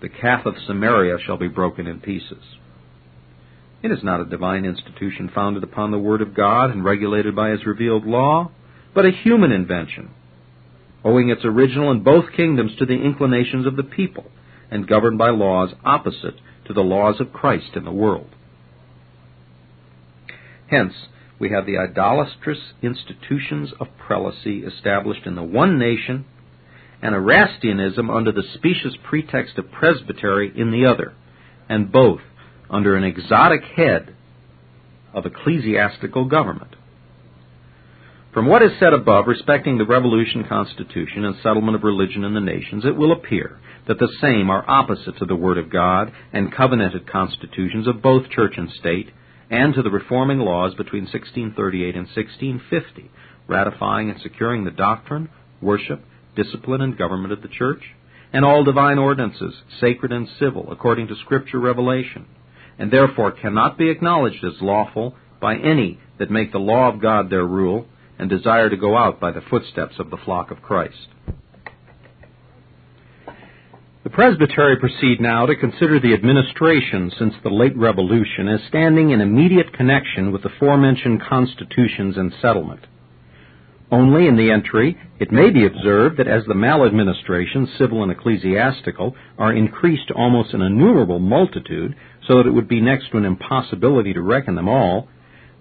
The 0.00 0.08
calf 0.08 0.46
of 0.46 0.54
Samaria 0.66 1.18
shall 1.24 1.36
be 1.36 1.48
broken 1.48 1.86
in 1.86 2.00
pieces. 2.00 2.42
It 3.82 3.92
is 3.92 4.02
not 4.02 4.20
a 4.20 4.24
divine 4.24 4.64
institution 4.64 5.30
founded 5.32 5.62
upon 5.62 5.90
the 5.90 5.98
Word 5.98 6.20
of 6.20 6.34
God 6.34 6.70
and 6.70 6.84
regulated 6.84 7.36
by 7.36 7.50
His 7.50 7.64
revealed 7.64 8.04
law, 8.04 8.50
but 8.94 9.06
a 9.06 9.10
human 9.10 9.52
invention, 9.52 10.10
owing 11.04 11.30
its 11.30 11.44
original 11.44 11.90
in 11.92 12.02
both 12.02 12.32
kingdoms 12.32 12.72
to 12.78 12.86
the 12.86 13.00
inclinations 13.00 13.66
of 13.66 13.76
the 13.76 13.82
people, 13.82 14.24
and 14.70 14.88
governed 14.88 15.18
by 15.18 15.30
laws 15.30 15.72
opposite 15.84 16.34
to 16.66 16.72
the 16.72 16.80
laws 16.80 17.20
of 17.20 17.32
Christ 17.32 17.76
in 17.76 17.84
the 17.84 17.92
world. 17.92 18.30
Hence, 20.68 20.94
we 21.38 21.50
have 21.50 21.66
the 21.66 21.78
idolatrous 21.78 22.58
institutions 22.82 23.72
of 23.78 23.86
prelacy 23.98 24.66
established 24.66 25.26
in 25.26 25.36
the 25.36 25.42
one 25.42 25.78
nation 25.78 26.24
and 27.02 27.14
Erastianism 27.14 28.14
under 28.14 28.32
the 28.32 28.44
specious 28.54 28.94
pretext 29.08 29.58
of 29.58 29.70
presbytery 29.70 30.52
in 30.54 30.70
the 30.70 30.86
other, 30.86 31.14
and 31.68 31.92
both 31.92 32.20
under 32.70 32.96
an 32.96 33.04
exotic 33.04 33.62
head 33.76 34.14
of 35.12 35.26
ecclesiastical 35.26 36.26
government. 36.26 36.74
From 38.32 38.46
what 38.46 38.62
is 38.62 38.72
said 38.78 38.92
above 38.92 39.26
respecting 39.28 39.78
the 39.78 39.86
Revolution 39.86 40.44
Constitution 40.46 41.24
and 41.24 41.36
settlement 41.42 41.74
of 41.74 41.84
religion 41.84 42.22
in 42.22 42.34
the 42.34 42.40
nations, 42.40 42.84
it 42.84 42.94
will 42.94 43.12
appear 43.12 43.58
that 43.88 43.98
the 43.98 44.14
same 44.20 44.50
are 44.50 44.68
opposite 44.68 45.16
to 45.18 45.24
the 45.24 45.34
Word 45.34 45.56
of 45.56 45.70
God 45.70 46.12
and 46.32 46.52
covenanted 46.52 47.10
constitutions 47.10 47.86
of 47.86 48.02
both 48.02 48.28
church 48.28 48.54
and 48.58 48.70
state, 48.72 49.10
and 49.48 49.72
to 49.74 49.82
the 49.82 49.90
reforming 49.90 50.40
laws 50.40 50.74
between 50.74 51.04
1638 51.04 51.96
and 51.96 52.08
1650, 52.08 53.10
ratifying 53.46 54.10
and 54.10 54.20
securing 54.20 54.64
the 54.64 54.70
doctrine, 54.70 55.30
worship, 55.62 56.02
discipline, 56.36 56.80
and 56.80 56.96
government 56.96 57.32
of 57.32 57.42
the 57.42 57.48
church, 57.48 57.82
and 58.32 58.44
all 58.44 58.62
divine 58.62 58.98
ordinances, 58.98 59.54
sacred 59.80 60.12
and 60.12 60.28
civil, 60.38 60.70
according 60.70 61.08
to 61.08 61.16
Scripture 61.16 61.58
revelation, 61.58 62.26
and 62.78 62.92
therefore 62.92 63.32
cannot 63.32 63.78
be 63.78 63.90
acknowledged 63.90 64.44
as 64.44 64.60
lawful 64.60 65.16
by 65.40 65.56
any 65.56 65.98
that 66.18 66.30
make 66.30 66.52
the 66.52 66.58
law 66.58 66.88
of 66.88 67.00
God 67.00 67.30
their 67.30 67.46
rule 67.46 67.86
and 68.18 68.30
desire 68.30 68.70
to 68.70 68.76
go 68.76 68.96
out 68.96 69.20
by 69.20 69.30
the 69.30 69.42
footsteps 69.50 69.96
of 69.98 70.10
the 70.10 70.16
flock 70.16 70.50
of 70.50 70.62
Christ. 70.62 71.08
The 74.04 74.10
presbytery 74.10 74.76
proceed 74.76 75.20
now 75.20 75.46
to 75.46 75.56
consider 75.56 75.98
the 75.98 76.14
administration 76.14 77.10
since 77.18 77.34
the 77.42 77.50
late 77.50 77.76
Revolution 77.76 78.46
as 78.48 78.60
standing 78.68 79.10
in 79.10 79.20
immediate 79.20 79.72
connection 79.72 80.30
with 80.30 80.44
the 80.44 80.52
forementioned 80.60 81.22
constitutions 81.22 82.16
and 82.16 82.32
settlement. 82.40 82.86
Only 83.90 84.26
in 84.26 84.36
the 84.36 84.50
entry 84.50 84.98
it 85.20 85.30
may 85.30 85.50
be 85.50 85.64
observed 85.64 86.16
that 86.18 86.26
as 86.26 86.44
the 86.46 86.54
maladministrations, 86.54 87.78
civil 87.78 88.02
and 88.02 88.10
ecclesiastical, 88.10 89.14
are 89.38 89.52
increased 89.52 90.08
to 90.08 90.14
almost 90.14 90.54
an 90.54 90.62
innumerable 90.62 91.20
multitude, 91.20 91.94
so 92.26 92.36
that 92.36 92.46
it 92.46 92.52
would 92.52 92.68
be 92.68 92.80
next 92.80 93.10
to 93.10 93.16
an 93.16 93.24
impossibility 93.24 94.12
to 94.12 94.20
reckon 94.20 94.56
them 94.56 94.68
all, 94.68 95.08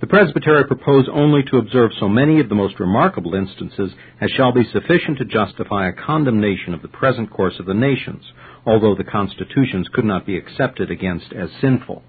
the 0.01 0.07
presbytery 0.07 0.65
propose 0.65 1.07
only 1.11 1.41
to 1.43 1.57
observe 1.57 1.91
so 1.99 2.09
many 2.09 2.39
of 2.39 2.49
the 2.49 2.55
most 2.55 2.79
remarkable 2.79 3.33
instances 3.33 3.91
as 4.19 4.29
shall 4.31 4.51
be 4.51 4.65
sufficient 4.65 5.17
to 5.19 5.25
justify 5.25 5.87
a 5.87 5.93
condemnation 5.93 6.73
of 6.73 6.81
the 6.81 6.87
present 6.89 7.31
course 7.31 7.55
of 7.59 7.65
the 7.65 7.73
nations, 7.73 8.23
although 8.65 8.95
the 8.95 9.05
constitutions 9.05 9.87
could 9.93 10.03
not 10.03 10.25
be 10.25 10.37
accepted 10.37 10.91
against 10.91 11.31
as 11.31 11.49
sinful. 11.61 12.03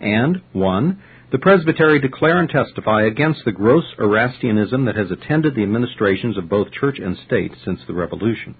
And, 0.00 0.40
1. 0.52 1.02
The 1.32 1.38
presbytery 1.38 2.00
declare 2.00 2.38
and 2.38 2.50
testify 2.50 3.02
against 3.02 3.44
the 3.44 3.52
gross 3.52 3.84
Erastianism 4.00 4.84
that 4.86 4.96
has 4.96 5.12
attended 5.12 5.54
the 5.54 5.62
administrations 5.62 6.36
of 6.36 6.48
both 6.48 6.72
church 6.72 6.98
and 6.98 7.16
state 7.18 7.52
since 7.64 7.78
the 7.86 7.94
Revolution. 7.94 8.56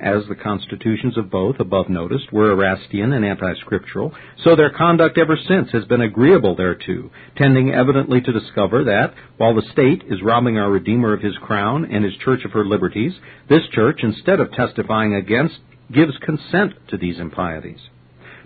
As 0.00 0.26
the 0.26 0.34
constitutions 0.34 1.18
of 1.18 1.30
both, 1.30 1.60
above 1.60 1.90
noticed, 1.90 2.32
were 2.32 2.50
Erastian 2.50 3.12
and 3.12 3.26
anti-scriptural, 3.26 4.14
so 4.42 4.56
their 4.56 4.70
conduct 4.70 5.18
ever 5.18 5.36
since 5.36 5.70
has 5.72 5.84
been 5.84 6.00
agreeable 6.00 6.56
thereto, 6.56 7.10
tending 7.36 7.74
evidently 7.74 8.22
to 8.22 8.32
discover 8.32 8.84
that, 8.84 9.12
while 9.36 9.54
the 9.54 9.70
state 9.72 10.02
is 10.08 10.22
robbing 10.22 10.56
our 10.56 10.70
Redeemer 10.70 11.12
of 11.12 11.20
his 11.20 11.36
crown 11.36 11.84
and 11.84 12.04
his 12.04 12.16
church 12.24 12.42
of 12.46 12.52
her 12.52 12.64
liberties, 12.64 13.12
this 13.50 13.68
church, 13.72 14.00
instead 14.02 14.40
of 14.40 14.50
testifying 14.52 15.14
against, 15.14 15.58
gives 15.92 16.16
consent 16.24 16.72
to 16.88 16.96
these 16.96 17.20
impieties 17.20 17.80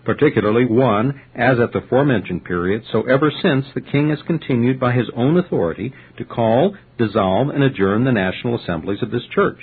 particularly 0.04 0.64
one, 0.64 1.20
as 1.34 1.58
at 1.60 1.72
the 1.72 1.86
forementioned 1.88 2.44
period, 2.44 2.82
so 2.90 3.02
ever 3.02 3.30
since 3.42 3.66
the 3.74 3.80
king 3.80 4.10
has 4.10 4.20
continued 4.26 4.80
by 4.80 4.92
his 4.92 5.08
own 5.14 5.36
authority 5.36 5.92
to 6.16 6.24
call, 6.24 6.76
dissolve, 6.98 7.48
and 7.48 7.62
adjourn 7.62 8.04
the 8.04 8.12
national 8.12 8.58
assemblies 8.58 9.02
of 9.02 9.10
this 9.10 9.26
church. 9.34 9.60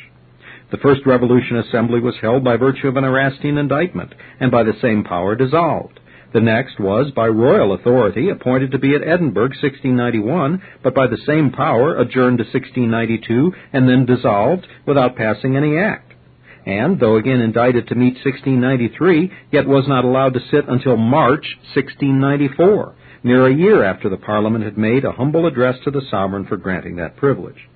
The 0.72 0.78
first 0.78 1.06
Revolution 1.06 1.58
Assembly 1.58 2.00
was 2.00 2.16
held 2.22 2.44
by 2.44 2.58
virtue 2.58 2.88
of 2.88 2.96
an 2.96 3.04
Erastian 3.04 3.58
indictment, 3.58 4.14
and 4.40 4.52
by 4.52 4.64
the 4.64 4.78
same 4.82 5.04
power 5.04 5.36
dissolved. 5.36 6.00
The 6.32 6.42
next 6.42 6.80
was, 6.80 7.12
by 7.16 7.28
royal 7.28 7.74
authority, 7.74 8.30
appointed 8.30 8.72
to 8.72 8.78
be 8.78 8.94
at 8.94 9.02
Edinburgh 9.02 9.56
1691, 9.62 10.62
but 10.84 10.94
by 10.94 11.08
the 11.08 11.18
same 11.26 11.52
power 11.52 11.98
adjourned 11.98 12.38
to 12.38 12.44
1692, 12.44 13.52
and 13.74 13.90
then 13.90 14.06
dissolved 14.06 14.68
without 14.86 15.16
passing 15.16 15.58
any 15.58 15.78
act 15.78 16.09
and, 16.70 17.00
though 17.00 17.16
again 17.18 17.42
indicted 17.42 17.88
to 17.88 17.96
meet 17.96 18.14
1693, 18.24 19.32
yet 19.52 19.68
was 19.68 19.88
not 19.88 20.06
allowed 20.06 20.34
to 20.36 20.40
sit 20.52 20.68
until 20.68 20.98
March 20.98 21.58
1694, 21.74 22.96
near 23.24 23.48
a 23.48 23.54
year 23.54 23.84
after 23.84 24.10
the 24.10 24.18
Parliament 24.18 24.64
had 24.64 24.78
made 24.78 25.04
a 25.04 25.12
humble 25.12 25.46
address 25.48 25.78
to 25.84 25.92
the 25.92 26.02
sovereign 26.10 26.46
for 26.46 26.58
granting 26.58 26.98
that 26.98 27.18
privilege. 27.18 27.68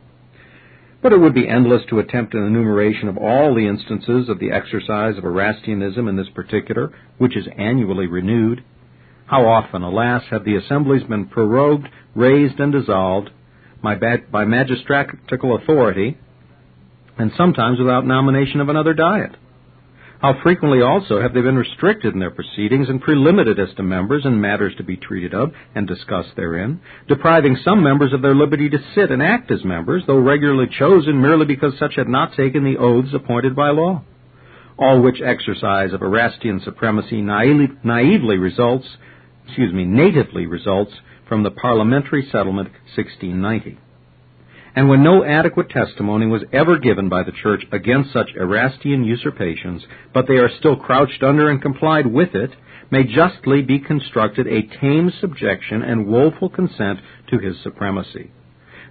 But 1.02 1.12
it 1.12 1.20
would 1.20 1.34
be 1.34 1.50
endless 1.50 1.82
to 1.90 2.00
attempt 2.00 2.34
an 2.34 2.46
enumeration 2.46 3.10
of 3.10 3.18
all 3.18 3.54
the 3.54 3.68
instances 3.68 4.30
of 4.30 4.40
the 4.40 4.52
exercise 4.52 5.18
of 5.18 5.26
Erastianism 5.26 6.08
in 6.08 6.16
this 6.16 6.30
particular, 6.34 6.94
which 7.18 7.36
is 7.36 7.48
annually 7.58 8.08
renewed. 8.08 8.64
How 9.26 9.46
often, 9.46 9.82
alas, 9.82 10.24
have 10.30 10.46
the 10.46 10.56
assemblies 10.56 11.04
been 11.04 11.26
prorogued, 11.26 11.90
raised, 12.16 12.60
and 12.60 12.72
dissolved 12.72 13.32
by, 13.82 14.46
magistratical 14.46 15.58
authority, 15.58 16.18
and 17.18 17.32
sometimes 17.38 17.80
without 17.80 18.06
nomination 18.06 18.60
of 18.60 18.70
another 18.70 18.94
diet. 18.94 19.36
How 20.24 20.42
frequently 20.42 20.82
also 20.82 21.22
have 21.22 21.34
they 21.34 21.42
been 21.42 21.58
restricted 21.58 22.14
in 22.14 22.22
their 22.22 22.32
proceedings 22.32 22.88
and 22.88 23.02
prelimited 23.02 23.60
as 23.60 23.76
to 23.76 23.84
members 23.84 24.24
and 24.24 24.42
matters 24.42 24.74
to 24.78 24.84
be 24.84 24.96
treated 24.96 25.34
of 25.34 25.52
and 25.76 25.86
discussed 25.86 26.30
therein, 26.38 26.80
depriving 27.10 27.58
some 27.62 27.84
members 27.84 28.14
of 28.14 28.22
their 28.22 28.34
liberty 28.34 28.70
to 28.70 28.78
sit 28.96 29.12
and 29.12 29.22
act 29.22 29.52
as 29.52 29.66
members, 29.66 30.04
though 30.08 30.18
regularly 30.18 30.70
chosen 30.80 31.22
merely 31.22 31.46
because 31.46 31.78
such 31.78 31.96
had 31.96 32.08
not 32.08 32.38
taken 32.38 32.64
the 32.64 32.78
oaths 32.78 33.14
appointed 33.14 33.54
by 33.54 33.72
law. 33.72 34.02
All 34.78 35.02
which 35.02 35.22
exercise 35.22 35.92
of 35.92 36.02
Erastian 36.02 36.62
supremacy 36.64 37.22
naively, 37.22 37.68
naively 37.84 38.38
results, 38.38 38.88
excuse 39.46 39.74
me, 39.74 39.84
natively 39.84 40.46
results 40.46 40.94
from 41.28 41.44
the 41.44 41.52
parliamentary 41.52 42.30
settlement 42.32 42.70
1690 42.96 43.78
and 44.76 44.90
when 44.90 45.04
no 45.04 45.24
adequate 45.24 45.70
testimony 45.70 46.26
was 46.26 46.44
ever 46.52 46.80
given 46.80 47.10
by 47.10 47.24
the 47.24 47.32
Church 47.32 47.64
against 47.72 48.12
such 48.12 48.30
Erastian 48.36 49.04
usurpations, 49.04 49.84
but 50.14 50.28
they 50.28 50.38
are 50.38 50.50
still 50.60 50.76
crouched 50.76 51.22
under 51.22 51.50
and 51.50 51.62
complied 51.62 52.08
with 52.08 52.34
it, 52.34 52.52
may 52.90 53.04
justly 53.04 53.62
be 53.62 53.80
constructed 53.80 54.48
a 54.48 54.62
tame 54.80 55.12
subjection 55.20 55.82
and 55.82 56.08
woeful 56.08 56.50
consent 56.50 57.00
to 57.30 57.40
his 57.40 57.56
supremacy. 57.64 58.32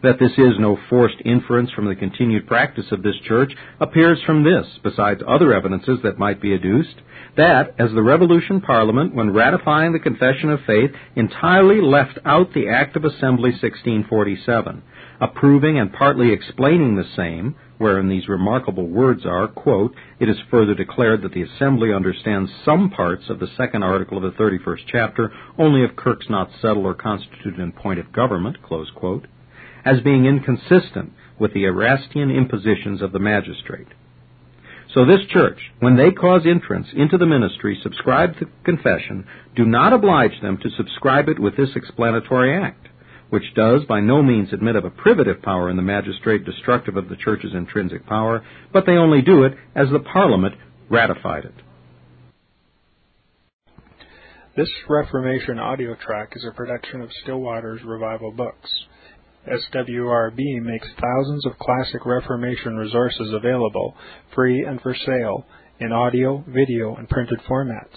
That 0.02 0.18
this 0.18 0.32
is 0.32 0.58
no 0.58 0.76
forced 0.90 1.18
inference 1.24 1.70
from 1.70 1.86
the 1.86 1.94
continued 1.94 2.48
practice 2.48 2.86
of 2.90 3.04
this 3.04 3.14
church 3.26 3.52
appears 3.78 4.20
from 4.26 4.42
this, 4.42 4.66
besides 4.82 5.22
other 5.26 5.54
evidences 5.54 6.00
that 6.02 6.18
might 6.18 6.42
be 6.42 6.52
adduced, 6.52 6.96
that, 7.36 7.74
as 7.78 7.92
the 7.92 8.02
Revolution 8.02 8.60
Parliament, 8.60 9.14
when 9.14 9.32
ratifying 9.32 9.92
the 9.92 10.00
Confession 10.00 10.50
of 10.50 10.60
Faith, 10.66 10.90
entirely 11.14 11.80
left 11.80 12.18
out 12.24 12.52
the 12.52 12.68
Act 12.68 12.96
of 12.96 13.04
Assembly 13.04 13.50
1647, 13.50 14.82
approving 15.22 15.78
and 15.78 15.92
partly 15.92 16.32
explaining 16.32 16.96
the 16.96 17.08
same, 17.16 17.54
wherein 17.78 18.08
these 18.08 18.28
remarkable 18.28 18.88
words 18.88 19.24
are, 19.24 19.46
quote, 19.46 19.94
It 20.18 20.28
is 20.28 20.36
further 20.50 20.74
declared 20.74 21.22
that 21.22 21.32
the 21.32 21.42
Assembly 21.42 21.92
understands 21.92 22.50
some 22.64 22.90
parts 22.90 23.30
of 23.30 23.38
the 23.38 23.46
second 23.56 23.84
article 23.84 24.16
of 24.16 24.24
the 24.24 24.42
31st 24.42 24.80
chapter, 24.90 25.32
only 25.56 25.84
if 25.84 25.94
Kirks 25.94 26.26
not 26.28 26.50
settled 26.60 26.84
or 26.84 26.94
constituted 26.94 27.60
in 27.60 27.70
point 27.70 28.00
of 28.00 28.12
government, 28.12 28.62
close 28.62 28.90
quote, 28.96 29.28
as 29.84 30.00
being 30.00 30.26
inconsistent 30.26 31.12
with 31.38 31.54
the 31.54 31.64
Erastian 31.64 32.30
impositions 32.30 33.00
of 33.00 33.12
the 33.12 33.20
magistrate. 33.20 33.88
So 34.92 35.06
this 35.06 35.24
church, 35.30 35.58
when 35.78 35.96
they 35.96 36.10
cause 36.10 36.42
entrance 36.44 36.88
into 36.94 37.16
the 37.16 37.26
ministry, 37.26 37.78
subscribe 37.80 38.34
the 38.40 38.46
confession, 38.64 39.24
do 39.54 39.64
not 39.64 39.92
oblige 39.92 40.40
them 40.42 40.58
to 40.58 40.70
subscribe 40.76 41.28
it 41.28 41.38
with 41.38 41.56
this 41.56 41.70
explanatory 41.76 42.60
act 42.60 42.88
which 43.32 43.54
does 43.54 43.82
by 43.88 43.98
no 43.98 44.22
means 44.22 44.52
admit 44.52 44.76
of 44.76 44.84
a 44.84 44.90
privative 44.90 45.40
power 45.40 45.70
in 45.70 45.76
the 45.76 45.82
magistrate 45.82 46.44
destructive 46.44 46.98
of 46.98 47.08
the 47.08 47.16
church's 47.16 47.54
intrinsic 47.54 48.04
power, 48.04 48.44
but 48.74 48.84
they 48.84 48.92
only 48.92 49.22
do 49.22 49.44
it 49.44 49.54
as 49.74 49.88
the 49.90 50.00
Parliament 50.00 50.54
ratified 50.90 51.46
it. 51.46 51.54
This 54.54 54.68
Reformation 54.86 55.58
audio 55.58 55.94
track 55.94 56.34
is 56.36 56.44
a 56.44 56.54
production 56.54 57.00
of 57.00 57.08
Still 57.22 57.38
Waters 57.38 57.80
Revival 57.82 58.32
Books. 58.32 58.70
SWRB 59.48 60.60
makes 60.60 60.88
thousands 61.00 61.46
of 61.46 61.58
classic 61.58 62.04
Reformation 62.04 62.76
resources 62.76 63.32
available, 63.32 63.96
free 64.34 64.62
and 64.62 64.78
for 64.82 64.94
sale, 65.06 65.46
in 65.80 65.90
audio, 65.90 66.44
video, 66.46 66.96
and 66.96 67.08
printed 67.08 67.40
formats. 67.48 67.96